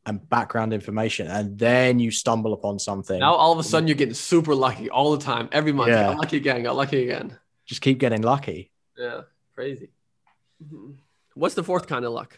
and 0.06 0.28
background 0.30 0.74
information, 0.74 1.28
and 1.28 1.58
then 1.58 2.00
you 2.00 2.12
stumble 2.12 2.54
upon 2.54 2.80
something. 2.80 3.20
Now 3.20 3.36
all 3.36 3.52
of 3.54 3.60
a 3.60 3.64
sudden 3.64 3.88
you're 3.88 3.96
getting 3.96 4.14
super 4.14 4.54
lucky 4.54 4.90
all 4.90 5.16
the 5.16 5.24
time, 5.24 5.50
every 5.52 5.72
month. 5.72 5.90
Yeah. 5.90 6.08
Got 6.08 6.18
lucky 6.18 6.38
again, 6.38 6.64
got 6.64 6.76
lucky 6.76 7.04
again. 7.04 7.38
Just 7.66 7.82
keep 7.82 8.00
getting 8.00 8.22
lucky. 8.22 8.72
Yeah, 8.98 9.22
crazy. 9.56 9.92
Mhm. 10.64 10.96
What's 11.36 11.56
the 11.56 11.64
fourth 11.64 11.88
kind 11.88 12.06
of 12.06 12.12
luck? 12.12 12.38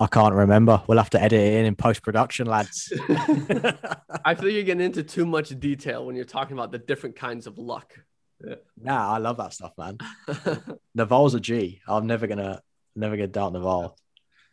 I 0.00 0.06
can't 0.06 0.34
remember. 0.34 0.80
We'll 0.86 0.98
have 0.98 1.10
to 1.10 1.20
edit 1.20 1.40
it 1.40 1.54
in 1.54 1.66
in 1.66 1.74
post 1.74 2.02
production, 2.02 2.46
lads. 2.46 2.92
I 4.24 4.34
feel 4.36 4.48
you're 4.48 4.62
getting 4.62 4.84
into 4.86 5.02
too 5.02 5.26
much 5.26 5.48
detail 5.58 6.06
when 6.06 6.14
you're 6.14 6.24
talking 6.24 6.56
about 6.56 6.70
the 6.70 6.78
different 6.78 7.16
kinds 7.16 7.48
of 7.48 7.58
luck. 7.58 7.98
nah, 8.80 9.14
I 9.14 9.18
love 9.18 9.38
that 9.38 9.52
stuff, 9.52 9.72
man. 9.76 9.98
Naval's 10.94 11.34
a 11.34 11.40
G. 11.40 11.80
I'm 11.88 12.06
never 12.06 12.28
gonna 12.28 12.62
never 12.94 13.16
gonna 13.16 13.26
doubt 13.26 13.52
Naval. 13.52 13.96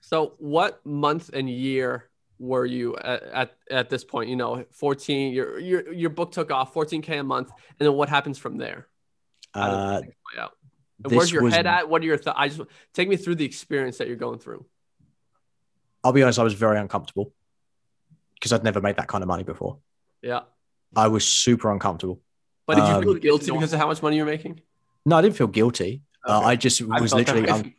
So, 0.05 0.33
what 0.37 0.85
month 0.85 1.31
and 1.33 1.49
year 1.49 2.11
were 2.37 2.63
you 2.63 2.95
at, 2.95 3.23
at, 3.23 3.57
at 3.71 3.89
this 3.89 4.03
point? 4.03 4.29
You 4.29 4.35
know, 4.35 4.63
14, 4.69 5.33
your, 5.33 5.57
your, 5.57 5.91
your 5.91 6.09
book 6.11 6.31
took 6.31 6.51
off 6.51 6.75
14K 6.75 7.21
a 7.21 7.23
month. 7.23 7.49
And 7.79 7.87
then 7.87 7.93
what 7.95 8.07
happens 8.07 8.37
from 8.37 8.59
there? 8.59 8.87
Uh? 9.55 10.01
Where's 10.99 11.31
your 11.31 11.41
was- 11.41 11.55
head 11.55 11.65
at? 11.65 11.89
What 11.89 12.03
are 12.03 12.05
your 12.05 12.19
thoughts? 12.19 12.37
I 12.39 12.49
just 12.49 12.61
take 12.93 13.09
me 13.09 13.15
through 13.17 13.33
the 13.33 13.45
experience 13.45 13.97
that 13.97 14.07
you're 14.07 14.15
going 14.15 14.37
through. 14.37 14.67
I'll 16.03 16.13
be 16.13 16.21
honest, 16.21 16.37
I 16.37 16.43
was 16.43 16.53
very 16.53 16.77
uncomfortable 16.77 17.33
because 18.35 18.53
I'd 18.53 18.63
never 18.63 18.81
made 18.81 18.97
that 18.97 19.07
kind 19.07 19.23
of 19.23 19.27
money 19.27 19.41
before. 19.43 19.79
Yeah. 20.21 20.41
I 20.95 21.07
was 21.07 21.25
super 21.25 21.71
uncomfortable. 21.71 22.21
But 22.67 22.75
did 22.75 22.81
you 22.81 22.93
Um, 22.93 23.03
feel 23.03 23.13
guilty 23.15 23.51
because 23.51 23.73
of 23.73 23.79
how 23.79 23.87
much 23.87 24.03
money 24.03 24.17
you're 24.17 24.25
making? 24.27 24.61
No, 25.03 25.15
I 25.15 25.23
didn't 25.23 25.35
feel 25.35 25.47
guilty. 25.47 26.03
Uh, 26.23 26.41
I 26.41 26.55
just 26.57 26.79
was 26.79 27.11
literally, 27.11 27.47
sometimes. 27.47 27.73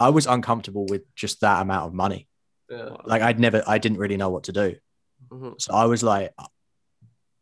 I 0.00 0.10
was 0.10 0.26
uncomfortable 0.26 0.86
with 0.86 1.02
just 1.14 1.40
that 1.40 1.62
amount 1.62 1.86
of 1.88 1.94
money. 1.94 2.28
Yeah. 2.70 2.96
Like 3.04 3.22
I'd 3.22 3.40
never, 3.40 3.62
I 3.66 3.78
didn't 3.78 3.98
really 3.98 4.16
know 4.16 4.30
what 4.30 4.44
to 4.44 4.52
do. 4.52 4.76
Mhm. 5.32 5.60
So 5.60 5.74
I 5.74 5.86
was 5.86 6.02
like, 6.02 6.32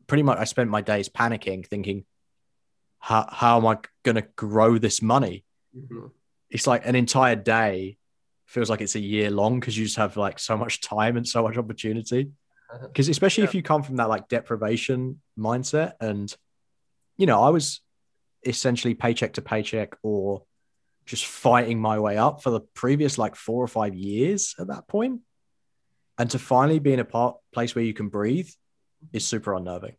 pretty 0.06 0.22
much, 0.22 0.38
I 0.38 0.44
spent 0.44 0.70
my 0.70 0.80
days 0.80 1.08
panicking, 1.08 1.66
thinking, 1.66 2.04
how, 2.98 3.28
how 3.30 3.58
am 3.58 3.66
I 3.66 3.78
going 4.04 4.16
to 4.16 4.26
grow 4.36 4.78
this 4.78 5.02
money? 5.02 5.44
Mhm. 5.76 6.10
It's 6.50 6.66
like 6.66 6.86
an 6.86 6.94
entire 6.94 7.36
day 7.36 7.98
feels 8.46 8.70
like 8.70 8.80
it's 8.80 8.94
a 8.94 9.00
year 9.00 9.30
long 9.30 9.58
because 9.58 9.76
you 9.76 9.84
just 9.84 9.96
have 9.96 10.16
like 10.16 10.38
so 10.38 10.56
much 10.56 10.80
time 10.80 11.16
and 11.16 11.26
so 11.26 11.42
much 11.42 11.58
opportunity. 11.58 12.30
Uh-huh. 12.72 12.86
Because 12.86 13.08
especially 13.08 13.44
if 13.44 13.54
you 13.54 13.62
come 13.62 13.82
from 13.82 13.96
that 13.96 14.08
like 14.08 14.28
deprivation 14.28 15.20
mindset, 15.38 15.94
and 16.00 16.34
you 17.16 17.26
know, 17.26 17.42
I 17.42 17.50
was 17.50 17.80
essentially 18.44 18.94
paycheck 18.94 19.34
to 19.34 19.42
paycheck 19.42 19.96
or 20.02 20.44
just 21.06 21.26
fighting 21.26 21.80
my 21.80 21.98
way 21.98 22.16
up 22.16 22.42
for 22.42 22.50
the 22.50 22.60
previous 22.60 23.16
like 23.16 23.36
four 23.36 23.62
or 23.62 23.68
five 23.68 23.94
years 23.94 24.54
at 24.58 24.68
that 24.68 24.88
point. 24.88 25.20
And 26.18 26.30
to 26.30 26.38
finally 26.38 26.78
be 26.78 26.92
in 26.92 27.00
a 27.00 27.04
part, 27.04 27.36
place 27.52 27.74
where 27.74 27.84
you 27.84 27.94
can 27.94 28.08
breathe 28.08 28.48
is 29.12 29.26
super 29.26 29.54
unnerving. 29.54 29.96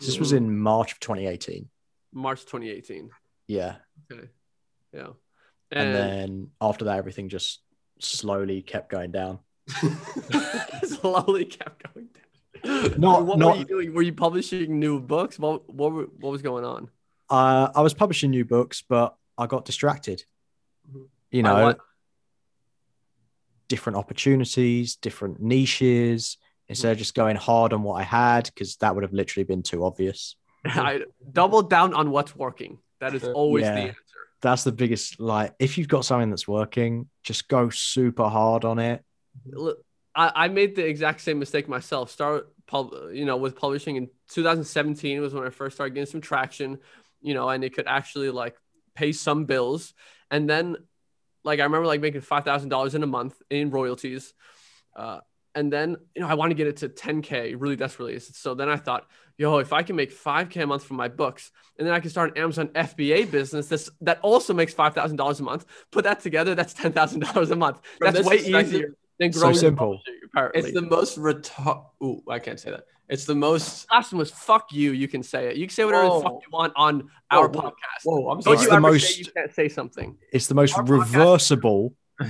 This 0.00 0.18
was 0.18 0.32
in 0.32 0.58
March 0.58 0.92
of 0.92 1.00
2018. 1.00 1.68
March 2.12 2.44
2018. 2.44 3.10
Yeah. 3.48 3.76
Okay. 4.10 4.28
Yeah. 4.92 5.08
And, 5.70 5.88
And, 5.88 5.94
then 5.94 6.50
after 6.60 6.86
that, 6.86 6.98
everything 6.98 7.28
just 7.28 7.62
slowly 7.98 8.62
kept 8.62 8.90
going 8.90 9.10
down. 9.10 9.40
slowly 10.84 11.44
kept 11.46 11.92
going 11.92 12.08
down. 12.62 12.98
Not- 12.98 13.26
what 13.26 13.38
not- 13.38 13.54
were 13.54 13.60
you 13.60 13.64
doing? 13.64 13.94
Were 13.94 14.02
you 14.02 14.12
publishing 14.12 14.78
new 14.78 15.00
books? 15.00 15.38
What 15.38 15.68
what 15.68 15.92
were, 15.92 16.04
what 16.20 16.30
was 16.30 16.42
going 16.42 16.64
on? 16.64 16.88
Uh, 17.28 17.70
I 17.74 17.80
was 17.80 17.94
publishing 17.94 18.30
new 18.30 18.44
books, 18.44 18.82
but 18.88 19.16
I 19.36 19.46
got 19.46 19.64
distracted. 19.64 20.24
You 21.30 21.42
know, 21.42 21.62
what? 21.62 21.78
different 23.68 23.96
opportunities, 23.98 24.96
different 24.96 25.40
niches, 25.40 26.38
instead 26.68 26.92
of 26.92 26.98
just 26.98 27.14
going 27.14 27.36
hard 27.36 27.72
on 27.72 27.82
what 27.82 27.94
I 27.94 28.02
had, 28.02 28.44
because 28.44 28.76
that 28.76 28.94
would 28.94 29.04
have 29.04 29.12
literally 29.12 29.44
been 29.44 29.62
too 29.62 29.84
obvious. 29.84 30.36
I 30.64 31.02
double 31.32 31.62
down 31.62 31.94
on 31.94 32.10
what's 32.10 32.34
working. 32.34 32.78
That 33.00 33.14
is 33.14 33.24
always 33.24 33.64
Yeah. 33.64 33.74
the 33.74 33.80
answer. 33.80 33.96
That's 34.42 34.64
the 34.64 34.72
biggest, 34.72 35.20
like, 35.20 35.54
if 35.58 35.78
you've 35.78 35.88
got 35.88 36.04
something 36.04 36.30
that's 36.30 36.46
working, 36.46 37.08
just 37.22 37.48
go 37.48 37.70
super 37.70 38.28
hard 38.28 38.64
on 38.64 38.78
it. 38.78 39.02
Look, 39.46 39.78
I, 40.14 40.32
I 40.34 40.48
made 40.48 40.76
the 40.76 40.86
exact 40.86 41.20
same 41.20 41.38
mistake 41.38 41.68
myself. 41.68 42.10
Start 42.10 42.48
pub, 42.66 42.92
you 43.12 43.24
know, 43.24 43.36
with 43.36 43.56
publishing 43.56 43.96
in 43.96 44.08
2017 44.30 45.20
was 45.20 45.34
when 45.34 45.44
I 45.44 45.50
first 45.50 45.76
started 45.76 45.94
getting 45.94 46.10
some 46.10 46.20
traction, 46.20 46.78
you 47.20 47.34
know, 47.34 47.48
and 47.48 47.64
it 47.64 47.74
could 47.74 47.86
actually 47.86 48.30
like 48.30 48.56
pay 48.94 49.12
some 49.12 49.44
bills. 49.44 49.94
And 50.30 50.48
then, 50.48 50.76
like, 51.44 51.60
I 51.60 51.64
remember 51.64 51.86
like 51.86 52.00
making 52.00 52.20
five 52.20 52.44
thousand 52.44 52.68
dollars 52.68 52.94
in 52.94 53.02
a 53.02 53.06
month 53.06 53.40
in 53.50 53.70
royalties. 53.70 54.34
Uh, 54.94 55.20
and 55.54 55.72
then, 55.72 55.96
you 56.14 56.20
know, 56.20 56.28
I 56.28 56.34
want 56.34 56.50
to 56.50 56.54
get 56.54 56.66
it 56.66 56.76
to 56.78 56.88
10k 56.90 57.56
really 57.58 57.76
desperately. 57.76 58.18
So 58.20 58.54
then 58.54 58.68
I 58.68 58.76
thought, 58.76 59.06
yo, 59.38 59.56
if 59.56 59.72
I 59.72 59.82
can 59.82 59.96
make 59.96 60.14
5k 60.14 60.62
a 60.62 60.66
month 60.66 60.84
from 60.84 60.98
my 60.98 61.08
books, 61.08 61.50
and 61.78 61.86
then 61.86 61.94
I 61.94 62.00
can 62.00 62.10
start 62.10 62.36
an 62.36 62.42
Amazon 62.42 62.68
FBA 62.68 63.30
business 63.30 63.66
that's 63.66 63.88
that 64.02 64.20
also 64.20 64.52
makes 64.52 64.74
five 64.74 64.94
thousand 64.94 65.16
dollars 65.16 65.40
a 65.40 65.42
month. 65.42 65.64
Put 65.90 66.04
that 66.04 66.20
together, 66.20 66.54
that's 66.54 66.74
ten 66.74 66.92
thousand 66.92 67.20
dollars 67.20 67.50
a 67.50 67.56
month. 67.56 67.80
From 67.98 68.12
That's 68.12 68.26
way 68.26 68.38
perspective, 68.38 68.94
easier 69.20 69.40
than 69.40 69.54
So 69.54 69.60
simple. 69.60 69.86
publishing, 69.98 70.20
Apparently, 70.32 70.60
It's 70.62 70.72
the 70.72 70.82
most 70.82 71.18
retard. 71.18 71.84
Ooh, 72.02 72.22
I 72.28 72.38
can't 72.38 72.60
say 72.60 72.70
that. 72.70 72.84
It's 73.08 73.24
the 73.24 73.34
most. 73.36 73.86
Last 73.90 74.12
one 74.12 74.18
was 74.18 74.30
Fuck 74.32 74.72
you. 74.72 74.90
You 74.92 75.06
can 75.08 75.22
say 75.22 75.46
it. 75.48 75.56
You 75.56 75.66
can 75.66 75.74
say 75.74 75.84
whatever 75.84 76.06
the 76.08 76.20
fuck 76.22 76.32
you 76.42 76.48
want 76.52 76.72
on 76.76 77.08
our 77.30 77.48
Whoa, 77.48 77.60
whoa. 77.60 77.70
podcast. 77.70 78.02
Whoa, 78.04 78.30
I'm 78.30 78.40
Don't 78.40 78.54
It's 78.54 78.62
you 78.64 78.68
the 78.70 78.74
ever 78.76 78.86
say 78.98 79.06
most- 79.06 79.18
you 79.18 79.24
can't 79.26 79.54
say 79.54 79.68
something? 79.68 80.16
It's 80.32 80.48
the 80.48 80.54
most 80.56 80.76
Our 80.76 80.84
reversible. 80.84 81.94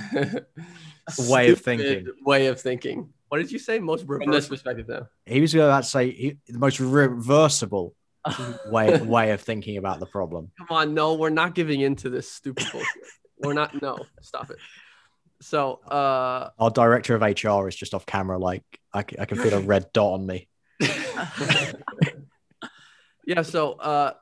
Way 1.19 1.51
of 1.51 1.61
thinking. 1.61 2.07
Way 2.25 2.47
of 2.49 2.61
thinking. 2.61 3.11
What 3.29 3.39
did 3.39 3.51
you 3.53 3.59
say? 3.59 3.79
Most 3.79 4.03
reversible. 4.03 4.25
From 4.27 4.33
this 4.35 4.49
perspective, 4.49 4.87
though. 4.87 5.07
He 5.25 5.41
was 5.41 5.55
going 5.55 5.81
to 5.83 5.87
say 5.89 6.11
he, 6.11 6.37
the 6.49 6.59
most 6.59 6.79
reversible 6.81 7.95
way 8.67 9.01
way 9.01 9.31
of 9.31 9.41
thinking 9.41 9.77
about 9.79 10.01
the 10.01 10.07
problem. 10.07 10.51
Come 10.59 10.77
on, 10.77 10.95
no, 10.95 11.15
we're 11.15 11.31
not 11.31 11.55
giving 11.55 11.81
in 11.81 11.95
to 11.97 12.11
this 12.11 12.31
stupid 12.31 12.67
bullshit. 12.73 12.89
we're 13.39 13.53
not. 13.55 13.81
No, 13.81 13.99
stop 14.21 14.51
it. 14.51 14.57
So, 15.41 15.81
uh, 15.87 16.51
Our 16.59 16.71
director 16.71 17.15
of 17.15 17.23
HR 17.23 17.69
is 17.69 17.77
just 17.77 17.93
off 17.95 18.07
camera, 18.07 18.39
like 18.39 18.63
I, 18.93 19.03
c- 19.03 19.17
I 19.19 19.25
can 19.27 19.39
feel 19.39 19.55
a 19.55 19.61
red 19.61 19.87
dot 19.93 20.15
on 20.15 20.27
me. 20.27 20.49
yeah. 23.27 23.43
So, 23.43 23.73
uh, 23.73 24.13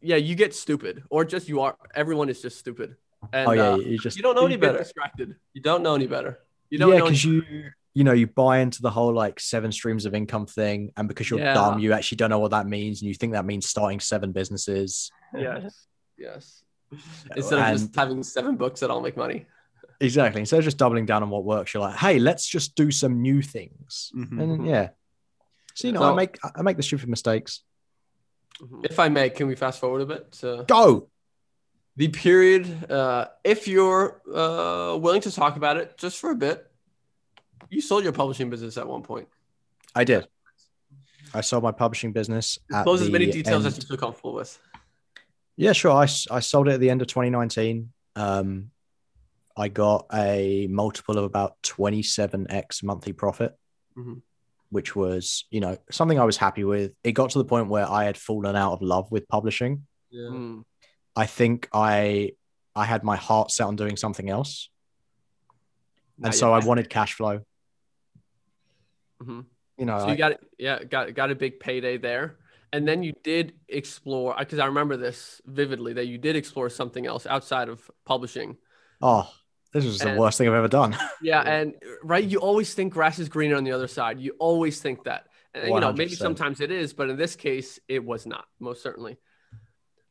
yeah, 0.00 0.16
you 0.16 0.34
get 0.34 0.54
stupid, 0.54 1.02
or 1.10 1.24
just 1.24 1.48
you 1.48 1.60
are. 1.60 1.76
Everyone 1.94 2.28
is 2.28 2.40
just 2.42 2.58
stupid. 2.58 2.96
And, 3.32 3.48
oh 3.48 3.52
yeah, 3.52 3.70
uh, 3.72 3.76
you 3.76 3.98
just 3.98 4.16
You 4.16 4.22
don't 4.22 4.34
know 4.36 4.46
any 4.46 4.56
better. 4.56 4.78
Distracted. 4.78 5.34
You 5.52 5.62
don't 5.62 5.82
know 5.82 5.94
any 5.94 6.06
better. 6.06 6.38
You 6.70 6.78
don't 6.78 6.90
yeah, 6.92 7.00
because 7.00 7.24
you 7.24 7.42
you 7.94 8.04
know 8.04 8.12
you 8.12 8.26
buy 8.28 8.58
into 8.58 8.82
the 8.82 8.90
whole 8.90 9.12
like 9.12 9.40
seven 9.40 9.72
streams 9.72 10.04
of 10.06 10.14
income 10.14 10.46
thing, 10.46 10.92
and 10.96 11.08
because 11.08 11.28
you're 11.30 11.40
Yeah. 11.40 11.54
dumb, 11.54 11.78
you 11.80 11.92
actually 11.92 12.16
don't 12.16 12.30
know 12.30 12.38
what 12.38 12.52
that 12.52 12.66
means, 12.66 13.02
and 13.02 13.08
you 13.08 13.14
think 13.14 13.32
that 13.32 13.44
means 13.44 13.68
starting 13.68 13.98
seven 14.00 14.32
businesses. 14.32 15.10
Yes. 15.36 15.86
Yes. 16.16 16.62
Instead 17.36 17.58
of 17.58 17.78
just 17.80 17.94
having 17.94 18.22
seven 18.22 18.56
books 18.56 18.80
that 18.80 18.90
all 18.90 19.00
make 19.00 19.16
money. 19.16 19.46
Exactly. 20.00 20.40
Instead 20.40 20.58
of 20.58 20.64
just 20.64 20.76
doubling 20.78 21.06
down 21.06 21.22
on 21.22 21.30
what 21.30 21.44
works, 21.44 21.74
you're 21.74 21.82
like, 21.82 21.96
hey, 21.96 22.18
let's 22.18 22.46
just 22.46 22.76
do 22.76 22.90
some 22.90 23.20
new 23.20 23.42
things. 23.42 24.12
Mm-hmm. 24.16 24.40
And 24.40 24.66
yeah. 24.66 24.88
So 25.74 25.88
you 25.88 25.92
know, 25.92 26.00
So- 26.00 26.12
I 26.12 26.14
make 26.14 26.38
I 26.56 26.62
make 26.62 26.76
the 26.76 26.82
stupid 26.82 27.08
mistakes. 27.08 27.62
Mhm. 28.60 28.84
If 28.84 28.98
I 28.98 29.08
may, 29.08 29.30
can 29.30 29.46
we 29.46 29.54
fast 29.54 29.78
forward 29.80 30.00
a 30.02 30.06
bit 30.06 30.32
to 30.40 30.64
Go. 30.66 31.08
the 31.96 32.08
period? 32.08 32.90
Uh, 32.90 33.26
if 33.44 33.68
you're 33.68 34.20
uh, 34.32 34.96
willing 34.96 35.20
to 35.22 35.30
talk 35.32 35.56
about 35.56 35.76
it 35.76 35.96
just 35.96 36.18
for 36.18 36.30
a 36.30 36.34
bit, 36.34 36.66
you 37.70 37.80
sold 37.80 38.02
your 38.02 38.12
publishing 38.12 38.50
business 38.50 38.76
at 38.76 38.86
one 38.88 39.02
point. 39.02 39.28
I 39.94 40.02
did. 40.04 40.26
I 41.34 41.40
sold 41.42 41.62
my 41.62 41.72
publishing 41.72 42.12
business. 42.12 42.58
At 42.72 42.82
Close 42.84 43.00
as 43.02 43.10
many 43.10 43.26
details 43.26 43.64
end- 43.64 43.66
as 43.66 43.76
you 43.78 43.84
feel 43.84 43.96
comfortable 43.96 44.32
with. 44.34 44.58
Yeah, 45.56 45.72
sure. 45.72 45.92
I, 45.92 46.04
I 46.30 46.40
sold 46.40 46.68
it 46.68 46.72
at 46.72 46.80
the 46.80 46.90
end 46.90 47.02
of 47.02 47.08
2019. 47.08 47.92
Um, 48.16 48.70
I 49.58 49.68
got 49.68 50.06
a 50.14 50.66
multiple 50.70 51.18
of 51.18 51.24
about 51.24 51.60
27x 51.62 52.82
monthly 52.84 53.12
profit, 53.12 53.56
Mhm. 53.96 54.22
which 54.70 54.94
was, 54.94 55.44
you 55.50 55.60
know, 55.60 55.76
something 55.90 56.18
I 56.18 56.24
was 56.24 56.36
happy 56.36 56.62
with. 56.64 56.92
It 57.02 57.12
got 57.12 57.30
to 57.30 57.38
the 57.38 57.44
point 57.44 57.68
where 57.68 57.88
I 57.90 58.04
had 58.04 58.16
fallen 58.16 58.54
out 58.54 58.72
of 58.74 58.82
love 58.82 59.10
with 59.10 59.26
publishing. 59.28 59.86
Yeah. 60.10 60.28
Mm. 60.30 60.64
I 61.16 61.26
think 61.26 61.68
I 61.72 62.32
I 62.76 62.84
had 62.84 63.02
my 63.02 63.16
heart 63.16 63.50
set 63.50 63.66
on 63.66 63.74
doing 63.74 63.96
something 63.96 64.30
else. 64.30 64.70
Not 66.16 66.28
And 66.28 66.34
so 66.34 66.52
I 66.52 66.64
wanted 66.64 66.88
cash 66.88 67.14
flow. 67.14 67.40
Mhm. 69.20 69.46
You 69.78 69.86
know, 69.86 69.98
So 69.98 70.06
I- 70.06 70.10
you 70.12 70.16
got 70.16 70.32
yeah 70.58 70.84
got 70.84 71.12
got 71.14 71.30
a 71.32 71.34
big 71.34 71.58
payday 71.58 71.96
there, 71.96 72.38
and 72.72 72.86
then 72.86 73.02
you 73.02 73.14
did 73.24 73.58
explore 73.68 74.36
because 74.38 74.60
I 74.60 74.66
remember 74.66 74.96
this 74.96 75.40
vividly 75.44 75.92
that 75.94 76.06
you 76.06 76.18
did 76.18 76.36
explore 76.36 76.70
something 76.70 77.04
else 77.06 77.26
outside 77.26 77.68
of 77.68 77.90
publishing. 78.04 78.56
Oh, 79.02 79.28
this 79.72 79.84
was 79.84 79.98
the 79.98 80.14
worst 80.14 80.38
thing 80.38 80.48
I've 80.48 80.54
ever 80.54 80.68
done. 80.68 80.96
Yeah, 81.22 81.40
and 81.42 81.74
right, 82.02 82.24
you 82.24 82.38
always 82.38 82.72
think 82.74 82.92
grass 82.92 83.18
is 83.18 83.28
greener 83.28 83.56
on 83.56 83.64
the 83.64 83.72
other 83.72 83.88
side. 83.88 84.18
You 84.20 84.34
always 84.38 84.80
think 84.80 85.04
that, 85.04 85.26
and 85.54 85.68
you 85.68 85.80
know 85.80 85.92
maybe 85.92 86.14
sometimes 86.14 86.60
it 86.60 86.70
is, 86.70 86.92
but 86.92 87.10
in 87.10 87.16
this 87.16 87.36
case, 87.36 87.78
it 87.88 88.04
was 88.04 88.26
not. 88.26 88.44
Most 88.60 88.82
certainly. 88.82 89.18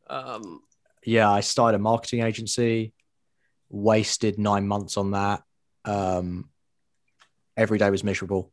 Um, 0.10 0.62
yeah, 1.04 1.30
I 1.30 1.40
started 1.40 1.78
a 1.78 1.80
marketing 1.80 2.22
agency, 2.24 2.94
wasted 3.70 4.38
nine 4.38 4.68
months 4.68 4.98
on 4.98 5.12
that. 5.12 5.44
Um, 5.86 6.50
every 7.56 7.78
day 7.78 7.90
was 7.90 8.04
miserable. 8.04 8.52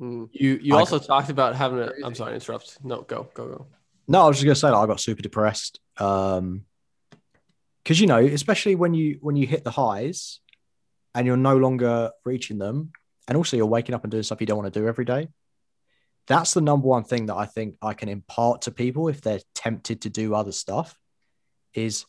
mm, 0.00 0.28
You 0.32 0.58
you 0.62 0.76
I 0.76 0.80
also 0.80 0.98
talked 0.98 1.30
about 1.30 1.56
having 1.56 1.80
a. 1.80 1.88
Crazy. 1.88 2.04
I'm 2.04 2.14
sorry, 2.14 2.30
to 2.30 2.34
interrupt. 2.34 2.78
No, 2.84 3.02
go 3.02 3.28
go 3.34 3.46
go. 3.48 3.66
No, 4.06 4.22
I 4.22 4.28
was 4.28 4.36
just 4.36 4.44
gonna 4.44 4.54
say 4.54 4.68
that 4.68 4.74
I 4.76 4.86
got 4.86 5.00
super 5.00 5.22
depressed. 5.22 5.80
Um, 5.96 6.64
because 7.90 8.00
you 8.00 8.06
know, 8.06 8.20
especially 8.20 8.76
when 8.76 8.94
you 8.94 9.18
when 9.20 9.34
you 9.34 9.48
hit 9.48 9.64
the 9.64 9.72
highs, 9.72 10.38
and 11.12 11.26
you're 11.26 11.36
no 11.36 11.56
longer 11.56 12.12
reaching 12.24 12.56
them, 12.56 12.92
and 13.26 13.36
also 13.36 13.56
you're 13.56 13.66
waking 13.66 13.96
up 13.96 14.04
and 14.04 14.12
doing 14.12 14.22
stuff 14.22 14.40
you 14.40 14.46
don't 14.46 14.58
want 14.58 14.72
to 14.72 14.80
do 14.80 14.86
every 14.86 15.04
day. 15.04 15.26
That's 16.28 16.54
the 16.54 16.60
number 16.60 16.86
one 16.86 17.02
thing 17.02 17.26
that 17.26 17.34
I 17.34 17.46
think 17.46 17.74
I 17.82 17.94
can 17.94 18.08
impart 18.08 18.62
to 18.62 18.70
people 18.70 19.08
if 19.08 19.22
they're 19.22 19.40
tempted 19.56 20.02
to 20.02 20.08
do 20.08 20.36
other 20.36 20.52
stuff. 20.52 20.96
Is 21.74 22.06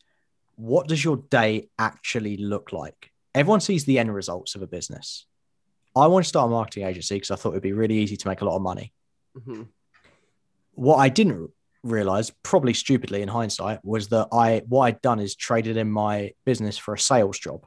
what 0.54 0.88
does 0.88 1.04
your 1.04 1.18
day 1.18 1.70
actually 1.80 2.38
look 2.38 2.72
like? 2.72 3.10
Everyone 3.34 3.60
sees 3.60 3.84
the 3.84 3.98
end 3.98 4.14
results 4.14 4.54
of 4.54 4.62
a 4.62 4.68
business. 4.68 5.26
I 5.96 6.06
want 6.06 6.26
to 6.26 6.30
start 6.30 6.46
a 6.46 6.52
marketing 6.52 6.86
agency 6.86 7.16
because 7.16 7.32
I 7.32 7.38
thought 7.38 7.54
it'd 7.54 7.64
be 7.64 7.74
really 7.74 7.98
easy 7.98 8.18
to 8.18 8.28
make 8.28 8.42
a 8.42 8.46
lot 8.46 8.56
of 8.56 8.62
money 8.62 8.94
mhm. 9.36 9.68
what 10.76 10.98
I 10.98 11.10
didn't 11.10 11.50
realize, 11.84 12.32
probably 12.44 12.74
stupidly 12.74 13.22
in 13.22 13.28
hindsight, 13.28 13.80
was 13.84 14.10
that 14.10 14.28
I 14.32 14.64
what 14.68 14.86
I'd 14.86 15.02
done 15.02 15.20
is 15.20 15.36
traded 15.36 15.78
in 15.78 15.92
my 15.92 16.32
business 16.46 16.78
for 16.78 16.94
a 16.94 17.00
sales 17.00 17.40
job. 17.40 17.66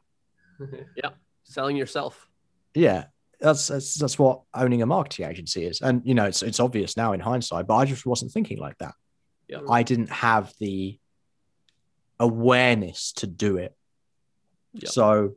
yeah, 0.96 1.10
selling 1.44 1.76
yourself. 1.76 2.28
Yeah, 2.74 3.04
that's 3.40 3.68
that's, 3.68 3.94
that's 3.94 4.18
what 4.18 4.42
owning 4.54 4.82
a 4.82 4.86
marketing 4.86 5.26
agency 5.26 5.64
is, 5.64 5.80
and 5.80 6.02
you 6.04 6.14
know 6.14 6.24
it's 6.24 6.42
it's 6.42 6.60
obvious 6.60 6.96
now 6.96 7.12
in 7.12 7.20
hindsight, 7.20 7.66
but 7.66 7.76
I 7.76 7.84
just 7.84 8.06
wasn't 8.06 8.32
thinking 8.32 8.58
like 8.58 8.78
that. 8.78 8.94
Yeah. 9.48 9.60
I 9.68 9.82
didn't 9.82 10.10
have 10.10 10.52
the 10.58 10.98
awareness 12.18 13.12
to 13.12 13.26
do 13.26 13.56
it. 13.56 13.74
Yeah. 14.72 14.88
So, 14.88 15.34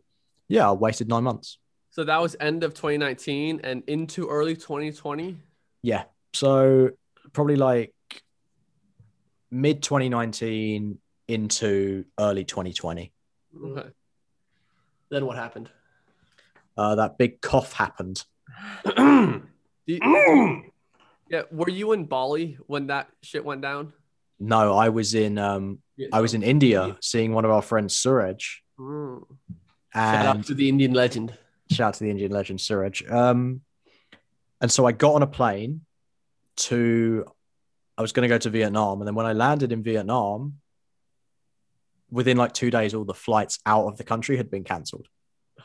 yeah, 0.48 0.70
I 0.70 0.72
wasted 0.74 1.08
nine 1.08 1.24
months. 1.24 1.60
So 1.90 2.04
that 2.04 2.22
was 2.22 2.36
end 2.40 2.64
of 2.64 2.74
2019 2.74 3.62
and 3.64 3.84
into 3.88 4.28
early 4.28 4.56
2020. 4.56 5.38
Yeah. 5.82 6.04
So 6.34 6.92
probably 7.34 7.56
like 7.56 7.94
mid 9.52 9.82
2019 9.84 10.98
into 11.28 12.06
early 12.20 12.43
2020. 12.45 13.12
Okay. 13.64 13.89
Then 15.10 15.26
what 15.26 15.36
happened? 15.38 15.70
Uh, 16.78 16.95
that 16.95 17.18
big 17.18 17.41
cough 17.41 17.74
happened. 17.74 18.24
You- 19.86 20.64
yeah, 21.30 21.41
were 21.52 21.70
you 21.70 21.91
in 21.93 22.06
Bali 22.06 22.58
when 22.68 22.88
that 22.88 23.10
shit 23.22 23.43
went 23.43 23.62
down? 23.62 23.91
No, 24.39 24.76
I 24.78 24.89
was 24.89 25.14
in 25.14 25.38
um, 25.38 25.80
I 26.14 26.22
was 26.22 26.34
in 26.34 26.43
India 26.43 26.98
seeing 27.02 27.34
one 27.34 27.43
of 27.45 27.52
our 27.52 27.62
friends 27.62 27.98
Suraj, 27.98 28.60
Mm. 28.80 29.24
Shout 29.93 30.26
out 30.28 30.45
to 30.45 30.54
the 30.54 30.70
Indian 30.70 30.93
legend. 30.93 31.34
shout 31.72 31.88
out 31.89 31.93
to 31.95 32.04
the 32.04 32.12
Indian 32.12 32.32
legend 32.32 32.62
Suraj. 32.62 33.02
Um, 33.10 33.62
and 34.62 34.72
so 34.72 34.86
I 34.86 34.91
got 34.91 35.16
on 35.16 35.24
a 35.24 35.28
plane 35.28 35.82
to. 36.58 37.26
I 37.98 38.02
was 38.02 38.12
going 38.12 38.28
to 38.28 38.34
go 38.34 38.38
to 38.38 38.50
Vietnam, 38.50 39.02
and 39.02 39.08
then 39.08 39.16
when 39.16 39.26
I 39.26 39.34
landed 39.34 39.72
in 39.72 39.84
Vietnam, 39.84 40.56
within 42.10 42.38
like 42.38 42.54
two 42.54 42.72
days, 42.72 42.93
all 42.93 43.04
the 43.04 43.14
flights 43.14 43.60
out 43.66 43.88
of 43.88 43.98
the 43.98 44.04
country 44.04 44.38
had 44.38 44.50
been 44.50 44.64
cancelled. 44.64 45.08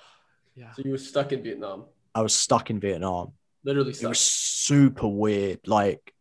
Yeah. 0.55 0.71
So 0.73 0.83
you 0.85 0.91
were 0.91 0.99
stuck 0.99 1.33
in 1.33 1.43
Vietnam, 1.43 1.87
I 2.15 2.21
was 2.21 2.35
stuck 2.35 2.69
in 2.71 2.79
Vietnam. 2.79 3.33
literally 3.65 3.93
It 3.93 4.07
was 4.07 4.21
super 4.21 5.09
weird. 5.09 5.67
Like 5.67 6.13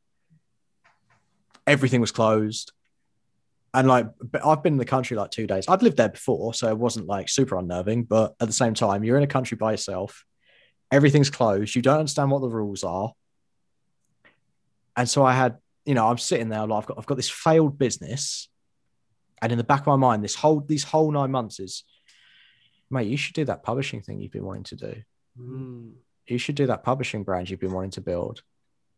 everything 1.68 2.01
was 2.01 2.12
closed. 2.12 2.72
And 3.74 3.88
like 3.88 4.07
I've 4.43 4.64
been 4.64 4.74
in 4.74 4.80
the 4.80 4.86
country 4.86 5.16
like 5.16 5.32
two 5.32 5.47
days. 5.47 5.66
I'd 5.68 5.82
lived 5.82 5.97
there 5.97 6.09
before, 6.09 6.53
so 6.53 6.70
it 6.70 6.78
wasn't 6.78 7.07
like 7.07 7.30
super 7.30 7.57
unnerving. 7.57 8.03
But 8.03 8.36
at 8.39 8.47
the 8.47 8.53
same 8.53 8.74
time, 8.74 9.03
you're 9.03 9.18
in 9.18 9.24
a 9.24 9.28
country 9.28 9.55
by 9.57 9.72
yourself. 9.72 10.26
Everything's 10.91 11.30
closed. 11.30 11.76
You 11.76 11.82
don't 11.82 11.99
understand 11.99 12.32
what 12.32 12.41
the 12.41 12.49
rules 12.49 12.84
are. 12.84 13.14
And 14.97 15.09
so 15.09 15.24
I 15.24 15.34
had, 15.34 15.57
you 15.86 15.93
know, 15.93 16.07
I'm 16.07 16.17
sitting 16.17 16.49
there. 16.49 16.65
Like 16.65 16.84
I've 16.84 16.88
got, 16.88 16.97
I've 16.99 17.05
got 17.05 17.15
this 17.15 17.29
failed 17.29 17.77
business, 17.77 18.49
and 19.41 19.51
in 19.51 19.57
the 19.57 19.63
back 19.63 19.82
of 19.82 19.88
my 19.88 19.95
mind, 19.95 20.23
this 20.23 20.36
whole, 20.36 20.61
these 20.61 20.84
whole 20.84 21.11
nine 21.11 21.32
months 21.32 21.59
is, 21.59 21.84
mate, 22.89 23.07
you 23.07 23.17
should 23.17 23.36
do 23.36 23.45
that 23.45 23.63
publishing 23.63 24.01
thing 24.01 24.19
you've 24.19 24.32
been 24.32 24.45
wanting 24.45 24.63
to 24.63 24.75
do. 24.75 24.95
Mm. 25.39 25.93
You 26.27 26.38
should 26.38 26.55
do 26.55 26.67
that 26.67 26.84
publishing 26.84 27.23
brand 27.23 27.49
you've 27.49 27.59
been 27.59 27.73
wanting 27.73 27.91
to 27.91 28.01
build. 28.01 28.43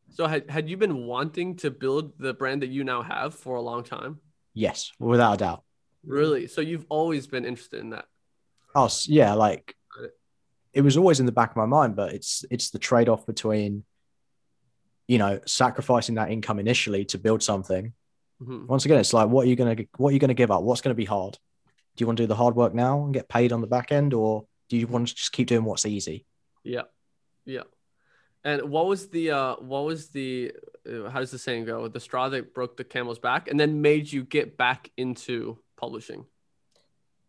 So 0.09 0.27
had, 0.27 0.49
had 0.49 0.69
you 0.69 0.77
been 0.77 1.07
wanting 1.07 1.55
to 1.57 1.71
build 1.71 2.19
the 2.19 2.33
brand 2.33 2.61
that 2.61 2.69
you 2.69 2.83
now 2.83 3.01
have 3.01 3.33
for 3.33 3.55
a 3.55 3.61
long 3.61 3.83
time? 3.83 4.19
Yes, 4.53 4.91
without 4.99 5.33
a 5.33 5.37
doubt. 5.37 5.63
Really? 6.05 6.47
So 6.47 6.61
you've 6.61 6.85
always 6.89 7.25
been 7.27 7.45
interested 7.45 7.79
in 7.79 7.91
that. 7.91 8.05
Oh 8.75 8.89
yeah, 9.05 9.33
like 9.33 9.75
it. 10.03 10.11
it 10.73 10.81
was 10.81 10.97
always 10.97 11.19
in 11.19 11.25
the 11.25 11.31
back 11.31 11.51
of 11.51 11.55
my 11.55 11.65
mind, 11.65 11.95
but 11.95 12.13
it's 12.13 12.43
it's 12.51 12.69
the 12.69 12.79
trade 12.79 13.09
off 13.09 13.25
between, 13.25 13.83
you 15.07 15.17
know, 15.17 15.39
sacrificing 15.45 16.15
that 16.15 16.31
income 16.31 16.59
initially 16.59 17.05
to 17.05 17.17
build 17.17 17.43
something. 17.43 17.93
Mhm. 18.41 18.67
Once 18.67 18.85
again, 18.85 18.99
it's 18.99 19.13
like 19.13 19.29
what 19.29 19.45
are 19.45 19.49
you 19.49 19.55
gonna 19.55 19.75
what 19.97 20.09
are 20.09 20.13
you 20.13 20.19
gonna 20.19 20.33
give 20.33 20.51
up? 20.51 20.63
What's 20.63 20.81
gonna 20.81 20.95
be 20.95 21.05
hard? 21.05 21.37
Do 21.95 22.01
you 22.01 22.07
want 22.07 22.17
to 22.17 22.23
do 22.23 22.27
the 22.27 22.35
hard 22.35 22.55
work 22.55 22.73
now 22.73 23.03
and 23.03 23.13
get 23.13 23.29
paid 23.29 23.51
on 23.51 23.61
the 23.61 23.67
back 23.67 23.91
end, 23.91 24.13
or 24.13 24.45
do 24.69 24.77
you 24.77 24.87
want 24.87 25.07
to 25.07 25.15
just 25.15 25.31
keep 25.31 25.47
doing 25.47 25.63
what's 25.63 25.85
easy? 25.85 26.25
Yeah. 26.63 26.83
Yeah. 27.45 27.63
And 28.43 28.63
what 28.63 28.87
was 28.87 29.09
the 29.09 29.31
uh 29.31 29.55
what 29.57 29.85
was 29.85 30.09
the 30.09 30.53
uh, 30.89 31.09
how 31.09 31.19
does 31.19 31.31
the 31.31 31.37
saying 31.37 31.65
go? 31.65 31.87
The 31.87 31.99
straw 31.99 32.29
that 32.29 32.53
broke 32.53 32.75
the 32.77 32.83
camel's 32.83 33.19
back 33.19 33.47
and 33.47 33.59
then 33.59 33.81
made 33.81 34.11
you 34.11 34.23
get 34.23 34.57
back 34.57 34.91
into 34.97 35.59
publishing. 35.77 36.25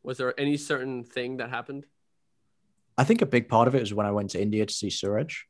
Was 0.02 0.18
there 0.18 0.38
any 0.38 0.56
certain 0.56 1.04
thing 1.04 1.36
that 1.38 1.50
happened? 1.50 1.86
I 2.96 3.04
think 3.04 3.22
a 3.22 3.26
big 3.26 3.48
part 3.48 3.68
of 3.68 3.74
it 3.74 3.80
was 3.80 3.94
when 3.94 4.06
I 4.06 4.12
went 4.12 4.30
to 4.30 4.40
India 4.40 4.64
to 4.66 4.72
see 4.72 4.90
Suraj 4.90 5.42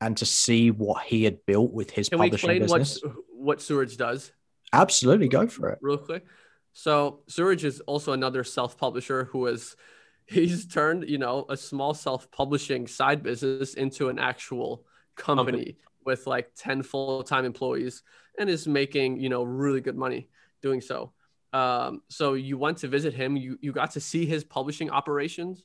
and 0.00 0.16
to 0.18 0.26
see 0.26 0.70
what 0.70 1.04
he 1.04 1.24
had 1.24 1.44
built 1.46 1.72
with 1.72 1.90
his 1.90 2.08
Can 2.08 2.18
we 2.18 2.26
explain 2.28 2.60
business. 2.62 3.00
what 3.02 3.12
what 3.30 3.60
Suraj 3.62 3.96
does 3.96 4.32
Absolutely, 4.72 5.28
go 5.28 5.46
for 5.46 5.70
it. 5.70 5.78
real 5.80 5.96
quick? 5.98 6.24
So 6.72 7.20
Suraj 7.28 7.64
is 7.64 7.80
also 7.80 8.12
another 8.12 8.44
self-publisher 8.44 9.24
who 9.32 9.46
has 9.46 9.76
he's 10.26 10.66
turned, 10.66 11.08
you 11.08 11.18
know, 11.18 11.46
a 11.48 11.56
small 11.56 11.94
self-publishing 11.94 12.86
side 12.88 13.22
business 13.22 13.74
into 13.74 14.08
an 14.08 14.18
actual 14.18 14.84
company, 15.16 15.52
Company. 15.58 15.76
with 16.04 16.26
like 16.26 16.50
10 16.56 16.82
full-time 16.82 17.44
employees 17.44 18.02
and 18.38 18.50
is 18.50 18.66
making, 18.66 19.20
you 19.20 19.28
know, 19.28 19.44
really 19.44 19.80
good 19.80 19.96
money 19.96 20.28
doing 20.62 20.80
so. 20.80 21.12
Um, 21.52 22.02
so 22.10 22.34
you 22.34 22.58
went 22.58 22.78
to 22.78 22.88
visit 22.88 23.14
him, 23.14 23.36
you 23.36 23.56
you 23.62 23.72
got 23.72 23.92
to 23.92 24.00
see 24.00 24.26
his 24.26 24.44
publishing 24.44 24.90
operations. 24.90 25.62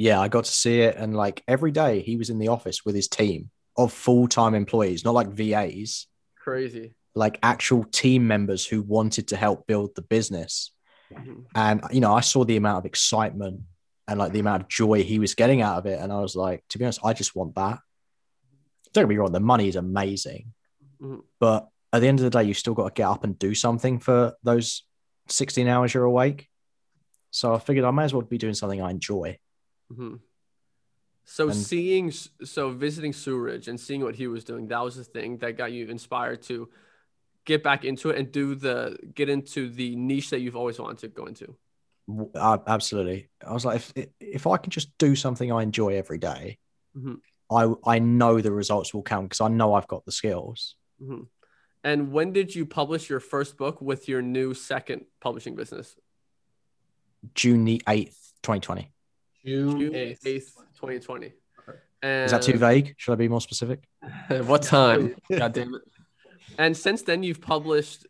Yeah, 0.00 0.18
I 0.20 0.28
got 0.28 0.44
to 0.44 0.50
see 0.50 0.80
it. 0.80 0.96
And 0.96 1.14
like 1.14 1.42
every 1.46 1.72
day 1.72 2.00
he 2.00 2.16
was 2.16 2.30
in 2.30 2.38
the 2.38 2.48
office 2.48 2.84
with 2.84 2.94
his 2.94 3.08
team 3.08 3.50
of 3.76 3.92
full 3.92 4.26
time 4.28 4.54
employees, 4.54 5.04
not 5.04 5.14
like 5.14 5.28
VAs, 5.28 6.06
Crazy. 6.36 6.94
like 7.14 7.38
actual 7.42 7.84
team 7.84 8.26
members 8.26 8.66
who 8.66 8.82
wanted 8.82 9.28
to 9.28 9.36
help 9.36 9.66
build 9.66 9.94
the 9.94 10.02
business. 10.02 10.72
Mhm. 11.12 11.44
And, 11.54 11.82
you 11.90 12.00
know, 12.00 12.14
I 12.14 12.20
saw 12.20 12.44
the 12.44 12.56
amount 12.56 12.78
of 12.78 12.86
excitement 12.86 13.60
and 14.08 14.18
like 14.18 14.32
the 14.32 14.40
amount 14.40 14.62
of 14.62 14.68
joy 14.68 15.02
he 15.02 15.18
was 15.18 15.34
getting 15.34 15.60
out 15.60 15.78
of 15.78 15.86
it. 15.86 16.00
And 16.00 16.12
I 16.12 16.20
was 16.20 16.34
like, 16.34 16.64
to 16.70 16.78
be 16.78 16.84
honest, 16.84 17.00
I 17.04 17.12
just 17.12 17.36
want 17.36 17.54
that. 17.56 17.78
Don't 18.92 19.04
get 19.04 19.08
me 19.08 19.16
wrong, 19.16 19.32
the 19.32 19.40
money 19.40 19.68
is 19.68 19.76
amazing. 19.76 20.52
Mhm. 21.00 21.22
But 21.38 21.68
at 21.92 22.00
the 22.00 22.08
end 22.08 22.20
of 22.20 22.24
the 22.24 22.30
day, 22.30 22.44
you 22.44 22.54
still 22.54 22.74
got 22.74 22.88
to 22.88 22.94
get 22.94 23.08
up 23.08 23.24
and 23.24 23.38
do 23.38 23.54
something 23.54 23.98
for 23.98 24.34
those 24.42 24.84
16 25.28 25.66
hours 25.68 25.92
you're 25.94 26.04
awake. 26.04 26.48
So 27.30 27.54
I 27.54 27.58
figured 27.58 27.84
I 27.84 27.90
may 27.90 28.04
as 28.04 28.12
well 28.14 28.22
be 28.22 28.38
doing 28.38 28.54
something 28.54 28.80
I 28.80 28.90
enjoy. 28.90 29.38
Hmm 29.94 30.16
So 31.24 31.46
And- 31.48 31.56
seeing, 31.56 32.10
so 32.10 32.70
visiting 32.70 33.12
Suraj 33.12 33.68
and 33.68 33.78
seeing 33.78 34.02
what 34.02 34.14
he 34.16 34.26
was 34.26 34.44
doing, 34.44 34.66
that 34.68 34.82
was 34.82 34.96
the 34.96 35.04
thing 35.04 35.38
that 35.38 35.56
got 35.56 35.70
you 35.72 35.86
inspired 35.88 36.42
to 36.42 36.68
get 37.44 37.62
back 37.62 37.84
into 37.84 38.10
it 38.10 38.18
and 38.18 38.30
do 38.32 38.54
the 38.54 38.98
get 39.14 39.28
into 39.28 39.68
the 39.70 39.96
niche 39.96 40.30
that 40.30 40.40
you've 40.40 40.56
always 40.56 40.78
wanted 40.78 40.98
to 40.98 41.08
go 41.08 41.26
into. 41.26 41.56
Uh, 42.34 42.58
absolutely. 42.66 43.28
I 43.46 43.52
was 43.52 43.64
like, 43.64 43.76
if 43.94 44.06
if 44.20 44.46
I 44.46 44.56
can 44.56 44.70
just 44.70 44.96
do 44.98 45.14
something 45.14 45.52
I 45.52 45.62
enjoy 45.62 45.94
every 45.96 46.18
day, 46.18 46.58
Mhm. 46.96 47.20
I 47.50 47.74
I 47.94 47.98
know 48.00 48.40
the 48.40 48.52
results 48.52 48.92
will 48.92 49.02
come 49.02 49.24
because 49.26 49.40
I 49.40 49.48
know 49.48 49.74
I've 49.74 49.88
got 49.88 50.04
the 50.04 50.12
skills. 50.12 50.76
hmm 50.98 51.22
And 51.82 52.12
when 52.12 52.32
did 52.32 52.54
you 52.54 52.66
publish 52.66 53.08
your 53.08 53.20
first 53.20 53.56
book 53.56 53.80
with 53.80 54.08
your 54.08 54.22
new 54.22 54.52
second 54.54 55.06
publishing 55.20 55.54
business? 55.56 55.96
June 57.34 57.64
the 57.64 57.80
eighth, 57.88 58.32
twenty 58.42 58.60
twenty. 58.60 58.92
June 59.44 59.78
June 59.78 59.92
8th. 59.92 60.22
8th, 60.22 60.54
2020. 60.76 61.32
And, 62.02 62.24
Is 62.24 62.32
that 62.32 62.42
too 62.42 62.56
vague? 62.56 62.94
Should 62.96 63.12
I 63.12 63.16
be 63.16 63.28
more 63.28 63.40
specific? 63.40 63.86
what 64.28 64.62
time? 64.62 65.14
God 65.30 65.52
damn 65.52 65.74
it. 65.74 65.82
And 66.58 66.76
since 66.76 67.02
then, 67.02 67.22
you've 67.22 67.40
published 67.40 68.06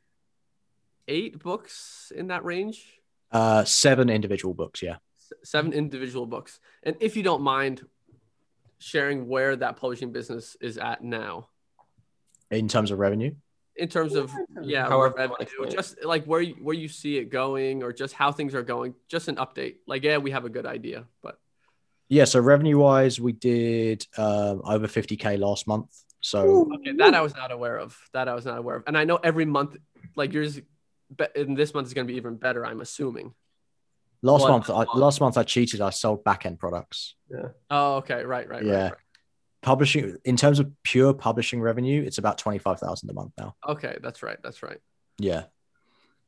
eight 1.09 1.39
books 1.41 2.13
in 2.15 2.29
that 2.29 2.45
range. 2.45 2.85
Uh, 3.33 3.65
seven 3.65 4.09
individual 4.09 4.55
books. 4.55 4.83
Yeah. 4.83 4.97
seven 5.43 5.73
individual 5.73 6.27
books. 6.27 6.61
And 6.83 6.97
if 7.01 7.17
you 7.17 7.23
don't 7.23 7.43
mind 7.43 7.87
sharing 8.79 9.29
where 9.29 9.57
that 9.57 9.77
publishing 9.77 10.13
business 10.13 10.57
is 10.61 10.79
at 10.79 11.03
now, 11.03 11.49
In 12.51 12.69
terms 12.69 12.91
of 12.91 12.99
revenue. 12.99 13.35
In 13.81 13.89
terms 13.89 14.15
of 14.15 14.31
yeah, 14.63 14.87
However 14.89 15.15
revenue, 15.17 15.31
wanna 15.31 15.43
explain 15.43 15.69
it. 15.69 15.73
just 15.75 16.05
like 16.05 16.25
where 16.27 16.43
you, 16.43 16.55
where 16.61 16.77
you 16.77 16.87
see 16.89 17.17
it 17.17 17.31
going, 17.31 17.83
or 17.83 17.93
just 17.93 18.15
how 18.15 18.31
things 18.31 18.55
are 18.55 18.63
going, 18.63 18.95
just 19.09 19.29
an 19.29 19.37
update. 19.37 19.77
Like 19.87 20.05
yeah, 20.05 20.19
we 20.19 20.31
have 20.31 20.45
a 20.45 20.51
good 20.51 20.67
idea, 20.67 21.07
but 21.23 21.39
Yeah. 22.09 22.25
So 22.27 22.41
revenue 22.41 22.79
wise, 22.79 23.21
we 23.21 23.33
did 23.33 24.07
um, 24.19 24.63
over 24.65 24.87
50k 24.87 25.39
last 25.39 25.67
month. 25.67 25.89
So 26.21 26.71
okay, 26.75 26.93
that 26.99 27.15
I 27.15 27.23
was 27.23 27.35
not 27.35 27.51
aware 27.51 27.79
of. 27.79 27.97
That 28.13 28.29
I 28.29 28.35
was 28.35 28.45
not 28.45 28.59
aware 28.59 28.77
of, 28.77 28.85
and 28.87 28.97
I 28.97 29.05
know 29.05 29.17
every 29.17 29.47
month, 29.47 29.77
like 30.17 30.33
yours, 30.35 30.61
be- 31.17 31.27
in 31.35 31.55
this 31.55 31.73
month 31.75 31.87
is 31.87 31.95
going 31.95 32.07
to 32.07 32.13
be 32.13 32.19
even 32.19 32.37
better. 32.37 32.65
I'm 32.67 32.83
assuming. 32.83 33.33
last 34.23 34.43
Well, 34.43 34.53
month, 34.53 34.69
I, 34.69 34.85
last 34.99 35.21
month 35.23 35.39
I 35.39 35.45
cheated. 35.45 35.81
I 35.81 35.91
sold 35.91 36.23
back 36.23 36.45
end 36.45 36.59
products. 36.59 37.15
Yeah. 37.31 37.49
Oh, 37.71 37.97
okay, 37.97 38.23
right, 38.25 38.47
right, 38.47 38.63
Yeah. 38.65 38.73
right, 38.73 38.83
right. 38.93 38.99
Publishing 39.63 40.17
in 40.25 40.37
terms 40.37 40.59
of 40.59 40.71
pure 40.85 41.13
publishing 41.13 41.61
revenue, 41.61 42.03
it's 42.03 42.17
about 42.17 42.39
25,000 42.39 43.11
a 43.11 43.13
month 43.13 43.33
now. 43.37 43.55
Okay, 43.69 43.99
that's 44.03 44.23
right, 44.23 44.39
that's 44.43 44.63
right. 44.63 44.79
Yeah. 45.19 45.45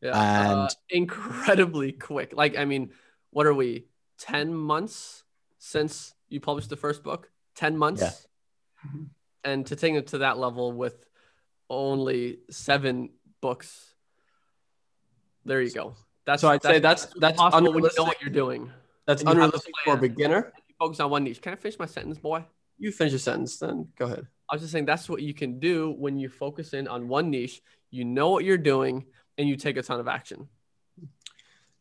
Yeah, 0.03 0.11
uh, 0.11 0.63
And- 0.67 0.77
incredibly 0.91 1.93
quick. 1.93 2.35
Like, 2.35 2.59
I 2.59 2.67
mean, 2.67 2.93
what 3.31 3.47
are 3.47 3.55
we? 3.55 3.87
Ten 4.19 4.53
months 4.55 5.25
since 5.59 6.15
you 6.29 6.41
published 6.41 6.69
the 6.69 6.77
first 6.77 7.03
book. 7.03 7.31
Ten 7.55 7.77
months, 7.79 8.03
Yeah. 8.03 8.11
Mhm. 8.91 9.09
and 9.45 9.67
to 9.67 9.77
take 9.77 9.95
it 9.95 10.09
to 10.09 10.19
that 10.19 10.37
level 10.39 10.73
with 10.73 11.07
only 11.71 12.41
seven 12.51 13.11
books. 13.41 13.95
There 15.47 15.63
you 15.63 15.71
go. 15.73 15.95
That's 16.27 16.43
So 16.43 16.49
I'd 16.49 16.63
say 16.63 16.79
that's 16.81 17.07
that's 17.17 17.39
possible 17.39 17.73
when 17.73 17.83
you 17.85 17.91
know 17.97 18.05
what 18.05 18.21
you're 18.21 18.31
doing. 18.31 18.71
That's 19.07 19.23
and 19.23 19.29
you 19.31 19.35
unrealistic 19.35 19.73
for 19.85 19.95
a 19.95 19.97
beginner. 19.97 20.53
Focus 20.79 21.01
on 21.01 21.11
one 21.11 21.25
niche. 21.25 21.41
Can 21.41 21.53
I 21.55 21.57
finish 21.57 21.79
my 21.79 21.87
sentence, 21.87 22.19
boy? 22.19 22.45
You 22.79 22.91
finish 22.93 23.13
your 23.13 23.19
sentence, 23.19 23.59
then 23.59 23.89
go 23.97 24.07
ahead. 24.07 24.27
I 24.51 24.55
was 24.55 24.63
just 24.63 24.73
saying 24.73 24.87
that's 24.87 25.09
what 25.09 25.23
you 25.23 25.33
can 25.35 25.59
do 25.61 25.95
when 25.97 26.19
you 26.19 26.29
focus 26.29 26.75
in 26.75 26.89
on 26.89 27.09
one 27.09 27.31
niche. 27.31 27.63
You 27.91 28.05
know 28.05 28.31
what 28.31 28.45
you're 28.45 28.59
doing, 28.59 29.07
and 29.39 29.49
you 29.49 29.57
take 29.57 29.77
a 29.77 29.83
ton 29.83 30.01
of 30.01 30.09
action. 30.09 30.49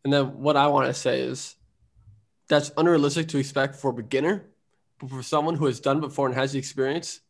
And 0.03 0.11
then 0.11 0.39
what 0.39 0.57
I 0.57 0.67
want 0.67 0.87
to 0.87 0.93
say 0.93 1.21
is 1.21 1.55
that's 2.47 2.71
unrealistic 2.77 3.27
to 3.29 3.37
expect 3.37 3.75
for 3.75 3.91
a 3.91 3.93
beginner, 3.93 4.45
but 4.99 5.09
for 5.09 5.23
someone 5.23 5.55
who 5.55 5.65
has 5.65 5.79
done 5.79 5.99
before 5.99 6.27
and 6.27 6.35
has 6.35 6.53
the 6.53 6.59
experience, 6.59 7.21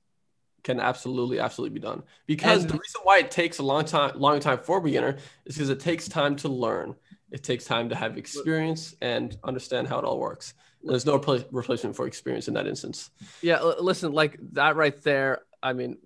can 0.64 0.80
absolutely, 0.80 1.40
absolutely 1.40 1.74
be 1.80 1.84
done. 1.84 2.04
Because 2.28 2.62
And- 2.62 2.70
the 2.70 2.78
reason 2.78 3.02
why 3.04 3.18
it 3.20 3.32
takes 3.32 3.58
a 3.60 3.64
long 3.64 3.84
time, 3.86 4.20
long 4.20 4.40
time 4.40 4.60
for 4.60 4.78
a 4.78 4.82
beginner 4.82 5.18
is 5.46 5.56
because 5.56 5.70
it 5.70 5.80
takes 5.80 6.08
time 6.08 6.36
to 6.38 6.50
learn. 6.50 6.96
It 7.32 7.44
takes 7.44 7.66
time 7.66 7.90
to 7.90 7.96
have 7.96 8.18
experience 8.18 8.96
and 9.02 9.36
understand 9.44 9.88
how 9.88 9.98
it 10.00 10.06
all 10.06 10.20
works. 10.20 10.54
There's 10.84 11.06
no 11.06 11.20
repla- 11.20 11.46
replacement 11.52 11.96
for 11.96 12.08
experience 12.08 12.48
in 12.48 12.54
that 12.56 12.68
instance. 12.68 13.12
Yeah, 13.42 13.58
l- 13.60 13.78
listen, 13.80 14.12
like 14.12 14.38
that 14.54 14.76
right 14.76 15.00
there. 15.04 15.42
I 15.62 15.74
mean, 15.74 15.98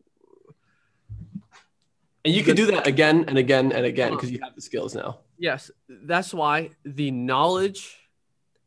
And 2.26 2.34
you 2.34 2.43
can 2.43 2.55
do 2.55 2.65
that 2.67 2.88
again 2.88 3.26
and 3.28 3.38
again 3.38 3.71
and 3.71 3.86
again 3.86 4.11
because 4.11 4.32
you 4.32 4.39
have 4.41 4.55
the 4.55 4.61
skills 4.61 4.95
now. 4.95 5.19
Yes, 5.38 5.69
that's 5.88 6.34
why 6.34 6.71
the 6.84 7.11
knowledge 7.11 7.97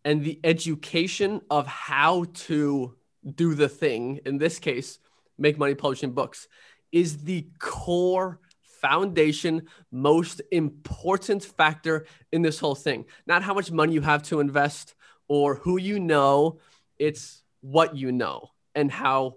and 0.05 0.25
the 0.25 0.39
education 0.45 1.41
of 1.51 1.67
how 1.67 2.25
to 2.47 2.95
do 3.35 3.55
the 3.55 3.69
thing, 3.69 4.21
in 4.25 4.39
this 4.39 4.59
case, 4.59 4.99
make 5.37 5.59
money 5.59 5.75
publishing 5.75 6.13
books, 6.13 6.49
is 6.93 7.25
the 7.25 7.47
core 7.59 8.41
foundation, 8.81 9.63
most 9.91 10.41
important 10.53 11.45
factor 11.45 12.07
in 12.33 12.43
this 12.43 12.61
whole 12.61 12.77
thing. 12.77 13.05
Not 13.27 13.43
how 13.43 13.55
much 13.55 13.73
money 13.73 13.93
you 13.93 14.03
have 14.03 14.23
to 14.25 14.41
invest 14.41 14.95
or 15.29 15.55
who 15.57 15.79
you 15.79 16.01
know, 16.01 16.59
it's 16.99 17.43
what 17.61 17.97
you 17.97 18.11
know 18.13 18.51
and 18.75 18.91
how 18.91 19.37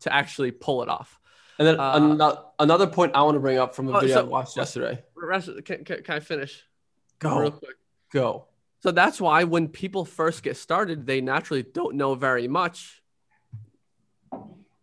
to 0.00 0.12
actually 0.12 0.50
pull 0.50 0.82
it 0.82 0.88
off. 0.88 1.18
And 1.58 1.66
then 1.66 1.80
Uh, 1.80 1.92
ano- 1.94 2.52
another 2.58 2.86
point 2.86 3.12
I 3.14 3.22
want 3.22 3.34
to 3.34 3.40
bring 3.40 3.58
up 3.58 3.74
from 3.74 3.88
a 3.88 3.96
Oh, 3.96 4.00
video 4.00 4.14
so- 4.16 4.20
I 4.20 4.24
watched 4.24 4.56
yesterday. 4.56 5.02
Can, 5.64 5.84
can, 5.84 6.02
can 6.02 6.14
I 6.16 6.20
finish? 6.20 6.64
Go. 7.18 7.38
Real 7.38 7.50
quick. 7.50 7.76
Go. 8.12 8.46
So 8.80 8.92
that's 8.92 9.20
why 9.20 9.42
when 9.44 9.68
people 9.68 10.04
first 10.04 10.42
get 10.44 10.56
started, 10.56 11.04
they 11.06 11.20
naturally 11.20 11.64
don't 11.64 11.96
know 11.96 12.14
very 12.14 12.46
much. 12.46 13.02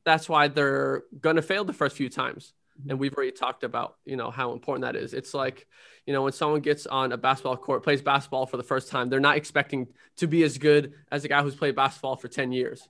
That's 0.03 0.27
why 0.29 0.49
they're 0.49 1.03
gonna 1.21 1.41
fail 1.41 1.63
the 1.63 1.73
first 1.73 1.95
few 1.95 2.09
times. 2.09 2.53
And 2.89 2.99
we've 2.99 3.13
already 3.13 3.31
talked 3.31 3.63
about, 3.63 3.95
you 4.05 4.15
know, 4.15 4.29
how 4.31 4.51
important 4.51 4.83
that 4.83 4.95
is. 4.95 5.13
It's 5.13 5.33
like, 5.33 5.67
you 6.05 6.13
know, 6.13 6.23
when 6.23 6.33
someone 6.33 6.61
gets 6.61 6.85
on 6.85 7.11
a 7.11 7.17
basketball 7.17 7.57
court, 7.57 7.83
plays 7.83 8.01
basketball 8.01 8.45
for 8.45 8.57
the 8.57 8.63
first 8.63 8.89
time, 8.89 9.09
they're 9.09 9.19
not 9.19 9.37
expecting 9.37 9.87
to 10.17 10.27
be 10.27 10.43
as 10.43 10.57
good 10.57 10.93
as 11.11 11.23
a 11.23 11.27
guy 11.27 11.41
who's 11.41 11.55
played 11.55 11.75
basketball 11.75 12.15
for 12.15 12.27
10 12.27 12.51
years. 12.51 12.87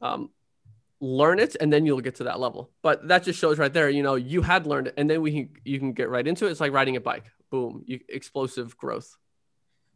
Um, 0.00 0.30
learn 1.00 1.38
it 1.38 1.56
and 1.58 1.72
then 1.72 1.86
you'll 1.86 2.00
get 2.00 2.16
to 2.16 2.24
that 2.24 2.38
level. 2.38 2.70
But 2.82 3.08
that 3.08 3.24
just 3.24 3.38
shows 3.38 3.58
right 3.58 3.72
there, 3.72 3.88
you 3.88 4.02
know, 4.02 4.14
you 4.14 4.42
had 4.42 4.66
learned 4.66 4.88
it 4.88 4.94
and 4.96 5.08
then 5.08 5.22
we 5.22 5.32
can 5.32 5.50
you 5.64 5.78
can 5.78 5.92
get 5.92 6.08
right 6.10 6.26
into 6.26 6.46
it. 6.46 6.50
It's 6.50 6.60
like 6.60 6.72
riding 6.72 6.96
a 6.96 7.00
bike. 7.00 7.24
Boom, 7.50 7.82
you 7.86 8.00
explosive 8.08 8.76
growth. 8.76 9.16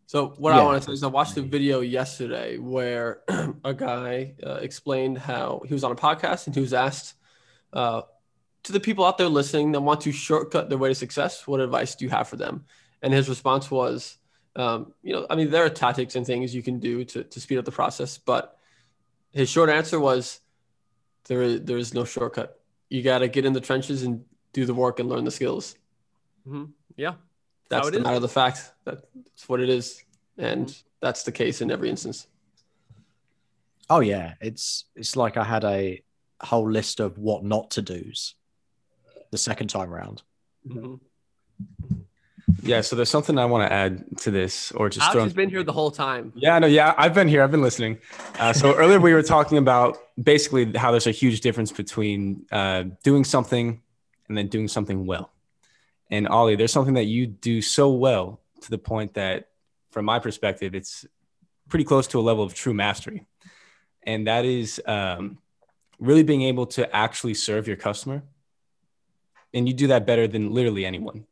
So 0.07 0.35
what 0.37 0.53
I 0.53 0.63
want 0.63 0.83
to 0.83 0.87
say 0.87 0.93
is 0.93 1.03
I 1.03 1.07
watched 1.07 1.37
a 1.39 1.43
video 1.43 1.81
yesterday 1.81 2.59
where 2.59 3.23
a 3.65 3.73
guy 3.73 4.35
uh, 4.45 4.55
explained 4.57 5.17
how 5.17 5.63
he 5.67 5.73
was 5.73 5.83
on 5.83 5.93
a 5.93 5.97
podcast 5.97 6.47
and 6.47 6.55
he 6.55 6.61
was 6.61 6.75
asked 6.75 7.15
uh, 7.73 8.03
to 8.65 8.73
the 8.73 8.81
people 8.81 9.05
out 9.05 9.19
there 9.19 9.29
listening 9.29 9.73
that 9.73 9.81
want 9.81 10.01
to 10.03 10.13
shortcut 10.13 10.69
their 10.69 10.79
way 10.79 10.89
to 10.89 10.95
success, 10.95 11.47
what 11.47 11.61
advice 11.61 11.95
do 11.95 12.05
you 12.05 12.11
have 12.11 12.29
for 12.29 12.37
them? 12.37 12.65
And 13.03 13.13
his 13.13 13.29
response 13.29 13.71
was, 13.71 14.19
um, 14.57 14.93
you 15.03 15.13
know, 15.13 15.27
I 15.29 15.37
mean, 15.37 15.51
there 15.51 15.65
are 15.65 15.71
tactics 15.71 16.17
and 16.17 16.27
things 16.27 16.55
you 16.55 16.63
can 16.63 16.79
do 16.79 17.05
to, 17.05 17.25
to 17.25 17.41
speed 17.41 17.59
up 17.59 17.65
the 17.65 17.73
process, 17.73 18.19
but 18.19 18.59
his 19.33 19.49
short 19.49 19.69
answer 19.69 20.01
was 20.01 20.41
there 21.27 21.43
is, 21.43 21.63
there 21.63 21.77
is 21.77 21.93
no 21.93 22.05
shortcut. 22.05 22.61
You 22.89 23.03
got 23.03 23.19
to 23.19 23.29
get 23.29 23.45
in 23.45 23.53
the 23.53 23.61
trenches 23.61 24.03
and 24.03 24.25
do 24.53 24.65
the 24.65 24.75
work 24.75 25.01
and 25.01 25.09
learn 25.09 25.25
the 25.25 25.31
skills. 25.31 25.77
Yeah. 26.97 27.15
That's 27.69 27.87
how 27.87 27.91
the 27.91 27.99
is. 27.99 28.03
matter 28.05 28.17
of 28.17 28.23
the 28.23 28.29
fact. 28.29 28.73
That's 28.85 29.03
what 29.49 29.61
it 29.61 29.69
is. 29.69 30.03
And 30.39 30.75
that's 31.01 31.23
the 31.25 31.33
case 31.33 31.61
in 31.61 31.71
every 31.71 31.91
instance. 31.91 32.27
Oh 33.91 34.01
yeah, 34.01 34.35
it's 34.41 34.87
it's 34.97 35.15
like 35.17 35.37
I 35.37 35.45
had 35.45 35.65
a 35.65 36.03
whole 36.41 36.71
list 36.71 37.01
of 37.01 37.19
what 37.19 37.45
not 37.45 37.71
to 37.73 37.83
do's 37.83 38.35
the 39.35 39.39
second 39.39 39.67
time 39.67 39.91
round. 39.91 40.23
Mhm. 40.65 41.01
Yeah, 42.63 42.83
so 42.83 42.95
there's 42.95 43.09
something 43.09 43.37
I 43.37 43.47
want 43.47 43.69
to 43.69 43.73
add 43.73 44.19
to 44.19 44.31
this, 44.31 44.71
or 44.73 44.89
just 44.89 45.03
Alex 45.03 45.13
throw. 45.13 45.23
has 45.25 45.33
been 45.33 45.51
here 45.51 45.65
the 45.65 45.73
whole 45.73 45.91
time. 45.91 46.33
Yeah, 46.37 46.57
no, 46.61 46.69
yeah, 46.69 46.95
I've 46.97 47.13
been 47.15 47.27
here. 47.27 47.43
I've 47.43 47.51
been 47.51 47.63
listening. 47.63 47.99
Uh, 48.39 48.53
so 48.53 48.75
earlier 48.83 49.01
we 49.01 49.13
were 49.13 49.23
talking 49.25 49.59
about 49.59 49.99
basically 50.23 50.73
how 50.77 50.93
there's 50.93 51.09
a 51.09 51.11
huge 51.11 51.41
difference 51.41 51.73
between 51.73 52.47
uh, 52.53 52.85
doing 53.03 53.25
something 53.25 53.83
and 54.29 54.39
then 54.39 54.47
doing 54.47 54.69
something 54.69 55.05
well. 55.05 55.33
And 56.11 56.29
Ollie, 56.29 56.55
there's 56.55 56.73
something 56.73 56.95
that 56.95 57.05
you 57.07 57.27
do 57.27 57.61
so 57.61 57.91
well 57.91 58.41
to 58.61 58.71
the 58.71 58.79
point 58.79 59.15
that, 59.15 59.49
from 59.91 60.05
my 60.05 60.21
perspective, 60.21 60.75
it's 60.77 61.05
pretty 61.69 61.85
close 61.85 62.07
to 62.09 62.21
a 62.21 62.23
level 62.23 62.45
of 62.45 62.55
true 62.55 62.75
mastery, 62.75 63.27
and 64.05 64.27
that 64.29 64.45
is 64.45 64.81
um, 64.87 65.39
really 65.99 66.23
being 66.23 66.43
able 66.43 66.67
to 66.67 66.95
actually 66.95 67.35
serve 67.35 67.67
your 67.67 67.77
customer. 67.77 68.23
And 69.55 69.69
you 69.69 69.75
do 69.75 69.87
that 69.87 70.07
better 70.07 70.27
than 70.27 70.53
literally 70.53 70.85
anyone. 70.85 71.27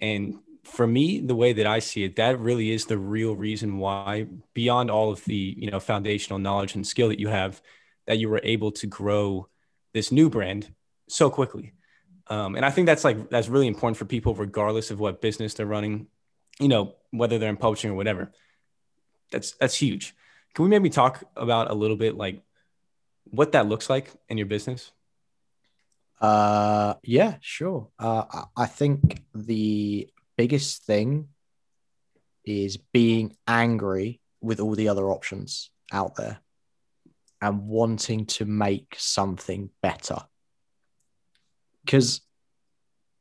And 0.00 0.38
for 0.64 0.86
me, 0.86 1.20
the 1.20 1.34
way 1.34 1.52
that 1.52 1.66
I 1.66 1.78
see 1.78 2.04
it, 2.04 2.16
that 2.16 2.38
really 2.38 2.70
is 2.70 2.86
the 2.86 2.98
real 2.98 3.36
reason 3.36 3.78
why, 3.78 4.26
beyond 4.54 4.90
all 4.90 5.10
of 5.10 5.24
the 5.24 5.54
you 5.56 5.70
know 5.70 5.80
foundational 5.80 6.38
knowledge 6.38 6.74
and 6.74 6.86
skill 6.86 7.08
that 7.08 7.20
you 7.20 7.28
have, 7.28 7.60
that 8.06 8.18
you 8.18 8.28
were 8.28 8.40
able 8.42 8.72
to 8.72 8.86
grow 8.86 9.48
this 9.92 10.10
new 10.10 10.30
brand 10.30 10.72
so 11.08 11.30
quickly. 11.30 11.74
Um, 12.28 12.54
and 12.54 12.64
I 12.64 12.70
think 12.70 12.86
that's 12.86 13.04
like 13.04 13.28
that's 13.30 13.48
really 13.48 13.66
important 13.66 13.96
for 13.96 14.04
people, 14.04 14.34
regardless 14.34 14.90
of 14.90 15.00
what 15.00 15.20
business 15.20 15.54
they're 15.54 15.66
running, 15.66 16.06
you 16.58 16.68
know, 16.68 16.94
whether 17.10 17.38
they're 17.38 17.50
in 17.50 17.56
publishing 17.56 17.90
or 17.90 17.94
whatever. 17.94 18.32
That's 19.32 19.52
that's 19.52 19.74
huge. 19.74 20.14
Can 20.54 20.64
we 20.64 20.68
maybe 20.68 20.90
talk 20.90 21.24
about 21.36 21.70
a 21.70 21.74
little 21.74 21.96
bit 21.96 22.16
like 22.16 22.40
what 23.24 23.52
that 23.52 23.66
looks 23.66 23.90
like 23.90 24.10
in 24.28 24.38
your 24.38 24.46
business? 24.46 24.92
Uh, 26.20 26.94
yeah, 27.02 27.36
sure. 27.40 27.88
Uh, 27.98 28.44
I- 28.56 28.66
think 28.66 29.22
the 29.34 30.08
biggest 30.36 30.84
thing 30.84 31.28
is 32.44 32.76
being 32.76 33.36
angry 33.46 34.20
with 34.40 34.60
all 34.60 34.74
the 34.74 34.88
other 34.88 35.10
options 35.10 35.70
out 35.92 36.16
there 36.16 36.40
and 37.40 37.66
wanting 37.68 38.26
to 38.26 38.44
make 38.44 38.96
something 38.98 39.70
better. 39.82 40.18
Because 41.84 42.20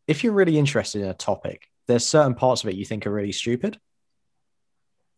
if 0.08 0.24
you're 0.24 0.34
really 0.34 0.58
interested 0.58 1.02
in 1.02 1.08
a 1.08 1.14
topic, 1.14 1.68
there's 1.88 2.06
certain 2.06 2.36
parts 2.36 2.64
of 2.64 2.70
it 2.70 2.76
you 2.76 2.86
think 2.86 3.08
are 3.08 3.12
really 3.14 3.32
stupid. 3.32 3.80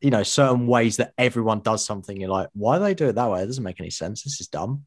You 0.01 0.11
know, 0.11 0.23
certain 0.23 0.67
ways 0.67 0.97
that 0.97 1.13
everyone 1.17 1.61
does 1.61 1.85
something, 1.85 2.19
you're 2.19 2.29
like, 2.29 2.49
why 2.53 2.77
do 2.77 2.83
they 2.83 2.93
do 2.93 3.09
it 3.09 3.15
that 3.15 3.29
way? 3.29 3.41
It 3.41 3.47
doesn't 3.47 3.63
make 3.63 3.79
any 3.79 3.89
sense. 3.89 4.23
This 4.23 4.39
is 4.39 4.47
dumb 4.47 4.85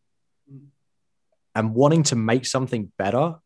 and 1.55 1.75
wanting 1.75 2.03
to 2.05 2.17
make 2.17 2.47
something 2.47 2.93
better 2.99 3.37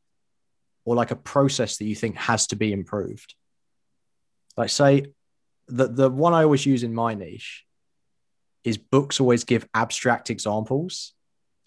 or 0.84 0.94
like 0.94 1.11
a 1.11 1.16
process 1.16 1.76
that 1.78 1.84
you 1.84 1.94
think 1.94 2.16
has 2.16 2.46
to 2.48 2.56
be 2.56 2.72
improved. 2.72 3.34
Like, 4.56 4.70
say, 4.70 5.06
the 5.66 5.86
the 5.88 6.11
one 6.11 6.32
I 6.34 6.44
always 6.44 6.64
use 6.66 6.82
in 6.82 6.94
my 6.94 7.14
niche 7.14 7.64
is 8.64 8.78
books 8.78 9.20
always 9.20 9.44
give 9.44 9.68
abstract 9.74 10.30
examples 10.30 11.12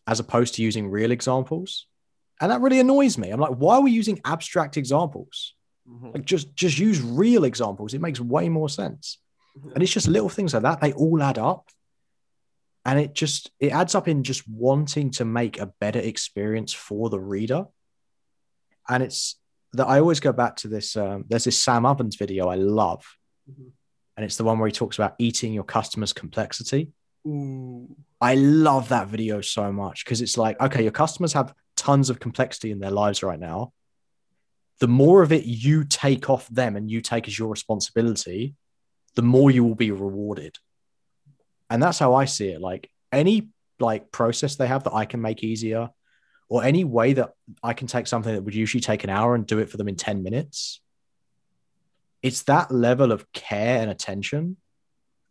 as 0.08 0.20
opposed 0.20 0.56
to 0.56 0.62
using 0.64 0.90
real 0.90 1.12
examples. 1.12 1.88
And 2.40 2.52
that 2.52 2.62
really 2.62 2.80
annoys 2.80 3.18
me. 3.18 3.30
I'm 3.30 3.40
like, 3.40 3.52
why 3.52 3.76
are 3.76 3.82
we 3.82 3.92
using 3.92 4.20
abstract 4.26 4.76
examples? 4.76 5.54
Mhm. 5.88 6.14
Like 6.16 6.26
just 6.26 6.56
just 6.56 6.80
use 6.80 7.00
real 7.02 7.44
examples. 7.44 7.94
It 7.94 8.02
makes 8.02 8.20
way 8.20 8.50
more 8.50 8.70
sense. 8.70 9.20
Mhm. 9.58 9.74
And 9.74 9.84
it's 9.84 9.92
just 9.94 10.08
little 10.08 10.30
things 10.30 10.54
like 10.54 10.64
that. 10.64 10.82
They 10.82 10.94
all 10.94 11.22
add 11.22 11.38
up. 11.38 11.70
And 12.86 13.00
it 13.00 13.14
just 13.14 13.52
it 13.60 13.72
adds 13.72 13.94
up 13.96 14.08
in 14.08 14.24
just 14.24 14.48
wanting 14.48 15.12
to 15.12 15.26
make 15.26 15.60
a 15.60 15.68
better 15.80 16.00
experience 16.00 16.74
for 16.74 17.10
the 17.10 17.20
reader. 17.20 17.66
And 18.90 19.04
it's 19.04 19.40
that 19.74 19.88
I 19.88 20.00
always 20.00 20.20
go 20.20 20.34
back 20.34 20.56
to 20.58 20.68
this. 20.68 20.98
Um, 20.98 21.26
there's 21.28 21.44
this 21.44 21.62
Sam 21.62 21.86
Ovens 21.86 22.16
video 22.16 22.48
I 22.50 22.56
love, 22.56 23.06
Mhm. 23.50 23.72
and 24.18 24.26
it's 24.26 24.36
the 24.38 24.44
one 24.44 24.58
where 24.60 24.68
he 24.68 24.74
talks 24.74 24.98
about 24.98 25.16
eating 25.20 25.54
your 25.54 25.64
customers' 25.64 26.12
complexity. 26.14 26.92
Ooh. 27.28 27.96
I 28.20 28.36
love 28.36 28.90
that 28.90 29.08
video 29.08 29.42
so 29.42 29.72
much 29.72 30.04
because 30.04 30.22
it's 30.22 30.38
like, 30.38 30.60
okay, 30.60 30.82
your 30.84 30.92
customers 30.92 31.34
have 31.34 31.54
tons 31.76 32.10
of 32.10 32.20
complexity 32.20 32.72
in 32.72 32.80
their 32.80 32.92
lives 32.92 33.22
right 33.24 33.40
now. 33.40 33.74
The 34.80 34.88
more 34.88 35.22
of 35.22 35.32
it 35.32 35.46
you 35.46 35.84
take 35.84 36.30
off 36.30 36.48
them 36.50 36.76
and 36.76 36.90
you 36.90 37.02
take 37.02 37.28
as 37.28 37.38
your 37.38 37.50
responsibility, 37.50 38.56
the 39.16 39.22
more 39.22 39.52
you 39.52 39.64
will 39.64 39.76
be 39.76 39.92
rewarded. 39.92 40.58
And 41.72 41.82
that's 41.82 41.98
how 41.98 42.14
I 42.14 42.26
see 42.26 42.50
it. 42.50 42.62
Like 42.62 42.90
any 43.12 43.50
like 43.80 44.12
process 44.12 44.58
they 44.58 44.68
have 44.68 44.84
that 44.84 44.94
I 44.94 45.06
can 45.06 45.22
make 45.22 45.44
easier, 45.44 45.90
or 46.50 46.64
any 46.64 46.84
way 46.84 47.14
that 47.14 47.32
I 47.64 47.74
can 47.74 47.88
take 47.88 48.08
something 48.08 48.36
that 48.36 48.44
would 48.44 48.54
usually 48.54 48.82
take 48.82 49.06
an 49.06 49.10
hour 49.10 49.34
and 49.36 49.48
do 49.48 49.60
it 49.60 49.70
for 49.70 49.78
them 49.78 49.88
in 49.88 49.96
10 49.96 50.22
minutes. 50.22 50.82
It's 52.22 52.44
that 52.44 52.72
level 52.72 53.14
of 53.14 53.32
care 53.32 53.82
and 53.82 53.90
attention 53.90 54.58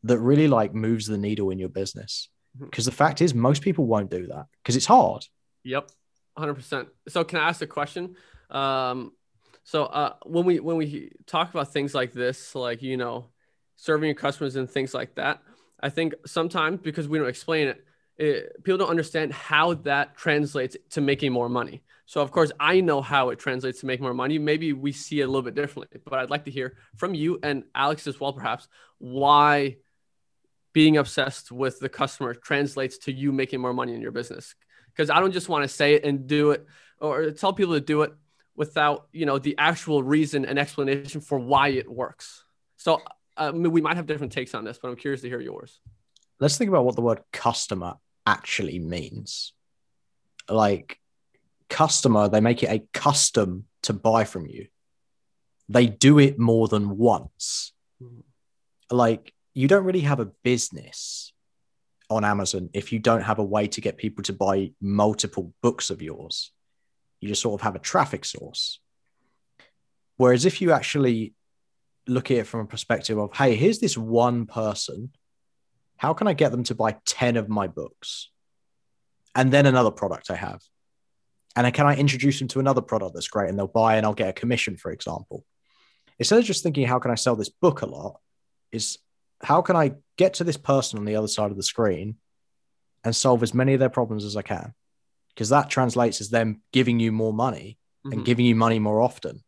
that 0.04 0.18
really 0.18 0.48
like 0.48 0.74
moves 0.74 1.06
the 1.06 1.18
needle 1.18 1.50
in 1.50 1.58
your 1.58 1.68
business. 1.68 2.30
Because 2.58 2.86
the 2.86 2.90
fact 2.90 3.20
is, 3.20 3.34
most 3.34 3.62
people 3.62 3.86
won't 3.86 4.10
do 4.10 4.26
that 4.28 4.46
because 4.62 4.76
it's 4.76 4.86
hard. 4.86 5.24
Yep, 5.62 5.90
hundred 6.36 6.54
percent. 6.54 6.88
So 7.06 7.22
can 7.22 7.38
I 7.38 7.48
ask 7.48 7.60
a 7.60 7.66
question? 7.66 8.16
Um, 8.48 9.12
so 9.62 9.84
uh, 9.84 10.14
when 10.24 10.46
we 10.46 10.58
when 10.58 10.76
we 10.76 11.12
talk 11.26 11.50
about 11.50 11.72
things 11.72 11.94
like 11.94 12.12
this, 12.12 12.54
like 12.54 12.82
you 12.82 12.96
know, 12.96 13.28
serving 13.76 14.08
your 14.08 14.16
customers 14.16 14.56
and 14.56 14.68
things 14.68 14.94
like 14.94 15.14
that, 15.14 15.42
I 15.82 15.88
think 15.88 16.14
sometimes 16.26 16.80
because 16.82 17.08
we 17.08 17.18
don't 17.18 17.28
explain 17.28 17.68
it, 17.68 17.84
it, 18.16 18.64
people 18.64 18.78
don't 18.78 18.90
understand 18.90 19.32
how 19.32 19.74
that 19.74 20.16
translates 20.16 20.76
to 20.90 21.00
making 21.00 21.32
more 21.32 21.48
money. 21.48 21.82
So 22.06 22.20
of 22.20 22.30
course, 22.30 22.52
I 22.58 22.80
know 22.80 23.00
how 23.00 23.30
it 23.30 23.38
translates 23.38 23.80
to 23.80 23.86
make 23.86 24.00
more 24.00 24.14
money. 24.14 24.38
Maybe 24.38 24.72
we 24.72 24.92
see 24.92 25.20
it 25.20 25.24
a 25.24 25.26
little 25.26 25.42
bit 25.42 25.54
differently, 25.54 26.00
but 26.04 26.18
I'd 26.18 26.30
like 26.30 26.44
to 26.46 26.50
hear 26.50 26.76
from 26.96 27.14
you 27.14 27.38
and 27.42 27.64
Alex 27.74 28.06
as 28.06 28.20
well, 28.20 28.32
perhaps 28.32 28.68
why 28.98 29.76
being 30.72 30.96
obsessed 30.96 31.50
with 31.50 31.80
the 31.80 31.88
customer 31.88 32.34
translates 32.34 32.98
to 32.98 33.12
you 33.12 33.32
making 33.32 33.60
more 33.60 33.72
money 33.72 33.94
in 33.94 34.00
your 34.00 34.12
business 34.12 34.54
because 34.90 35.10
I 35.10 35.20
don't 35.20 35.32
just 35.32 35.48
want 35.48 35.64
to 35.64 35.68
say 35.68 35.94
it 35.94 36.04
and 36.04 36.26
do 36.26 36.50
it 36.50 36.66
or 37.00 37.30
tell 37.30 37.52
people 37.52 37.74
to 37.74 37.80
do 37.80 38.02
it 38.02 38.12
without 38.54 39.06
you 39.12 39.26
know 39.26 39.38
the 39.38 39.56
actual 39.58 40.02
reason 40.02 40.44
and 40.44 40.58
explanation 40.58 41.20
for 41.20 41.38
why 41.38 41.68
it 41.68 41.90
works. 41.90 42.44
So 42.76 43.00
I 43.40 43.50
mean, 43.52 43.72
we 43.72 43.80
might 43.80 43.96
have 43.96 44.06
different 44.06 44.32
takes 44.32 44.54
on 44.54 44.64
this, 44.64 44.78
but 44.80 44.88
I'm 44.88 44.96
curious 44.96 45.22
to 45.22 45.28
hear 45.28 45.40
yours. 45.40 45.80
Let's 46.38 46.58
think 46.58 46.68
about 46.68 46.84
what 46.84 46.94
the 46.94 47.02
word 47.02 47.22
customer 47.32 47.94
actually 48.26 48.78
means. 48.78 49.54
Like, 50.48 50.98
customer, 51.70 52.28
they 52.28 52.40
make 52.40 52.62
it 52.62 52.70
a 52.70 52.86
custom 52.92 53.64
to 53.84 53.94
buy 53.94 54.24
from 54.24 54.46
you, 54.46 54.66
they 55.68 55.86
do 55.86 56.18
it 56.18 56.38
more 56.38 56.68
than 56.68 56.98
once. 56.98 57.72
Mhm. 58.02 58.24
Like, 58.90 59.32
you 59.54 59.68
don't 59.68 59.84
really 59.84 60.00
have 60.00 60.20
a 60.20 60.26
business 60.26 61.32
on 62.10 62.24
Amazon 62.24 62.68
if 62.74 62.92
you 62.92 62.98
don't 62.98 63.22
have 63.22 63.38
a 63.38 63.44
way 63.44 63.68
to 63.68 63.80
get 63.80 63.96
people 63.96 64.22
to 64.24 64.32
buy 64.32 64.74
multiple 64.80 65.54
books 65.62 65.88
of 65.88 66.02
yours. 66.02 66.52
You 67.20 67.28
just 67.28 67.40
sort 67.40 67.60
of 67.60 67.64
have 67.64 67.76
a 67.76 67.78
traffic 67.78 68.24
source. 68.24 68.80
Whereas 70.16 70.44
if 70.44 70.60
you 70.60 70.72
actually 70.72 71.34
look 72.10 72.30
at 72.30 72.38
it 72.38 72.46
from 72.46 72.60
a 72.60 72.66
perspective 72.66 73.18
of, 73.18 73.34
hey, 73.34 73.54
here's 73.54 73.78
this 73.78 73.96
one 73.96 74.46
person, 74.46 75.10
how 75.96 76.12
can 76.12 76.26
I 76.26 76.32
get 76.34 76.50
them 76.50 76.64
to 76.64 76.74
buy 76.74 76.96
10 77.06 77.36
of 77.36 77.48
my 77.48 77.66
books? 77.66 78.30
And 79.34 79.52
then 79.52 79.66
another 79.66 79.90
product 79.90 80.30
I 80.30 80.34
have. 80.36 80.60
And 81.56 81.64
then 81.64 81.72
can 81.72 81.86
I 81.86 81.96
introduce 81.96 82.38
them 82.38 82.48
to 82.48 82.60
another 82.60 82.80
product 82.80 83.14
that's 83.14 83.28
great 83.28 83.48
and 83.48 83.58
they'll 83.58 83.66
buy 83.66 83.96
and 83.96 84.04
I'll 84.06 84.14
get 84.14 84.28
a 84.28 84.32
commission, 84.32 84.76
for 84.76 84.90
example? 84.90 85.44
Instead 86.18 86.38
of 86.38 86.44
just 86.44 86.62
thinking, 86.62 86.86
how 86.86 86.98
can 86.98 87.10
I 87.10 87.14
sell 87.16 87.36
this 87.36 87.48
book 87.48 87.82
a 87.82 87.86
lot, 87.86 88.20
is 88.72 88.98
how 89.42 89.62
can 89.62 89.76
I 89.76 89.92
get 90.18 90.34
to 90.34 90.44
this 90.44 90.56
person 90.56 90.98
on 90.98 91.04
the 91.04 91.16
other 91.16 91.28
side 91.28 91.50
of 91.50 91.56
the 91.56 91.62
screen 91.62 92.16
and 93.04 93.16
solve 93.16 93.42
as 93.42 93.54
many 93.54 93.74
of 93.74 93.80
their 93.80 93.88
problems 93.88 94.24
as 94.24 94.36
I 94.36 94.42
can? 94.42 94.74
Because 95.34 95.48
that 95.48 95.70
translates 95.70 96.20
as 96.20 96.30
them 96.30 96.62
giving 96.72 97.00
you 97.00 97.12
more 97.12 97.32
money 97.32 97.78
Mhm. 98.04 98.12
and 98.12 98.24
giving 98.24 98.46
you 98.46 98.54
money 98.54 98.78
more 98.78 99.00
often. 99.00 99.42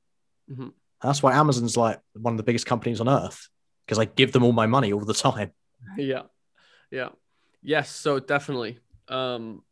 Mhm. 0.50 0.72
That's 1.02 1.22
why 1.22 1.34
Amazon's 1.34 1.76
like 1.76 2.00
one 2.14 2.34
of 2.34 2.36
the 2.36 2.44
biggest 2.44 2.66
companies 2.66 3.00
on 3.00 3.08
earth 3.08 3.48
because 3.84 3.98
I 3.98 4.04
give 4.04 4.32
them 4.32 4.44
all 4.44 4.52
my 4.52 4.66
money 4.66 4.92
all 4.92 5.00
the 5.00 5.14
time. 5.14 5.52
yeah. 5.96 6.22
Yeah. 6.90 7.08
Yes 7.62 7.90
so 7.90 8.18
definitely. 8.20 8.78
Um 9.08 9.62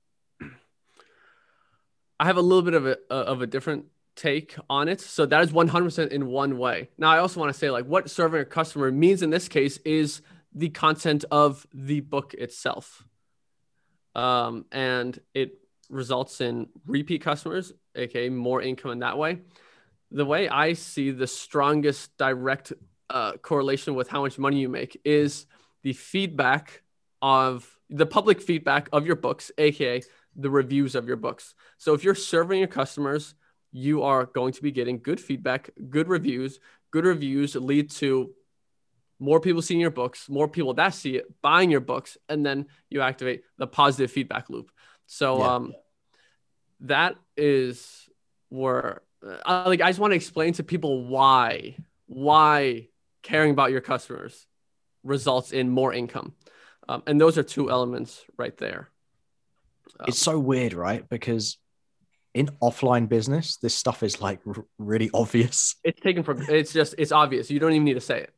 i 2.19 2.27
have 2.27 2.37
a 2.37 2.43
little 2.43 2.63
bit 2.63 2.75
of 2.75 2.87
a 2.87 2.99
of 3.11 3.43
a 3.43 3.47
different 3.47 3.87
take 4.17 4.57
on 4.69 4.89
it. 4.89 5.01
So 5.01 5.25
that 5.25 5.43
is 5.43 5.53
100% 5.53 6.09
in 6.09 6.27
one 6.27 6.59
way. 6.59 6.91
Now 6.99 7.11
i 7.11 7.19
also 7.19 7.41
want 7.41 7.53
to 7.53 7.59
say 7.59 7.71
like 7.71 7.87
what 7.87 8.11
serving 8.11 8.41
a 8.41 8.45
customer 8.45 8.91
means 8.91 9.23
in 9.23 9.31
this 9.31 9.49
case 9.49 9.79
is 9.79 10.23
the 10.53 10.69
content 10.69 11.25
of 11.31 11.67
the 11.73 12.01
book 12.01 12.35
itself. 12.35 13.05
Um 14.15 14.67
and 14.73 15.19
it 15.35 15.59
results 15.89 16.41
in 16.41 16.69
repeat 16.87 17.23
customers 17.23 17.73
aka 17.97 18.29
more 18.29 18.63
income 18.63 18.93
in 18.93 19.01
that 19.01 19.19
way 19.19 19.41
the 20.11 20.25
way 20.25 20.49
i 20.49 20.73
see 20.73 21.11
the 21.11 21.27
strongest 21.27 22.17
direct 22.17 22.73
uh, 23.11 23.33
correlation 23.39 23.95
with 23.95 24.09
how 24.09 24.23
much 24.23 24.39
money 24.39 24.61
you 24.61 24.69
make 24.69 25.01
is 25.05 25.47
the 25.83 25.93
feedback 25.93 26.83
of 27.23 27.79
the 27.91 28.07
public 28.07 28.41
feedback 28.41 28.89
of 28.93 29.07
your 29.07 29.17
books, 29.17 29.51
aka 29.59 30.03
the 30.37 30.51
reviews 30.51 30.95
of 30.95 31.09
your 31.09 31.17
books. 31.17 31.55
So 31.77 31.93
if 31.93 32.05
you're 32.05 32.15
serving 32.15 32.61
your 32.61 32.69
customers, 32.69 33.35
you 33.73 34.03
are 34.03 34.27
going 34.27 34.53
to 34.53 34.63
be 34.63 34.71
getting 34.71 35.01
good 35.01 35.21
feedback, 35.21 35.71
good 35.91 36.09
reviews. 36.09 36.61
Good 36.93 37.05
reviews 37.05 37.55
lead 37.55 37.91
to 37.93 38.33
more 39.19 39.41
people 39.41 39.63
seeing 39.63 39.81
your 39.81 39.91
books, 39.91 40.29
more 40.29 40.49
people 40.49 40.75
that 40.75 40.95
see 40.95 41.17
it 41.17 41.27
buying 41.43 41.71
your 41.71 41.81
books, 41.81 42.17
and 42.29 42.45
then 42.45 42.67
you 42.89 43.01
activate 43.01 43.43
the 43.59 43.67
positive 43.67 44.11
feedback 44.11 44.49
loop. 44.51 44.71
So 45.07 45.41
Yeah. 45.41 45.55
um, 45.55 45.75
that 46.81 47.17
is 47.37 48.09
where 48.49 49.03
uh, 49.23 49.65
like 49.67 49.81
I 49.81 49.89
just 49.89 49.99
want 49.99 50.13
to 50.13 50.17
explain 50.17 50.53
to 50.55 50.63
people 50.63 51.05
why 51.05 51.77
why 52.07 52.89
caring 53.23 53.51
about 53.51 53.71
your 53.71 53.81
customers 53.81 54.47
results 55.05 55.53
in 55.53 55.69
more 55.69 55.93
income. 55.93 56.35
Um, 56.89 57.03
and 57.07 57.21
those 57.21 57.39
are 57.39 57.43
two 57.43 57.71
elements 57.71 58.25
right 58.37 58.57
there. 58.57 58.91
Um, 59.99 60.07
It's 60.09 60.19
so 60.19 60.39
weird, 60.39 60.73
right? 60.73 61.09
Because 61.09 61.59
in 62.35 62.49
offline 62.63 63.09
business, 63.09 63.57
this 63.59 63.75
stuff 63.75 64.03
is 64.03 64.21
like 64.21 64.41
r- 64.47 64.65
really 64.79 65.11
obvious. 65.13 65.77
it's 65.85 66.01
taken 66.01 66.23
for 66.23 66.37
it's 66.51 66.73
just 66.73 66.95
it's 66.99 67.13
obvious. 67.13 67.51
You 67.51 67.61
don't 67.61 67.73
even 67.73 67.85
need 67.85 67.95
to 67.95 68.01
say 68.01 68.21
it. 68.21 68.35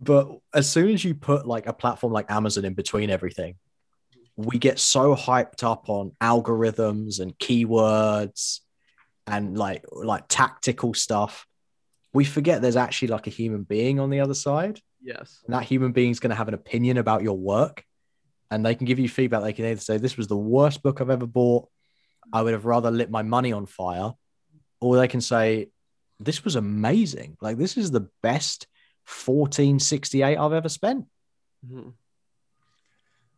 But 0.00 0.28
as 0.54 0.68
soon 0.68 0.90
as 0.90 1.04
you 1.04 1.14
put 1.14 1.46
like 1.46 1.66
a 1.66 1.72
platform 1.72 2.12
like 2.12 2.30
Amazon 2.30 2.64
in 2.64 2.74
between 2.74 3.10
everything, 3.10 3.56
we 4.36 4.58
get 4.58 4.78
so 4.78 5.14
hyped 5.14 5.64
up 5.64 5.88
on 5.88 6.12
algorithms 6.20 7.20
and 7.20 7.38
keywords 7.38 8.60
and 9.26 9.56
like 9.56 9.84
like 9.90 10.24
tactical 10.28 10.94
stuff. 10.94 11.46
We 12.12 12.24
forget 12.24 12.60
there's 12.62 12.76
actually 12.76 13.08
like 13.08 13.26
a 13.26 13.30
human 13.30 13.62
being 13.62 13.98
on 14.00 14.10
the 14.10 14.20
other 14.20 14.34
side. 14.34 14.80
Yes. 15.04 15.40
and 15.46 15.54
that 15.54 15.64
human 15.64 15.90
being 15.90 16.10
is 16.12 16.20
going 16.20 16.30
to 16.30 16.36
have 16.36 16.46
an 16.46 16.54
opinion 16.54 16.96
about 16.96 17.24
your 17.24 17.36
work 17.36 17.84
and 18.52 18.64
they 18.64 18.76
can 18.76 18.86
give 18.86 19.00
you 19.00 19.08
feedback 19.08 19.42
they 19.42 19.52
can 19.52 19.64
either 19.64 19.80
say 19.80 19.96
this 19.96 20.16
was 20.16 20.28
the 20.28 20.36
worst 20.36 20.80
book 20.80 21.00
i've 21.00 21.10
ever 21.10 21.26
bought 21.26 21.66
i 22.32 22.40
would 22.40 22.52
have 22.52 22.66
rather 22.66 22.88
lit 22.92 23.10
my 23.10 23.22
money 23.22 23.50
on 23.50 23.66
fire 23.66 24.12
or 24.80 24.96
they 24.96 25.08
can 25.08 25.20
say 25.20 25.70
this 26.20 26.44
was 26.44 26.54
amazing 26.54 27.36
like 27.40 27.58
this 27.58 27.76
is 27.76 27.90
the 27.90 28.08
best 28.22 28.68
1468 29.26 30.36
i've 30.38 30.52
ever 30.52 30.68
spent 30.68 31.06
Mhm. 31.68 31.94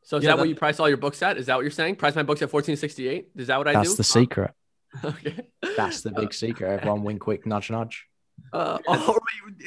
So 0.03 0.19
is 0.19 0.25
Yeah, 0.25 0.33
that 0.33 0.39
what 0.39 0.49
you 0.51 0.55
price 0.55 0.79
all 0.81 0.89
your 0.89 0.99
books 0.99 1.23
at? 1.23 1.39
Is 1.39 1.47
that 1.47 1.55
what 1.57 1.63
you're 1.63 1.71
saying? 1.71 1.97
Price 1.97 2.15
my 2.15 2.23
books 2.23 2.43
at 2.43 2.53
1468? 2.53 3.31
Is 3.37 3.47
that 3.47 3.57
what 3.57 3.69
I 3.69 3.73
do? 3.73 3.79
that's 3.79 3.95
the 3.97 4.05
secret 4.05 4.53
Okay. 5.05 5.41
that's 5.77 6.03
the 6.03 6.11
big 6.13 6.33
secret 6.35 6.69
everyone 6.71 7.03
wink 7.03 7.21
quick 7.21 7.47
nudge 7.47 7.71
nudge 7.71 8.07
Uh, 8.53 8.79
oh, 8.89 9.17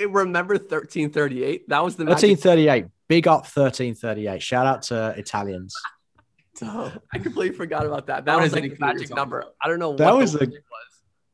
remember 0.08 0.54
1338? 0.56 1.68
That 1.70 1.84
was 1.84 1.96
the 1.96 2.06
magic. 2.06 2.30
1338 2.30 2.86
big 3.08 3.28
up 3.28 3.42
1338 3.44 4.42
shout 4.42 4.66
out 4.66 4.82
to 4.84 5.14
italians 5.18 5.74
Oh, 6.64 6.92
I 7.14 7.20
completely 7.20 7.56
forgot 7.56 7.86
about 7.86 8.08
that. 8.08 8.26
That 8.26 8.32
don't 8.34 8.42
was 8.42 8.52
have 8.52 8.64
like 8.64 8.72
any 8.72 8.74
the 8.74 8.80
magic 8.84 9.16
number. 9.16 9.44
I 9.62 9.68
don't 9.68 9.78
know 9.78 9.96
That 9.96 10.14
what 10.14 10.22
was 10.22 10.34
the 10.34 10.46
a- 10.46 10.48
was. 10.48 10.58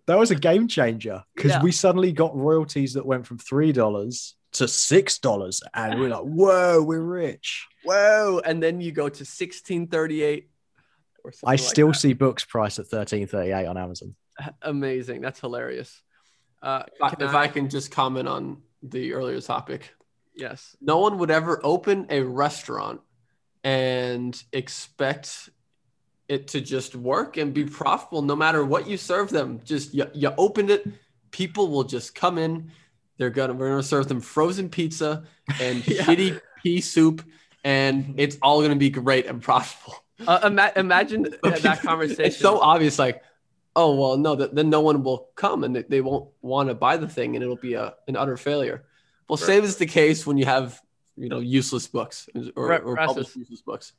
that 0.08 0.18
was 0.20 0.32
a 0.32 0.36
game 0.36 0.68
changer 0.68 1.24
because 1.34 1.52
Yeah. 1.52 1.64
we 1.64 1.72
suddenly 1.72 2.12
got 2.12 2.36
royalties 2.36 2.96
that 2.96 3.06
went 3.06 3.26
from 3.26 3.38
three 3.38 3.72
dollars 3.72 4.36
to 4.54 4.68
six 4.68 5.20
dollars, 5.20 5.64
and 5.74 5.98
we're 5.98 6.10
like, 6.10 6.24
whoa, 6.24 6.84
we're 6.84 7.00
rich. 7.00 7.66
Whoa! 7.86 8.42
And 8.44 8.62
then 8.62 8.82
you 8.82 8.92
go 8.92 9.08
to 9.08 9.24
sixteen 9.24 9.88
thirty 9.88 10.24
eight. 10.24 10.50
Or 11.24 11.32
something 11.32 11.48
I 11.50 11.52
like 11.54 11.60
still 11.60 11.88
that. 11.90 11.94
see 12.00 12.14
books 12.14 12.44
priced 12.46 12.80
at 12.80 12.88
thirteen 12.88 13.28
thirty 13.28 13.52
eight 13.52 13.66
on 13.66 13.78
Amazon. 13.78 14.16
amazing. 14.62 15.22
That's 15.22 15.40
hilarious. 15.40 16.02
Uh, 16.62 16.84
If 16.96 17.02
I, 17.02 17.10
can 17.16 17.28
I 17.36 17.48
can 17.48 17.70
just 17.70 17.92
comment 17.92 18.28
on 18.28 18.62
the 18.82 19.14
earlier 19.14 19.40
topic, 19.42 19.94
yes, 20.36 20.76
no 20.82 21.00
one 21.00 21.18
would 21.20 21.32
ever 21.32 21.60
open 21.64 22.08
a 22.10 22.22
restaurant 22.22 23.02
and 23.64 24.42
expect 24.52 25.50
it 26.28 26.48
to 26.50 26.62
just 26.62 26.96
work 26.96 27.38
and 27.38 27.54
be 27.54 27.66
profitable 27.66 28.22
no 28.22 28.36
matter 28.36 28.64
what 28.66 28.88
you 28.88 28.98
serve 28.98 29.30
them. 29.30 29.60
Just 29.64 29.94
you, 29.94 30.06
you 30.14 30.32
opened 30.38 30.70
it, 30.70 30.86
people 31.32 31.68
will 31.70 31.84
just 31.84 32.16
come 32.16 32.38
in. 32.38 32.72
They're 33.18 33.30
gonna 33.30 33.54
we're 33.54 33.70
gonna 33.70 33.84
serve 33.84 34.08
them 34.08 34.22
frozen 34.22 34.70
pizza 34.70 35.24
and 35.62 35.86
Yeah. 35.88 36.04
shitty 36.04 36.42
pea 36.64 36.82
soup, 36.82 37.24
and 37.64 38.16
it's 38.18 38.38
all 38.42 38.62
gonna 38.62 38.76
be 38.76 38.90
great 38.90 39.26
and 39.28 39.42
profitable. 39.42 39.96
Uh, 40.26 40.40
ima- 40.46 40.72
imagine 40.76 41.24
that 41.44 41.82
conversation. 41.82 42.26
It's 42.26 42.38
so 42.38 42.60
obvious, 42.60 43.00
like, 43.00 43.24
oh 43.76 43.96
well, 43.96 44.18
no, 44.18 44.36
th- 44.36 44.52
then 44.54 44.70
no 44.70 44.82
one 44.82 45.04
will 45.04 45.30
come 45.36 45.64
and 45.64 45.76
they, 45.76 46.02
won't 46.02 46.30
want 46.42 46.70
to 46.70 46.76
buy 46.76 46.98
the 46.98 47.08
thing, 47.08 47.36
and 47.36 47.44
it'll 47.44 47.56
be 47.56 47.74
a 47.74 47.96
an 48.08 48.16
utter 48.16 48.38
failure. 48.38 48.86
Well, 49.28 49.38
Right. 49.38 49.46
same 49.46 49.64
is 49.64 49.78
the 49.78 49.86
case 49.86 50.26
when 50.28 50.38
you 50.38 50.46
have 50.46 50.80
you 51.16 51.30
know 51.30 51.40
useless 51.40 51.88
books 51.88 52.28
or, 52.56 52.80
or 52.82 52.96
published 52.96 53.36
useless 53.36 53.62
books. 53.62 53.94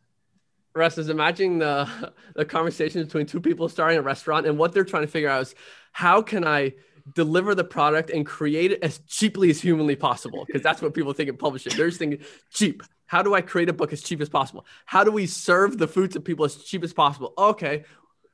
Ras 0.74 0.98
is 0.98 1.08
imagining 1.08 1.58
the 1.58 1.88
the 2.34 2.44
conversation 2.44 3.02
between 3.04 3.26
two 3.26 3.40
people 3.40 3.68
starting 3.68 3.98
a 3.98 4.02
restaurant 4.02 4.46
and 4.46 4.58
what 4.58 4.72
they're 4.72 4.84
trying 4.84 5.02
to 5.02 5.08
figure 5.08 5.28
out 5.28 5.42
is 5.42 5.54
how 5.92 6.22
can 6.22 6.44
I 6.46 6.74
deliver 7.14 7.54
the 7.54 7.64
product 7.64 8.10
and 8.10 8.24
create 8.24 8.72
it 8.72 8.82
as 8.82 8.98
cheaply 9.06 9.50
as 9.50 9.60
humanly 9.60 9.94
possible 9.94 10.44
because 10.46 10.62
that's 10.62 10.80
what 10.80 10.94
people 10.94 11.12
think 11.12 11.28
in 11.28 11.36
publishing. 11.36 11.76
They're 11.76 11.88
just 11.88 11.98
thinking 11.98 12.20
cheap. 12.50 12.82
How 13.14 13.22
do 13.22 13.32
I 13.32 13.42
create 13.42 13.68
a 13.68 13.72
book 13.72 13.92
as 13.92 14.02
cheap 14.02 14.20
as 14.20 14.28
possible? 14.28 14.66
How 14.86 15.04
do 15.04 15.12
we 15.12 15.26
serve 15.26 15.78
the 15.78 15.86
food 15.86 16.10
to 16.14 16.20
people 16.20 16.44
as 16.46 16.56
cheap 16.56 16.82
as 16.82 16.92
possible? 16.92 17.32
Okay, 17.38 17.84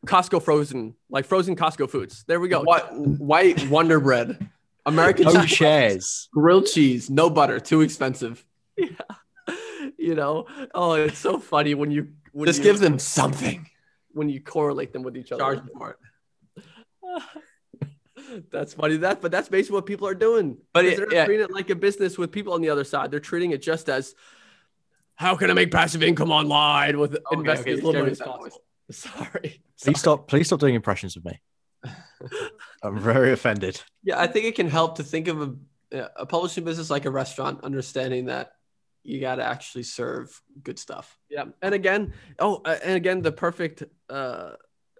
Costco 0.06 0.42
frozen, 0.42 0.94
like 1.10 1.26
frozen 1.26 1.54
Costco 1.54 1.90
foods. 1.90 2.24
There 2.26 2.40
we 2.40 2.48
go. 2.48 2.62
White, 2.62 2.90
white 2.94 3.68
Wonder 3.68 4.00
Bread, 4.00 4.48
American 4.86 5.26
No 5.26 5.44
cheese, 5.44 6.30
grilled 6.32 6.64
cheese, 6.64 7.10
no 7.10 7.28
butter, 7.28 7.60
too 7.60 7.82
expensive. 7.82 8.42
Yeah. 8.78 8.86
You 9.98 10.14
know, 10.14 10.46
oh, 10.74 10.94
it's 10.94 11.18
so 11.18 11.38
funny 11.38 11.74
when 11.74 11.90
you 11.90 12.08
when 12.32 12.46
Just 12.46 12.60
you, 12.60 12.64
give 12.64 12.78
them 12.78 12.98
something. 12.98 13.68
when 14.12 14.30
you 14.30 14.40
correlate 14.40 14.94
them 14.94 15.02
with 15.02 15.14
each 15.14 15.30
other. 15.30 15.40
Charge 15.42 15.60
for 15.76 15.98
it. 17.04 17.22
that's 18.50 18.72
funny. 18.72 18.96
That, 18.96 19.20
but 19.20 19.30
that's 19.30 19.50
basically 19.50 19.74
what 19.74 19.84
people 19.84 20.08
are 20.08 20.14
doing. 20.14 20.56
But 20.72 20.86
it- 20.86 20.96
they're 20.96 21.12
yeah. 21.12 21.26
treating 21.26 21.44
it 21.44 21.52
like 21.52 21.68
a 21.68 21.74
business 21.74 22.16
with 22.16 22.32
people 22.32 22.54
on 22.54 22.62
the 22.62 22.70
other 22.70 22.84
side. 22.84 23.10
They're 23.10 23.20
treating 23.20 23.50
it 23.50 23.60
just 23.60 23.90
as, 23.90 24.14
how 25.20 25.36
can 25.36 25.50
I 25.50 25.52
make 25.52 25.70
passive 25.70 26.02
income 26.02 26.32
online 26.32 26.98
with 26.98 27.14
investing 27.30 27.74
okay, 27.74 27.78
as 27.78 27.84
little 27.84 28.06
as 28.06 28.18
possible? 28.18 28.62
Sorry. 28.90 29.62
Please 29.82 30.00
stop. 30.00 30.28
Please 30.28 30.46
stop 30.46 30.60
doing 30.60 30.74
impressions 30.74 31.14
of 31.14 31.26
me. 31.26 31.38
I'm 32.82 32.98
very 32.98 33.30
offended. 33.30 33.82
Yeah, 34.02 34.18
I 34.18 34.26
think 34.26 34.46
it 34.46 34.54
can 34.54 34.70
help 34.70 34.96
to 34.96 35.02
think 35.02 35.28
of 35.28 35.58
a, 35.92 36.10
a 36.16 36.24
publishing 36.24 36.64
business 36.64 36.88
like 36.88 37.04
a 37.04 37.10
restaurant, 37.10 37.62
understanding 37.62 38.26
that 38.26 38.52
you 39.02 39.20
got 39.20 39.34
to 39.34 39.44
actually 39.44 39.82
serve 39.82 40.40
good 40.62 40.78
stuff. 40.78 41.18
Yeah. 41.28 41.44
And 41.60 41.74
again, 41.74 42.14
oh, 42.38 42.62
uh, 42.64 42.78
and 42.82 42.94
again, 42.94 43.20
the 43.20 43.32
perfect, 43.32 43.82
uh, 44.08 44.52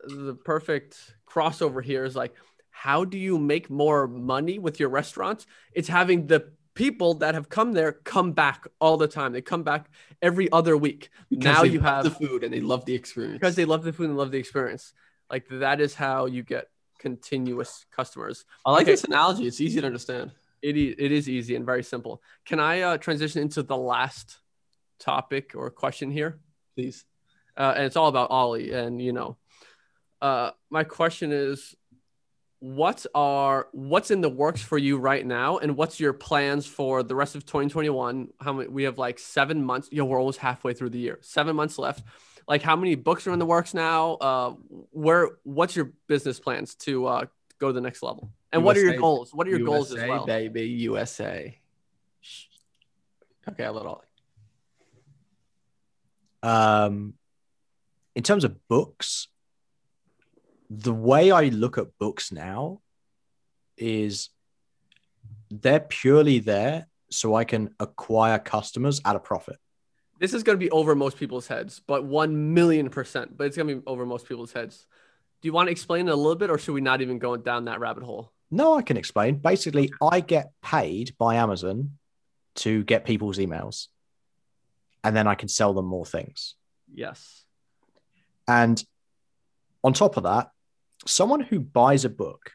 the 0.05 0.35
perfect 0.45 0.99
crossover 1.27 1.83
here 1.83 2.05
is 2.05 2.15
like, 2.15 2.35
how 2.69 3.07
do 3.07 3.17
you 3.17 3.39
make 3.39 3.71
more 3.71 4.07
money 4.07 4.59
with 4.59 4.79
your 4.81 4.91
restaurants? 4.91 5.47
It's 5.73 5.89
having 5.89 6.27
the 6.27 6.53
people 6.75 7.15
that 7.15 7.35
have 7.35 7.49
come 7.49 7.73
there 7.73 7.93
come 7.93 8.33
back 8.33 8.67
all 8.81 8.97
the 8.97 9.09
time. 9.09 9.33
They 9.33 9.43
come 9.43 9.63
back 9.63 9.91
every 10.23 10.51
other 10.53 10.77
week. 10.77 11.11
Because 11.29 11.45
now 11.45 11.63
they 11.63 11.69
you 11.71 11.81
love 11.81 11.95
have 11.95 12.05
the 12.05 12.11
food 12.11 12.45
and 12.45 12.53
they 12.53 12.61
love 12.61 12.85
the 12.85 12.95
experience. 12.95 13.35
because 13.35 13.57
they 13.57 13.65
love 13.65 13.83
the 13.83 13.93
food 13.93 14.09
and 14.09 14.17
love 14.17 14.31
the 14.31 14.39
experience. 14.39 14.93
Like 15.31 15.47
that 15.51 15.81
is 15.81 15.95
how 15.95 16.27
you 16.27 16.43
get 16.43 16.69
continuous 16.99 17.87
customers. 17.91 18.45
I 18.65 18.73
like 18.73 18.83
Okay. 18.83 18.93
this 18.93 19.05
analogy. 19.05 19.47
It's 19.47 19.61
easy 19.61 19.81
to 19.81 19.87
understand. 19.87 20.33
It 20.63 20.77
is, 20.77 20.95
it 20.99 21.13
is 21.13 21.29
easy 21.29 21.57
and 21.57 21.65
very 21.65 21.83
simple. 21.83 22.23
Can 22.45 22.61
I 22.61 22.83
uh, 22.83 22.97
transition 22.99 23.41
into 23.43 23.63
the 23.63 23.77
last 23.77 24.39
topic 24.99 25.53
or 25.55 25.71
question 25.71 26.11
here? 26.11 26.39
Please. 26.77 27.05
Uh, 27.57 27.73
and 27.77 27.85
it's 27.87 27.97
all 27.97 28.09
about 28.09 28.31
Ollie. 28.31 28.73
And 28.73 29.01
you 29.01 29.13
know, 29.13 29.37
uh, 30.21 30.51
my 30.71 30.85
question 30.85 31.33
is, 31.33 31.75
what 32.61 33.07
are 33.15 33.69
what's 33.73 34.11
in 34.11 34.21
the 34.21 34.29
works 34.29 34.63
for 34.63 34.77
you 34.77 34.99
right 34.99 35.25
now, 35.25 35.59
and 35.59 35.77
what's 35.77 35.99
your 35.99 36.13
plans 36.13 36.67
for 36.67 37.03
the 37.03 37.15
rest 37.15 37.35
of 37.35 37.47
2021? 37.47 38.29
How 38.41 38.53
many? 38.53 38.69
We 38.69 38.85
have 38.85 38.99
like 38.99 39.19
seven 39.19 39.65
months. 39.65 39.89
Yo, 39.91 40.05
we're 40.05 40.19
almost 40.19 40.39
halfway 40.39 40.75
through 40.75 40.91
the 40.91 40.99
year. 40.99 41.19
Seven 41.23 41.57
months 41.57 41.79
left. 41.79 42.05
Like, 42.47 42.63
how 42.63 42.77
many 42.77 42.97
books 42.97 43.27
are 43.27 43.33
in 43.33 43.39
the 43.39 43.47
works 43.47 43.73
now? 43.73 44.15
Uh, 44.15 44.51
where? 44.91 45.31
What's 45.43 45.75
your 45.75 45.93
business 46.07 46.39
plans 46.39 46.75
to 46.77 47.07
uh, 47.07 47.25
go 47.59 47.69
to 47.69 47.73
the 47.73 47.81
next 47.81 48.03
level? 48.03 48.31
And 48.53 48.63
what 48.63 48.77
are 48.77 48.81
your 48.81 48.99
goals? 48.99 49.33
What 49.33 49.47
are 49.47 49.51
your 49.51 49.61
goals 49.61 49.91
as 49.91 49.97
USA, 49.97 50.09
well? 50.09 50.27
baby, 50.27 50.63
USA. 50.63 51.59
Okay, 53.49 53.65
a 53.65 53.73
little 53.73 54.05
Um, 56.43 57.15
in 58.15 58.23
terms 58.23 58.45
of 58.45 58.69
books, 58.69 59.29
the 60.71 60.95
way 60.95 61.33
I 61.33 61.49
look 61.49 61.79
at 61.79 61.99
books 61.99 62.31
now 62.31 62.81
is 63.77 64.31
they're 65.51 65.81
purely 65.81 66.39
there 66.39 66.87
so 67.11 67.35
I 67.35 67.43
can 67.43 67.75
acquire 67.81 68.39
customers 68.39 69.01
at 69.05 69.17
a 69.17 69.21
profit. 69.21 69.57
This 70.21 70.33
is 70.33 70.45
going 70.45 70.57
to 70.57 70.65
be 70.65 70.71
over 70.71 70.95
most 70.95 71.17
people's 71.17 71.49
heads, 71.49 71.83
but 71.85 72.05
1 72.05 72.55
million 72.55 72.89
percent. 72.89 73.37
But 73.37 73.49
it's 73.49 73.57
going 73.57 73.69
to 73.69 73.77
be 73.77 73.83
over 73.87 74.07
most 74.07 74.29
people's 74.29 74.53
heads. 74.53 74.87
Do 75.43 75.49
you 75.49 75.53
want 75.53 75.67
to 75.67 75.73
explain 75.73 76.07
it 76.07 76.13
a 76.13 76.17
little 76.17 76.37
bit, 76.37 76.51
or 76.51 76.59
should 76.59 76.75
we 76.75 76.83
not 76.83 77.01
even 77.01 77.19
go 77.19 77.37
down 77.37 77.65
that 77.65 77.81
rabbit 77.81 78.05
hole? 78.05 78.31
No, 78.51 78.77
I 78.77 78.83
can 78.83 78.97
explain. 78.97 79.37
Basically, 79.37 79.91
I 80.01 80.21
get 80.21 80.53
paid 80.63 81.17
by 81.19 81.37
Amazon 81.37 81.99
to 82.57 82.85
get 82.85 83.07
people's 83.07 83.39
emails, 83.39 83.89
and 85.03 85.17
then 85.17 85.27
I 85.27 85.35
can 85.35 85.49
sell 85.49 85.73
them 85.73 85.87
more 85.87 86.05
things. 86.05 86.55
Yes. 86.93 87.45
And 88.47 88.83
on 89.83 89.95
top 89.95 90.17
of 90.17 90.25
that, 90.25 90.51
someone 91.07 91.41
who 91.41 91.61
buys 91.61 92.05
a 92.05 92.11
book 92.11 92.53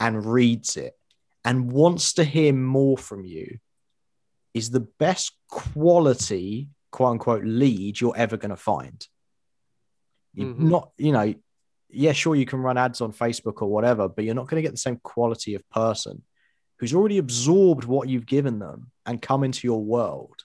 and 0.00 0.24
reads 0.24 0.76
it 0.76 0.94
and 1.44 1.70
wants 1.72 2.14
to 2.14 2.24
hear 2.24 2.52
more 2.52 2.96
from 2.96 3.24
you 3.24 3.58
is 4.54 4.70
the 4.70 4.80
best 4.80 5.32
quality, 5.48 6.68
quote 6.90 7.12
unquote, 7.12 7.44
lead 7.44 8.00
you're 8.00 8.16
ever 8.16 8.36
going 8.36 8.50
to 8.50 8.56
find. 8.56 9.06
Mhm. 10.36 10.58
Not, 10.58 10.92
you 10.96 11.12
know, 11.12 11.34
yeah, 11.88 12.12
sure, 12.12 12.34
you 12.34 12.46
can 12.46 12.60
run 12.60 12.78
ads 12.78 13.00
on 13.00 13.12
Facebook 13.12 13.60
or 13.60 13.68
whatever, 13.68 14.08
but 14.08 14.24
you're 14.24 14.34
not 14.34 14.48
going 14.48 14.62
to 14.62 14.66
get 14.66 14.72
the 14.72 14.78
same 14.78 14.96
quality 15.02 15.54
of 15.54 15.68
person 15.70 16.22
who's 16.78 16.94
already 16.94 17.18
absorbed 17.18 17.84
what 17.84 18.08
you've 18.08 18.26
given 18.26 18.58
them 18.58 18.90
and 19.06 19.20
come 19.20 19.44
into 19.44 19.66
your 19.66 19.82
world. 19.82 20.44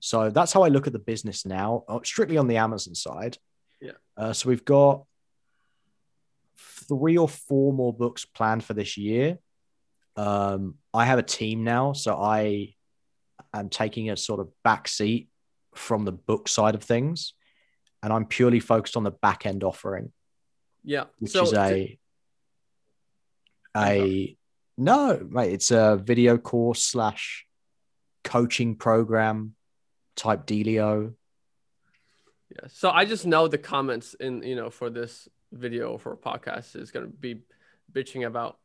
So 0.00 0.30
that's 0.30 0.52
how 0.52 0.62
I 0.62 0.68
look 0.68 0.86
at 0.86 0.92
the 0.92 0.98
business 0.98 1.46
now, 1.46 1.84
uh, 1.88 2.00
strictly 2.04 2.36
on 2.36 2.48
the 2.48 2.56
Amazon 2.56 2.94
side. 2.94 3.38
Yeah. 3.80 3.92
Uh, 4.16 4.32
so 4.32 4.48
we've 4.48 4.64
got 4.64 5.04
three 6.88 7.16
or 7.18 7.28
four 7.28 7.72
more 7.72 7.92
books 7.92 8.24
planned 8.24 8.64
for 8.64 8.74
this 8.74 8.96
year. 8.96 9.38
Um, 10.16 10.74
I 10.92 11.04
have 11.04 11.18
a 11.18 11.22
team 11.22 11.62
now, 11.64 11.92
so 11.92 12.16
I 12.16 12.74
am 13.54 13.68
taking 13.68 14.10
a 14.10 14.16
sort 14.16 14.40
of 14.40 14.48
back 14.64 14.88
seat 14.88 15.28
from 15.74 16.04
the 16.04 16.12
book 16.12 16.48
side 16.48 16.74
of 16.74 16.82
things, 16.82 17.34
and 18.02 18.12
I'm 18.12 18.24
purely 18.24 18.58
focused 18.60 18.96
on 18.96 19.04
the 19.04 19.10
back 19.12 19.46
end 19.46 19.62
offering, 19.62 20.12
Yeah. 20.82 21.04
which 21.18 21.32
so 21.32 21.44
is 21.44 21.52
a 21.54 21.98
a 23.76 24.36
no, 24.76 25.26
mate. 25.28 25.52
It's 25.52 25.70
a 25.70 26.00
video 26.02 26.38
course 26.38 26.82
slash 26.82 27.46
coaching 28.24 28.76
program 28.76 29.54
type 30.16 30.46
dealio. 30.46 31.14
yeah. 32.50 32.68
So 32.68 32.90
I 32.90 33.04
just 33.04 33.26
know 33.26 33.48
the 33.48 33.58
comments 33.58 34.14
in 34.14 34.42
you 34.42 34.56
know 34.56 34.70
for 34.70 34.90
this 34.90 35.28
video 35.52 35.98
for 35.98 36.12
a 36.12 36.16
podcast 36.16 36.76
is 36.76 36.90
going 36.90 37.06
to 37.06 37.12
be 37.12 37.42
bitching 37.92 38.26
about 38.26 38.58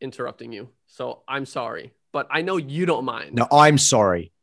interrupting 0.00 0.52
you. 0.52 0.68
So 0.86 1.22
I'm 1.26 1.46
sorry, 1.46 1.92
but 2.12 2.26
I 2.30 2.42
know 2.42 2.56
you 2.56 2.86
don't 2.86 3.04
mind. 3.04 3.34
No, 3.34 3.46
I'm 3.50 3.78
sorry. 3.78 4.32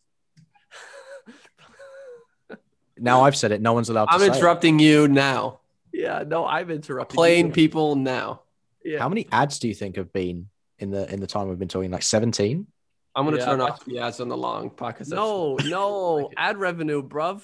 Now 2.98 3.22
I've 3.24 3.36
said 3.36 3.52
it. 3.52 3.60
No 3.62 3.74
one's 3.74 3.90
allowed 3.90 4.06
to 4.06 4.14
I'm 4.14 4.20
say 4.20 4.28
it. 4.28 4.36
interrupting 4.36 4.80
you 4.80 5.08
now. 5.08 5.60
Yeah. 5.92 6.24
No, 6.26 6.46
I've 6.46 6.70
interrupted. 6.70 7.16
Plain 7.16 7.48
you. 7.48 7.52
people 7.52 7.96
now. 7.96 8.42
Yeah. 8.86 9.00
How 9.00 9.10
many 9.10 9.28
ads 9.32 9.60
do 9.60 9.68
you 9.68 9.74
think 9.74 9.96
have 9.96 10.14
been 10.14 10.48
in 10.78 10.92
the 10.92 11.12
in 11.12 11.20
the 11.20 11.28
time 11.28 11.50
we've 11.50 11.58
been 11.60 11.68
talking? 11.68 11.90
Like 11.92 12.04
17? 12.04 12.68
I'm 13.16 13.26
gonna 13.26 13.38
Yeah, 13.38 13.46
turn 13.46 13.62
off 13.62 13.84
the 13.86 14.00
ads 14.00 14.20
on 14.20 14.30
the 14.30 14.38
long 14.38 14.70
podcast. 14.70 15.10
No, 15.10 15.56
no 15.66 16.30
ad 16.38 16.58
revenue, 16.58 17.02
bruv. 17.02 17.42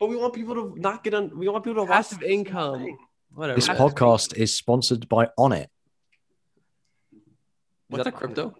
but 0.00 0.08
we 0.08 0.16
want 0.16 0.34
people 0.34 0.54
to 0.56 0.74
not 0.78 1.04
get 1.04 1.14
on. 1.14 1.38
We 1.38 1.48
want 1.48 1.64
people 1.64 1.84
to 1.86 1.90
Passive 1.90 2.18
watch 2.18 2.22
this 2.22 2.30
income. 2.30 2.98
Thing. 3.38 3.40
Whatever. 3.40 3.60
This 3.60 3.68
podcast 3.68 4.36
is 4.36 4.54
sponsored 4.54 5.08
by 5.08 5.28
Onnit. 5.38 5.66
Is 7.90 7.96
that 7.96 8.06
a 8.06 8.12
crypto? 8.12 8.54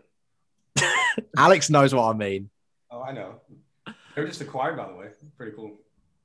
Alex 1.36 1.68
knows 1.68 1.94
what 1.94 2.04
I 2.04 2.16
mean. 2.16 2.50
Oh, 2.90 3.02
I 3.02 3.12
know. 3.12 3.40
They 3.86 4.22
were 4.22 4.28
just 4.28 4.40
acquired, 4.40 4.76
by 4.76 4.88
the 4.88 4.94
way. 4.94 5.08
Pretty 5.36 5.52
cool. 5.54 5.76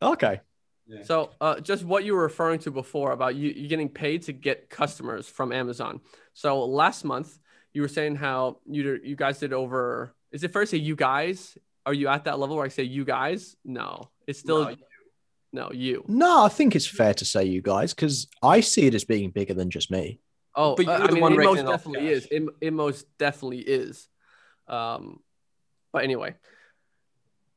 Okay. 0.01 0.39
Yeah. 0.88 1.04
So, 1.04 1.32
uh, 1.39 1.60
just 1.60 1.84
what 1.84 2.04
you 2.04 2.14
were 2.14 2.22
referring 2.22 2.60
to 2.60 2.72
before 2.72 3.12
about 3.12 3.36
you, 3.36 3.49
you 3.49 3.68
getting 3.68 3.89
paid 3.89 4.24
to 4.24 4.34
get 4.34 4.70
customers 4.70 5.28
from 5.28 5.51
Amazon. 5.51 6.01
So 6.34 6.66
last 6.66 7.04
month 7.06 7.39
you 7.74 7.82
were 7.82 7.88
saying 7.88 8.16
how 8.16 8.58
you 8.70 8.99
you 9.04 9.16
guys 9.16 9.39
did 9.39 9.54
over. 9.54 10.14
Is 10.32 10.43
it 10.43 10.51
fair 10.51 10.64
to 10.64 10.68
say 10.68 10.78
you 10.78 10.95
guys? 10.95 11.58
Are 11.86 11.93
you 11.93 12.08
at 12.08 12.26
that 12.26 12.39
level 12.39 12.56
where 12.56 12.66
I 12.66 12.70
say 12.70 12.84
you 12.84 13.06
guys? 13.06 13.56
No, 13.64 14.10
it's 14.28 14.39
still 14.39 14.64
No, 14.64 14.70
you. 14.70 14.78
No 15.54 15.72
you. 15.72 16.04
No, 16.08 16.43
I 16.43 16.49
think 16.49 16.76
it's 16.76 16.88
fair 16.88 17.14
to 17.14 17.26
say 17.26 17.45
you 17.45 17.62
guys 17.62 17.93
because 17.93 18.28
I 18.41 18.60
see 18.60 18.88
it 18.88 18.95
as 18.95 19.06
being 19.06 19.30
bigger 19.30 19.54
than 19.54 19.70
just 19.70 19.91
me. 19.91 20.20
Oh, 20.56 20.76
But 20.76 20.88
uh, 20.88 20.91
you're 20.91 21.04
I 21.04 21.08
the 21.08 21.14
mean, 21.14 21.22
one 21.22 21.34
it 21.34 21.43
most 21.43 21.60
in 21.60 21.66
all 21.68 21.72
definitely 21.74 22.10
is. 22.10 22.28
It, 22.30 22.43
it 22.62 22.74
most 22.74 23.06
definitely 23.18 23.60
is. 23.60 24.08
Um, 24.68 25.20
but 25.91 26.04
anyway, 26.04 26.36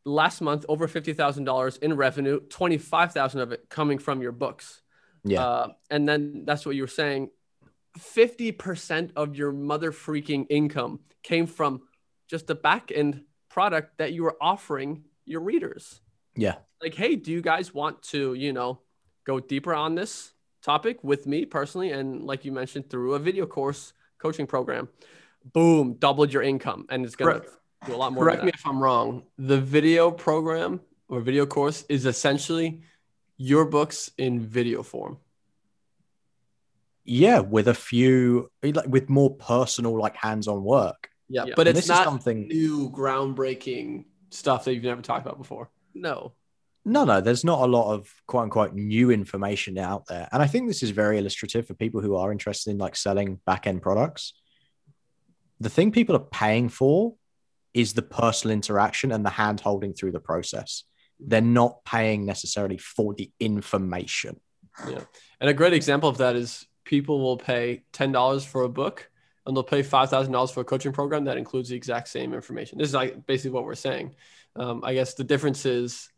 last 0.05 0.41
month 0.41 0.65
over 0.69 0.87
fifty 0.89 1.13
thousand 1.13 1.45
dollars 1.45 1.77
in 1.79 1.97
revenue, 1.97 2.41
twenty 2.49 2.79
five 2.79 3.13
thousand 3.13 3.41
of 3.41 3.53
it 3.53 3.69
coming 3.69 3.99
from 3.99 4.23
your 4.23 4.33
books. 4.33 4.83
Yeah. 5.25 5.45
Uh, 5.45 5.69
and 5.91 6.09
then 6.09 6.45
that's 6.45 6.65
what 6.65 6.77
you 6.77 6.83
were 6.83 6.89
saying. 6.89 7.31
Fifty 7.99 8.53
percent 8.53 9.13
of 9.17 9.37
your 9.37 9.53
mother 9.53 9.91
freaking 9.91 10.47
income 10.51 11.01
came 11.23 11.47
from 11.47 11.83
just 12.29 12.47
the 12.47 12.55
back 12.55 12.93
end 12.95 13.23
product 13.49 13.99
that 13.99 14.13
you 14.13 14.23
were 14.23 14.37
offering 14.41 15.05
your 15.25 15.41
readers. 15.41 16.01
Yeah. 16.37 16.57
Like, 16.83 16.95
hey, 16.95 17.17
do 17.17 17.33
you 17.33 17.41
guys 17.41 17.73
want 17.73 18.03
to, 18.05 18.35
you 18.35 18.53
know, 18.53 18.81
go 19.25 19.41
deeper 19.41 19.75
on 19.75 19.95
this 19.95 20.33
topic 20.63 21.03
with 21.03 21.27
me 21.27 21.45
personally? 21.47 21.91
And 21.93 22.25
like 22.25 22.45
you 22.45 22.53
mentioned, 22.53 22.91
through 22.91 23.15
a 23.15 23.19
video 23.19 23.47
course 23.47 23.93
coaching 24.19 24.47
program, 24.47 24.89
boom, 25.53 25.95
doubled 25.95 26.33
your 26.33 26.43
income, 26.43 26.87
and 26.91 27.05
it's 27.05 27.17
gonna 27.17 27.43
do 27.87 27.95
a 27.95 27.97
lot 27.97 28.13
more. 28.13 28.25
Correct 28.25 28.45
me 28.45 28.53
if 28.55 28.67
I'm 28.67 28.83
wrong. 28.83 29.23
The 29.39 29.61
video 29.61 30.11
program 30.11 30.81
or 31.09 31.21
video 31.21 31.47
course 31.47 31.85
is 31.89 32.05
essentially 32.07 32.83
your 33.37 33.65
books 33.65 34.11
in 34.19 34.41
video 34.41 34.83
form. 34.83 35.19
Yeah, 37.05 37.41
with 37.41 37.69
a 37.69 37.75
few 37.75 38.51
like 38.63 38.89
with 38.89 39.09
more 39.09 39.35
personal, 39.37 39.97
like 39.99 40.17
hands-on 40.17 40.65
work. 40.65 41.11
Yeah, 41.29 41.45
Yeah. 41.47 41.55
but 41.57 41.69
And 41.69 41.77
it's 41.77 41.87
this 41.87 41.97
is 41.97 41.99
not 41.99 42.05
something 42.05 42.49
new, 42.49 42.91
groundbreaking 42.91 44.07
stuff 44.31 44.65
that 44.65 44.75
you've 44.75 44.85
never 44.85 45.03
talked 45.03 45.25
about 45.25 45.39
before. 45.39 45.71
No. 45.97 46.33
No, 46.85 47.05
no, 47.05 47.21
there's 47.21 47.45
not 47.45 47.63
a 47.63 47.67
lot 47.67 47.93
of 47.93 48.15
quote 48.29 48.45
unquote 48.45 48.75
new 48.75 49.11
information 49.11 49.77
out 49.77 50.07
there. 50.07 50.29
And 50.31 50.41
I 50.41 50.47
think 50.47 50.69
this 50.69 50.85
is 50.85 50.91
very 50.91 51.19
illustrative 51.19 51.67
for 51.67 51.75
people 51.75 52.01
who 52.01 52.15
are 52.15 52.31
interested 52.31 52.71
in 52.71 52.79
like 52.79 52.95
selling 52.95 53.41
back 53.45 53.67
end 53.67 53.83
products. 53.83 54.35
The 55.59 55.71
thing 55.71 55.91
people 55.91 56.15
are 56.15 56.21
paying 56.21 56.69
for 56.69 57.15
is 57.75 57.95
the 57.95 58.03
personal 58.03 58.55
interaction 58.55 59.11
and 59.11 59.25
the 59.25 59.31
hand 59.31 59.61
holding 59.61 59.95
through 59.95 60.13
the 60.13 60.21
process. 60.21 60.85
They're 61.19 61.41
not 61.41 61.85
paying 61.85 62.25
necessarily 62.25 62.79
for 62.79 63.15
the 63.15 63.31
information. 63.41 64.41
Yeah. 64.89 65.01
And 65.41 65.51
a 65.51 65.55
great 65.55 65.73
example 65.73 66.09
of 66.09 66.19
that 66.19 66.37
is 66.37 66.67
people 66.85 67.21
will 67.21 67.37
pay 67.37 67.83
ten 67.93 68.13
dollars 68.13 68.45
for 68.45 68.63
a 68.63 68.69
book, 68.69 69.11
and 69.45 69.57
they'll 69.57 69.65
pay 69.65 69.83
five 69.83 70.09
thousand 70.09 70.33
dollars 70.33 70.51
for 70.53 70.61
a 70.61 70.65
coaching 70.65 70.93
program 70.93 71.25
that 71.25 71.37
includes 71.37 71.69
the 71.71 71.77
exact 71.77 72.09
same 72.09 72.33
information. 72.33 72.79
This 72.79 72.89
is 72.89 72.95
like 72.95 73.27
basically 73.27 73.51
what 73.51 73.65
we're 73.65 73.75
saying. 73.75 74.15
Um, 74.57 74.83
I 74.85 74.95
guess 74.95 75.15
the 75.15 75.25
difference 75.25 75.67
is 75.67 76.09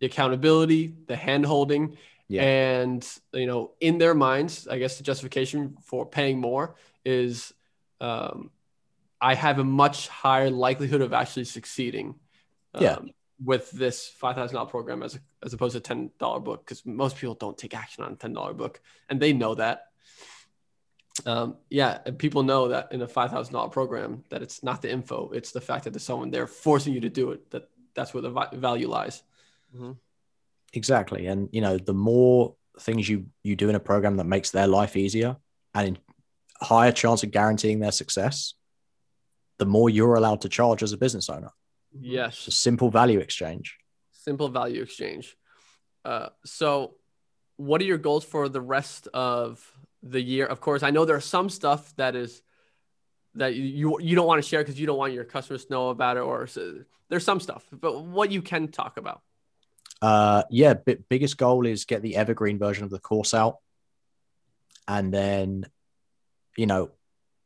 the 0.00 0.06
accountability, 0.06 0.94
the 1.06 1.16
hand 1.16 1.44
holding, 1.46 1.96
Yeah. 2.28 2.42
and 2.42 3.06
you 3.32 3.46
know, 3.46 3.72
in 3.80 3.98
their 3.98 4.14
minds, 4.14 4.66
I 4.66 4.78
guess 4.78 4.96
the 4.98 5.04
justification 5.04 5.76
for 5.84 6.06
paying 6.06 6.40
more 6.40 6.74
is 7.04 7.52
um, 8.00 8.50
I 9.20 9.34
have 9.34 9.58
a 9.58 9.64
much 9.64 10.08
higher 10.08 10.50
likelihood 10.50 11.02
of 11.02 11.12
actually 11.12 11.44
succeeding. 11.44 12.14
Yeah. 12.80 12.94
um, 12.94 13.10
with 13.44 13.70
this 13.72 14.08
five 14.08 14.36
thousand 14.36 14.54
dollar 14.54 14.70
program 14.70 15.02
as 15.02 15.16
a, 15.16 15.18
as 15.44 15.52
opposed 15.52 15.72
to 15.72 15.78
a 15.78 15.80
ten 15.80 16.10
dollar 16.18 16.38
book 16.40 16.64
because 16.64 16.86
most 16.86 17.16
people 17.16 17.34
don't 17.34 17.58
take 17.58 17.74
action 17.74 18.04
on 18.04 18.12
a 18.12 18.16
ten 18.16 18.32
dollar 18.32 18.54
book 18.54 18.80
and 19.08 19.20
they 19.20 19.32
know 19.32 19.54
that. 19.56 19.88
Um, 21.26 21.56
yeah, 21.68 21.98
and 22.06 22.18
people 22.18 22.42
know 22.42 22.68
that 22.68 22.92
in 22.92 23.02
a 23.02 23.08
five 23.08 23.30
thousand 23.30 23.52
dollar 23.52 23.68
program 23.68 24.24
that 24.30 24.42
it's 24.42 24.62
not 24.62 24.80
the 24.80 24.90
info, 24.90 25.30
it's 25.34 25.52
the 25.52 25.60
fact 25.60 25.84
that 25.84 25.90
there's 25.90 26.04
someone 26.04 26.30
there 26.30 26.46
forcing 26.46 26.94
you 26.94 27.00
to 27.00 27.10
do 27.10 27.32
it. 27.32 27.50
That 27.50 27.68
that's 27.94 28.12
where 28.14 28.22
the 28.22 28.48
value 28.54 28.88
lies. 28.88 29.22
Exactly. 30.72 31.26
And 31.26 31.48
you 31.52 31.60
know, 31.60 31.78
the 31.78 31.94
more 31.94 32.54
things 32.80 33.08
you 33.08 33.26
you 33.42 33.54
do 33.56 33.68
in 33.68 33.74
a 33.74 33.80
program 33.80 34.16
that 34.16 34.24
makes 34.24 34.50
their 34.50 34.66
life 34.66 34.96
easier 34.96 35.36
and 35.74 35.98
higher 36.60 36.92
chance 36.92 37.22
of 37.22 37.30
guaranteeing 37.30 37.80
their 37.80 37.92
success, 37.92 38.54
the 39.58 39.66
more 39.66 39.90
you're 39.90 40.14
allowed 40.14 40.40
to 40.42 40.48
charge 40.48 40.82
as 40.82 40.92
a 40.92 40.96
business 40.96 41.28
owner. 41.28 41.50
It's 41.94 42.04
a 42.04 42.08
Yes. 42.08 42.38
simple 42.54 42.90
value 42.90 43.18
exchange. 43.18 43.76
Simple 44.12 44.48
value 44.48 44.82
exchange. 44.82 45.36
Uh, 46.04 46.28
so, 46.44 46.96
what 47.56 47.80
are 47.80 47.84
your 47.84 47.98
goals 47.98 48.24
for 48.24 48.48
the 48.48 48.60
rest 48.60 49.08
of 49.12 49.70
the 50.02 50.20
year? 50.20 50.46
Of 50.46 50.60
course, 50.60 50.82
I 50.82 50.90
know 50.90 51.04
there's 51.04 51.24
some 51.24 51.48
stuff 51.50 51.94
that 51.96 52.16
is 52.16 52.42
that 53.34 53.54
you 53.54 53.98
you, 54.00 54.14
don't 54.14 54.26
want 54.26 54.42
to 54.42 54.48
share 54.48 54.60
because 54.60 54.78
you 54.78 54.86
don't 54.86 54.98
want 54.98 55.12
your 55.12 55.24
customers 55.24 55.64
to 55.64 55.72
know 55.72 55.88
about 55.90 56.16
it, 56.16 56.20
or 56.20 56.46
so, 56.46 56.80
there's 57.08 57.24
some 57.24 57.40
stuff. 57.40 57.64
But 57.72 58.04
what 58.04 58.30
you 58.30 58.42
can 58.42 58.68
talk 58.68 58.96
about. 58.96 59.22
Uh, 60.00 60.42
yeah, 60.50 60.74
bi- 60.74 60.98
biggest 61.08 61.38
goal 61.38 61.66
is 61.66 61.84
get 61.84 62.02
the 62.02 62.16
evergreen 62.16 62.58
version 62.58 62.84
of 62.84 62.90
the 62.90 62.98
course 62.98 63.34
out, 63.34 63.58
and 64.88 65.12
then, 65.12 65.64
you 66.56 66.66
know, 66.66 66.90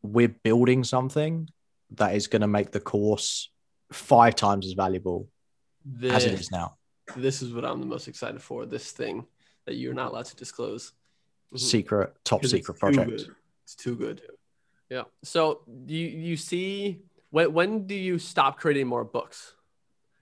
we're 0.03 0.28
building 0.28 0.82
something 0.84 1.49
that 1.93 2.14
is 2.14 2.26
going 2.26 2.43
to 2.43 2.49
make 2.49 2.72
the 2.72 2.80
course 2.80 3.51
five 3.93 4.34
times 4.34 4.66
as 4.66 4.72
valuable 4.72 5.28
This, 5.84 6.12
as 6.12 6.24
it 6.24 6.32
is 6.32 6.51
now. 6.51 6.76
this 7.16 7.43
is 7.43 7.53
what 7.53 7.64
I'm 7.64 7.80
the 7.80 7.87
most 7.87 8.09
excited 8.09 8.43
for. 8.43 8.66
This 8.66 8.91
thing 8.91 9.26
that 9.66 9.74
you're 9.74 9.95
not 9.95 10.11
allowed 10.11 10.24
to 10.26 10.37
disclose. 10.37 10.93
Secret, 11.55 12.12
top 12.24 12.45
secret 12.45 12.78
project. 12.78 13.09
good. 13.09 13.28
It's 13.64 13.76
too 13.76 13.95
good. 13.95 14.22
Yeah. 14.91 15.05
So 15.24 15.62
you 15.87 16.07
you 16.07 16.37
see 16.37 17.01
when 17.30 17.53
when 17.53 17.87
do 17.87 17.95
you 17.95 18.18
stop 18.18 18.59
creating 18.59 18.87
more 18.87 19.05
books? 19.05 19.55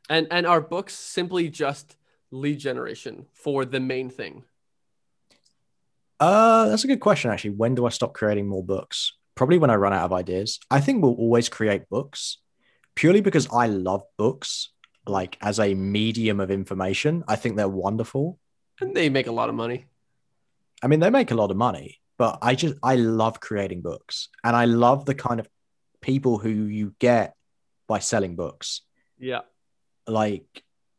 And 0.08 0.26
and 0.30 0.46
are 0.46 0.60
books 0.60 0.94
simply 0.94 1.48
just 1.48 1.96
lead 2.30 2.58
generation 2.58 3.26
for 3.32 3.64
the 3.64 3.80
main 3.80 4.10
thing? 4.10 4.44
Uh, 6.20 6.68
that's 6.68 6.84
a 6.84 6.86
good 6.86 7.00
question, 7.00 7.30
actually. 7.30 7.50
When 7.50 7.74
do 7.74 7.86
I 7.86 7.90
stop 7.90 8.14
creating 8.14 8.46
more 8.46 8.64
books? 8.64 9.12
Probably 9.34 9.58
when 9.58 9.70
I 9.70 9.74
run 9.74 9.92
out 9.92 10.04
of 10.04 10.12
ideas. 10.12 10.60
I 10.70 10.80
think 10.80 11.02
we'll 11.02 11.14
always 11.14 11.48
create 11.48 11.88
books 11.88 12.38
purely 12.94 13.20
because 13.20 13.48
I 13.52 13.66
love 13.66 14.02
books, 14.16 14.70
like 15.06 15.36
as 15.40 15.58
a 15.58 15.74
medium 15.74 16.40
of 16.40 16.50
information. 16.50 17.24
I 17.26 17.36
think 17.36 17.56
they're 17.56 17.68
wonderful. 17.68 18.38
And 18.80 18.94
they 18.94 19.08
make 19.08 19.26
a 19.26 19.32
lot 19.32 19.48
of 19.48 19.54
money. 19.54 19.86
I 20.82 20.86
mean, 20.86 21.00
they 21.00 21.10
make 21.10 21.30
a 21.30 21.34
lot 21.34 21.50
of 21.50 21.56
money, 21.56 22.00
but 22.18 22.38
I 22.42 22.54
just, 22.54 22.74
I 22.82 22.96
love 22.96 23.40
creating 23.40 23.82
books 23.82 24.28
and 24.42 24.54
I 24.54 24.66
love 24.66 25.04
the 25.04 25.14
kind 25.14 25.40
of 25.40 25.48
people 26.00 26.38
who 26.38 26.50
you 26.50 26.94
get 26.98 27.34
by 27.88 27.98
selling 27.98 28.36
books. 28.36 28.82
Yeah. 29.18 29.40
Like, 30.06 30.46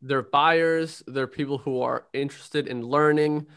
They're 0.01 0.21
buyers, 0.21 1.03
they're 1.07 1.27
people 1.27 1.57
who 1.57 1.81
are 1.81 2.07
interested 2.13 2.67
in 2.67 2.81
learning. 2.81 3.47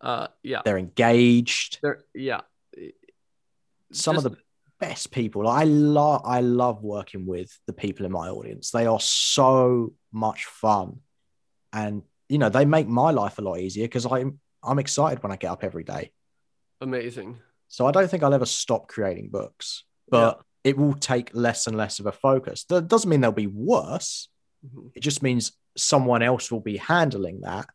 Uh 0.00 0.28
yeah. 0.42 0.62
they're 0.64 0.78
engaged. 0.78 1.78
They're 1.82 2.04
yeah. 2.14 2.40
Some 3.92 4.16
of 4.16 4.22
the 4.22 4.36
best 4.78 5.12
people. 5.12 5.46
I 5.46 5.64
love 5.64 6.22
I 6.24 6.40
love 6.40 6.82
working 6.82 7.26
with 7.26 7.56
the 7.66 7.72
people 7.72 8.06
in 8.06 8.12
my 8.12 8.28
audience. 8.28 8.70
They 8.70 8.86
are 8.86 9.00
so 9.00 9.92
much 10.10 10.46
fun. 10.46 11.00
And 11.72 12.02
you 12.28 12.38
know, 12.38 12.48
they 12.48 12.64
make 12.64 12.88
my 12.88 13.10
life 13.10 13.38
a 13.38 13.42
lot 13.42 13.58
easier 13.58 13.84
because 13.84 14.06
I'm 14.06 14.40
I'm 14.62 14.78
excited 14.78 15.22
when 15.22 15.32
I 15.32 15.36
get 15.36 15.50
up 15.50 15.64
every 15.64 15.84
day. 15.84 16.12
Amazing. 16.80 17.38
So 17.68 17.86
I 17.86 17.92
don't 17.92 18.10
think 18.10 18.22
I'll 18.22 18.34
ever 18.34 18.46
stop 18.46 18.88
creating 18.88 19.28
books, 19.30 19.84
but 20.08 20.40
it 20.64 20.76
will 20.76 20.94
take 20.94 21.30
less 21.34 21.66
and 21.66 21.76
less 21.76 22.00
of 22.00 22.06
a 22.06 22.12
focus. 22.12 22.64
That 22.64 22.88
doesn't 22.88 23.08
mean 23.08 23.20
they'll 23.20 23.32
be 23.32 23.46
worse. 23.46 24.28
Mhm. 24.66 24.90
It 24.94 25.00
just 25.00 25.22
means 25.22 25.52
someone 25.76 26.22
else 26.22 26.50
will 26.50 26.60
be 26.60 26.76
handling 26.78 27.42
that. 27.42 27.66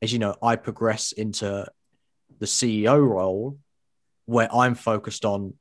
As 0.00 0.12
you 0.12 0.18
know, 0.18 0.36
I 0.42 0.56
progress 0.56 1.12
into 1.12 1.66
the 2.38 2.46
CEO 2.46 2.98
role 2.98 3.58
where 4.26 4.52
I'm 4.54 4.74
focused 4.74 5.24
on 5.24 5.54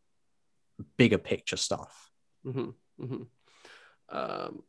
bigger 0.97 1.17
picture 1.17 1.57
stuff. 1.57 2.11
hmm 2.43 2.69
hmm 2.99 3.23
Um, 4.09 4.63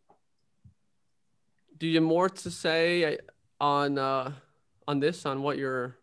do 1.77 1.87
you 1.87 1.97
have 1.97 2.05
more 2.05 2.29
to 2.31 2.51
say 2.51 3.19
on 3.61 3.99
uh, 3.99 4.33
on 4.89 5.01
this? 5.01 5.27
On 5.27 5.43
what 5.43 5.59
your 5.59 5.99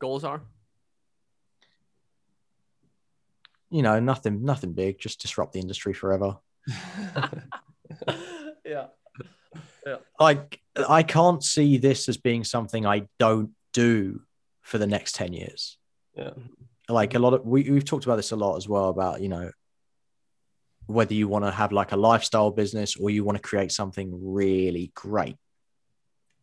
goals 0.00 0.24
are? 0.24 0.42
You 3.74 3.82
know, 3.82 3.98
nothing, 3.98 4.44
nothing 4.44 4.72
big. 4.72 5.00
Just 5.00 5.20
disrupt 5.20 5.52
the 5.52 5.58
industry 5.58 5.94
forever. 5.94 6.36
yeah. 8.64 8.86
Yeah. 9.84 9.96
Like 10.20 10.60
I 10.88 11.02
can't 11.02 11.42
see 11.42 11.78
this 11.78 12.08
as 12.08 12.16
being 12.16 12.44
something 12.44 12.86
I 12.86 13.08
don't 13.18 13.50
do 13.72 14.20
for 14.62 14.78
the 14.78 14.86
next 14.86 15.16
ten 15.16 15.32
years. 15.32 15.76
Yeah. 16.16 16.30
Like 16.88 17.14
a 17.14 17.18
lot 17.18 17.34
of 17.34 17.44
we 17.44 17.68
we've 17.68 17.84
talked 17.84 18.04
about 18.04 18.14
this 18.14 18.30
a 18.30 18.36
lot 18.36 18.54
as 18.56 18.68
well 18.68 18.90
about 18.90 19.20
you 19.20 19.28
know 19.28 19.50
whether 20.86 21.14
you 21.14 21.26
want 21.26 21.44
to 21.44 21.50
have 21.50 21.72
like 21.72 21.90
a 21.90 21.96
lifestyle 21.96 22.52
business 22.52 22.94
or 22.94 23.10
you 23.10 23.24
want 23.24 23.36
to 23.36 23.42
create 23.42 23.72
something 23.72 24.12
really 24.22 24.92
great. 24.94 25.36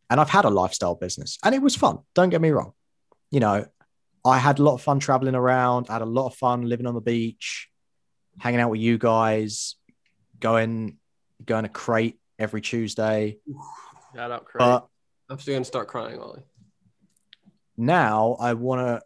And 0.09 0.19
I've 0.19 0.29
had 0.29 0.43
a 0.43 0.49
lifestyle 0.49 0.95
business 0.95 1.38
and 1.45 1.55
it 1.55 1.61
was 1.61 1.77
fun. 1.77 1.99
Don't 2.13 2.29
get 2.29 2.41
me 2.41 2.49
wrong. 2.49 2.73
You 3.29 3.39
know, 3.39 3.65
I 4.24 4.38
had 4.38 4.59
a 4.59 4.63
lot 4.63 4.76
of 4.76 4.82
fun 4.82 4.99
traveling 4.99 5.36
around, 5.36 5.88
I 5.89 5.93
had 5.93 6.01
a 6.01 6.05
lot 6.05 6.28
of 6.28 6.36
fun 6.36 6.63
living 6.63 6.86
on 6.86 6.93
the 6.93 7.01
beach, 7.01 7.69
hanging 8.39 8.59
out 8.59 8.69
with 8.69 8.80
you 8.82 8.97
guys, 8.97 9.76
going 10.39 10.97
going 11.43 11.63
to 11.63 11.69
crate 11.69 12.19
every 12.38 12.61
Tuesday. 12.61 13.38
Shout 14.15 14.32
out, 14.32 14.45
Craig. 14.45 14.59
But 14.59 14.88
I'm 15.30 15.39
still 15.39 15.55
gonna 15.55 15.65
start 15.65 15.88
crying, 15.88 16.19
Ollie. 16.19 16.43
now 17.78 18.36
I 18.39 18.53
want 18.53 18.82
to 18.82 19.01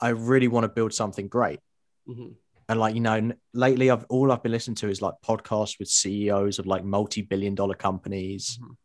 I 0.00 0.08
really 0.10 0.48
want 0.48 0.64
to 0.64 0.68
build 0.68 0.94
something 0.94 1.28
great. 1.28 1.60
Mhm. 2.08 2.34
And 2.68 2.80
like, 2.80 2.94
you 2.94 3.00
know, 3.00 3.32
lately 3.52 3.90
I've 3.90 4.06
all 4.08 4.32
I've 4.32 4.42
been 4.42 4.52
listening 4.52 4.76
to 4.76 4.88
is 4.88 5.02
like 5.02 5.14
podcasts 5.24 5.78
with 5.78 5.88
CEOs 5.88 6.58
of 6.58 6.66
like 6.66 6.84
multi-billion 6.84 7.54
dollar 7.54 7.74
companies. 7.74 8.58
Mhm. 8.62 8.76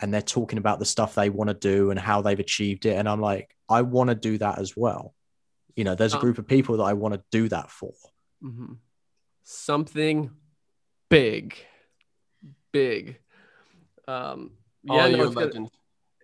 And 0.00 0.12
they're 0.14 0.22
talking 0.22 0.58
about 0.58 0.78
the 0.78 0.84
stuff 0.86 1.14
they 1.14 1.28
want 1.30 1.48
to 1.48 1.54
do 1.54 1.90
and 1.90 1.98
how 2.00 2.22
they've 2.22 2.38
achieved 2.40 2.86
it. 2.86 2.96
And 2.96 3.08
I'm 3.08 3.20
like, 3.20 3.54
I 3.68 3.82
want 3.82 4.08
to 4.08 4.14
do 4.14 4.38
that 4.38 4.58
as 4.58 4.76
well. 4.76 5.14
You 5.76 5.84
know, 5.84 5.94
there's 5.94 6.14
a 6.14 6.16
Um, 6.16 6.22
group 6.22 6.38
of 6.38 6.46
people 6.46 6.78
that 6.78 6.84
I 6.84 6.94
want 6.94 7.14
to 7.14 7.22
do 7.30 7.48
that 7.48 7.70
for. 7.70 7.92
Mhm. 8.42 8.78
Something 9.42 10.30
big, 11.08 11.54
big. 12.72 13.18
Um, 14.08 14.52
yeah, 14.84 15.08
no, 15.08 15.24
it's 15.26 15.34
gonna- 15.34 15.68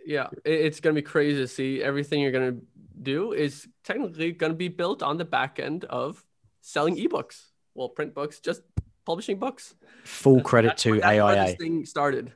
yeah, 0.04 0.28
it- 0.44 0.60
it's 0.66 0.80
gonna 0.80 0.94
be 0.94 1.02
crazy 1.02 1.38
to 1.40 1.48
see 1.48 1.82
everything 1.82 2.20
you're 2.20 2.32
gonna 2.32 2.58
do 3.02 3.32
is 3.32 3.68
technically 3.84 4.32
gonna 4.32 4.54
be 4.54 4.68
built 4.68 5.02
on 5.02 5.16
the 5.18 5.24
back 5.24 5.58
end 5.58 5.84
of 5.84 6.24
selling 6.60 6.96
ebooks. 6.96 7.50
Well, 7.74 7.88
print 7.90 8.14
books, 8.14 8.40
just 8.40 8.62
publishing 9.04 9.38
books. 9.38 9.74
Full 10.04 10.40
credit 10.42 10.68
That's 10.68 10.82
to 10.84 10.90
where- 10.92 11.00
that's 11.00 11.18
AIA. 11.20 11.46
this 11.46 11.56
thing 11.56 11.84
started. 11.84 12.32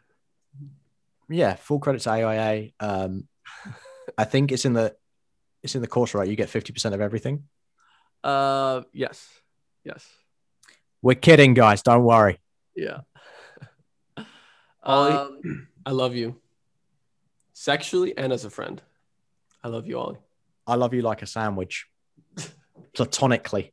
Yeah, 1.31 1.55
full 1.55 1.79
credit 1.79 2.03
to 2.03 2.11
AIA. 2.11 2.71
Um, 2.81 3.27
I 4.19 4.25
think 4.25 4.51
it's 4.53 4.65
in 4.65 4.73
the 4.73 4.95
it's 5.63 5.75
in 5.75 5.81
the 5.81 5.87
course, 5.87 6.13
right? 6.15 6.29
You 6.29 6.37
get 6.37 6.49
50% 6.49 6.93
of 6.95 7.01
everything. 7.01 7.45
Uh, 8.25 8.83
yes, 8.93 9.29
yes, 9.85 10.07
We're 11.03 11.15
kidding, 11.15 11.55
guys. 11.55 11.83
Don't 11.83 12.03
worry. 12.05 12.39
yeah. 12.75 13.01
Ollie, 14.83 15.13
Um, 15.13 15.69
I 15.87 15.91
love 15.93 16.15
you. 16.15 16.37
Sexually 17.53 18.17
and 18.17 18.33
as 18.33 18.45
a 18.45 18.51
friend. 18.51 18.81
I 19.63 19.69
love 19.69 19.87
you, 19.87 19.99
Ollie. 19.99 20.19
I 20.67 20.75
love 20.77 20.95
you 20.95 21.03
like 21.03 21.21
a 21.23 21.27
sandwich. 21.27 21.87
Platonically. 22.95 23.73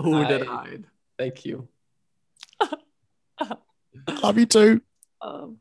who 0.00 0.24
did 0.26 0.46
I- 0.48 0.78
Thank 1.18 1.44
you. 1.44 1.68
Love 4.22 4.38
you 4.38 4.46
too. 4.46 4.80
Um, 5.22 5.58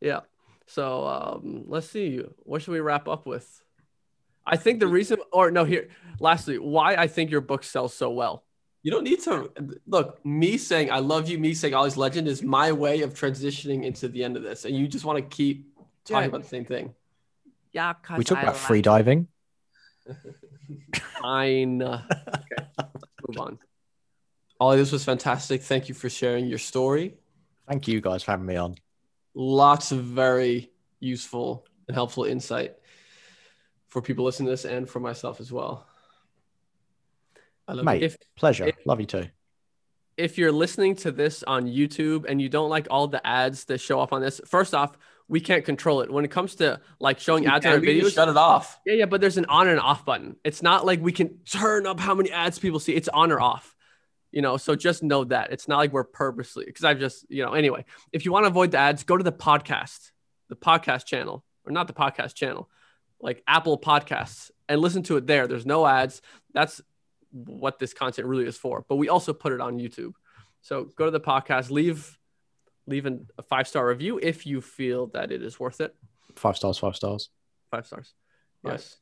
yeah. 0.00 0.20
So 0.66 1.06
um, 1.06 1.64
let's 1.66 1.88
see. 1.88 2.22
What 2.44 2.62
should 2.62 2.72
we 2.72 2.80
wrap 2.80 3.08
up 3.08 3.26
with? 3.26 3.62
I 4.46 4.56
think 4.56 4.80
the 4.80 4.88
reason, 4.88 5.18
or 5.32 5.50
no, 5.50 5.64
here. 5.64 5.88
Lastly, 6.18 6.58
why 6.58 6.94
I 6.94 7.06
think 7.06 7.30
your 7.30 7.40
book 7.40 7.62
sells 7.62 7.94
so 7.94 8.10
well. 8.10 8.44
You 8.82 8.90
don't 8.90 9.04
need 9.04 9.20
to 9.22 9.50
look. 9.86 10.24
Me 10.24 10.56
saying 10.56 10.90
I 10.90 10.98
love 10.98 11.28
you, 11.28 11.38
me 11.38 11.54
saying 11.54 11.74
Ollie's 11.74 11.96
legend 11.96 12.26
is 12.26 12.42
my 12.42 12.72
way 12.72 13.02
of 13.02 13.14
transitioning 13.14 13.84
into 13.84 14.08
the 14.08 14.24
end 14.24 14.36
of 14.36 14.42
this, 14.42 14.64
and 14.64 14.76
you 14.76 14.88
just 14.88 15.04
want 15.04 15.18
to 15.18 15.36
keep 15.36 15.72
talking 16.04 16.22
Yeah. 16.22 16.28
about 16.28 16.42
the 16.42 16.48
same 16.48 16.64
thing. 16.64 16.94
Yeah, 17.72 17.92
cause 18.02 18.18
We 18.18 18.24
talk 18.24 18.38
I 18.38 18.42
about 18.42 18.54
like 18.54 18.62
free 18.62 18.82
diving. 18.82 19.28
Fine. 21.20 21.82
okay, 21.82 22.00
move 23.28 23.38
on. 23.38 23.58
Ollie, 24.58 24.76
this 24.78 24.92
was 24.92 25.04
fantastic. 25.04 25.62
Thank 25.62 25.88
you 25.88 25.94
for 25.94 26.08
sharing 26.10 26.46
your 26.46 26.58
story. 26.58 27.14
Thank 27.68 27.88
you 27.88 28.00
guys 28.00 28.22
for 28.22 28.32
having 28.32 28.46
me 28.46 28.56
on. 28.56 28.74
Lots 29.34 29.92
of 29.92 30.00
very 30.04 30.70
useful 31.00 31.66
and 31.88 31.94
helpful 31.94 32.24
insight 32.24 32.74
for 33.88 34.00
people 34.02 34.24
listening 34.24 34.46
to 34.46 34.50
this, 34.52 34.64
and 34.64 34.88
for 34.88 35.00
myself 35.00 35.40
as 35.40 35.52
well. 35.52 35.86
I 37.68 37.74
love 37.74 37.84
Mate. 37.84 38.00
you. 38.00 38.06
If 38.06 38.16
Pleasure. 38.36 38.66
If- 38.66 38.76
Love 38.86 39.00
you 39.00 39.06
too. 39.06 39.26
if 40.16 40.36
you're 40.38 40.52
listening 40.52 40.94
to 40.96 41.10
this 41.10 41.42
on 41.42 41.66
YouTube 41.66 42.24
and 42.28 42.40
you 42.40 42.48
don't 42.48 42.68
like 42.70 42.86
all 42.90 43.06
the 43.08 43.24
ads 43.26 43.64
that 43.66 43.80
show 43.80 44.00
up 44.00 44.12
on 44.12 44.20
this, 44.20 44.40
first 44.46 44.74
off, 44.74 44.96
we 45.28 45.40
can't 45.40 45.64
control 45.64 46.00
it. 46.02 46.10
When 46.12 46.24
it 46.24 46.30
comes 46.30 46.56
to 46.56 46.80
like 47.00 47.18
showing 47.18 47.46
ads 47.46 47.64
on 47.64 47.70
our 47.72 47.76
And 47.78 47.86
we 47.86 47.98
can 47.98 48.06
videos, 48.06 48.14
shut 48.14 48.28
it 48.28 48.36
off. 48.36 48.78
Yeah, 48.84 48.94
yeah, 48.94 49.06
but 49.06 49.20
there's 49.20 49.38
an 49.38 49.46
on 49.46 49.68
and 49.68 49.80
off 49.80 50.04
button. 50.04 50.36
It's 50.44 50.62
not 50.62 50.84
like 50.84 51.00
we 51.00 51.12
can 51.12 51.38
turn 51.44 51.86
up 51.86 51.98
how 52.00 52.14
many 52.14 52.30
ads 52.30 52.58
people 52.58 52.80
see. 52.80 52.94
It's 52.94 53.08
on 53.08 53.32
or 53.32 53.40
off. 53.40 53.74
You 54.32 54.42
know, 54.42 54.56
so 54.56 54.74
just 54.74 55.02
know 55.02 55.24
that. 55.24 55.52
It's 55.52 55.68
not 55.68 55.76
like 55.76 55.92
we're 55.92 56.04
purposely 56.04 56.64
because 56.64 56.84
I've 56.84 56.98
just, 56.98 57.26
you 57.28 57.44
know, 57.44 57.52
anyway, 57.52 57.84
if 58.12 58.24
you 58.24 58.32
want 58.32 58.44
to 58.44 58.48
avoid 58.48 58.70
the 58.72 58.78
ads, 58.78 59.04
go 59.04 59.16
to 59.16 59.22
the 59.22 59.32
podcast, 59.32 60.10
the 60.48 60.56
podcast 60.56 61.04
channel, 61.06 61.44
or 61.64 61.72
not 61.72 61.86
the 61.86 61.92
podcast 61.92 62.34
channel, 62.34 62.68
like 63.20 63.42
Apple 63.46 63.78
Podcasts, 63.78 64.50
and 64.68 64.80
listen 64.80 65.02
to 65.04 65.18
it 65.18 65.26
there. 65.26 65.46
There's 65.46 65.66
no 65.66 65.86
ads. 65.86 66.22
That's 66.54 66.80
what 67.30 67.78
this 67.78 67.94
content 67.94 68.26
really 68.26 68.46
is 68.46 68.56
for. 68.56 68.84
But 68.88 68.96
we 68.96 69.08
also 69.08 69.32
put 69.32 69.52
it 69.52 69.60
on 69.60 69.78
YouTube. 69.78 70.12
So 70.62 70.84
go 70.96 71.04
to 71.04 71.10
the 71.10 71.20
podcast, 71.20 71.70
leave 71.70 72.18
leave 72.86 73.06
an- 73.06 73.28
a 73.38 73.42
five 73.42 73.68
star 73.68 73.86
review 73.86 74.18
if 74.22 74.46
you 74.46 74.60
feel 74.60 75.08
that 75.08 75.30
it 75.30 75.42
is 75.42 75.60
worth 75.60 75.80
it. 75.80 75.94
Five 76.36 76.56
stars, 76.56 76.78
five 76.78 76.96
stars. 76.96 77.30
Five 77.70 77.86
stars. 77.86 78.14
Right. 78.62 78.72
Yes. 78.72 78.96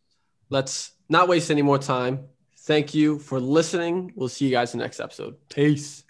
Let's 0.49 0.93
not 1.09 1.29
waste 1.29 1.51
any 1.51 1.63
more 1.63 1.79
time. 1.79 2.29
Thank 2.63 2.95
you 2.95 3.19
for 3.19 3.41
listening. 3.41 4.13
We'll 4.15 4.29
see 4.29 4.45
you 4.45 4.51
guys 4.51 4.75
in 4.75 4.79
the 4.79 4.85
next 4.85 5.01
episode. 5.01 5.37
Peace. 5.49 6.05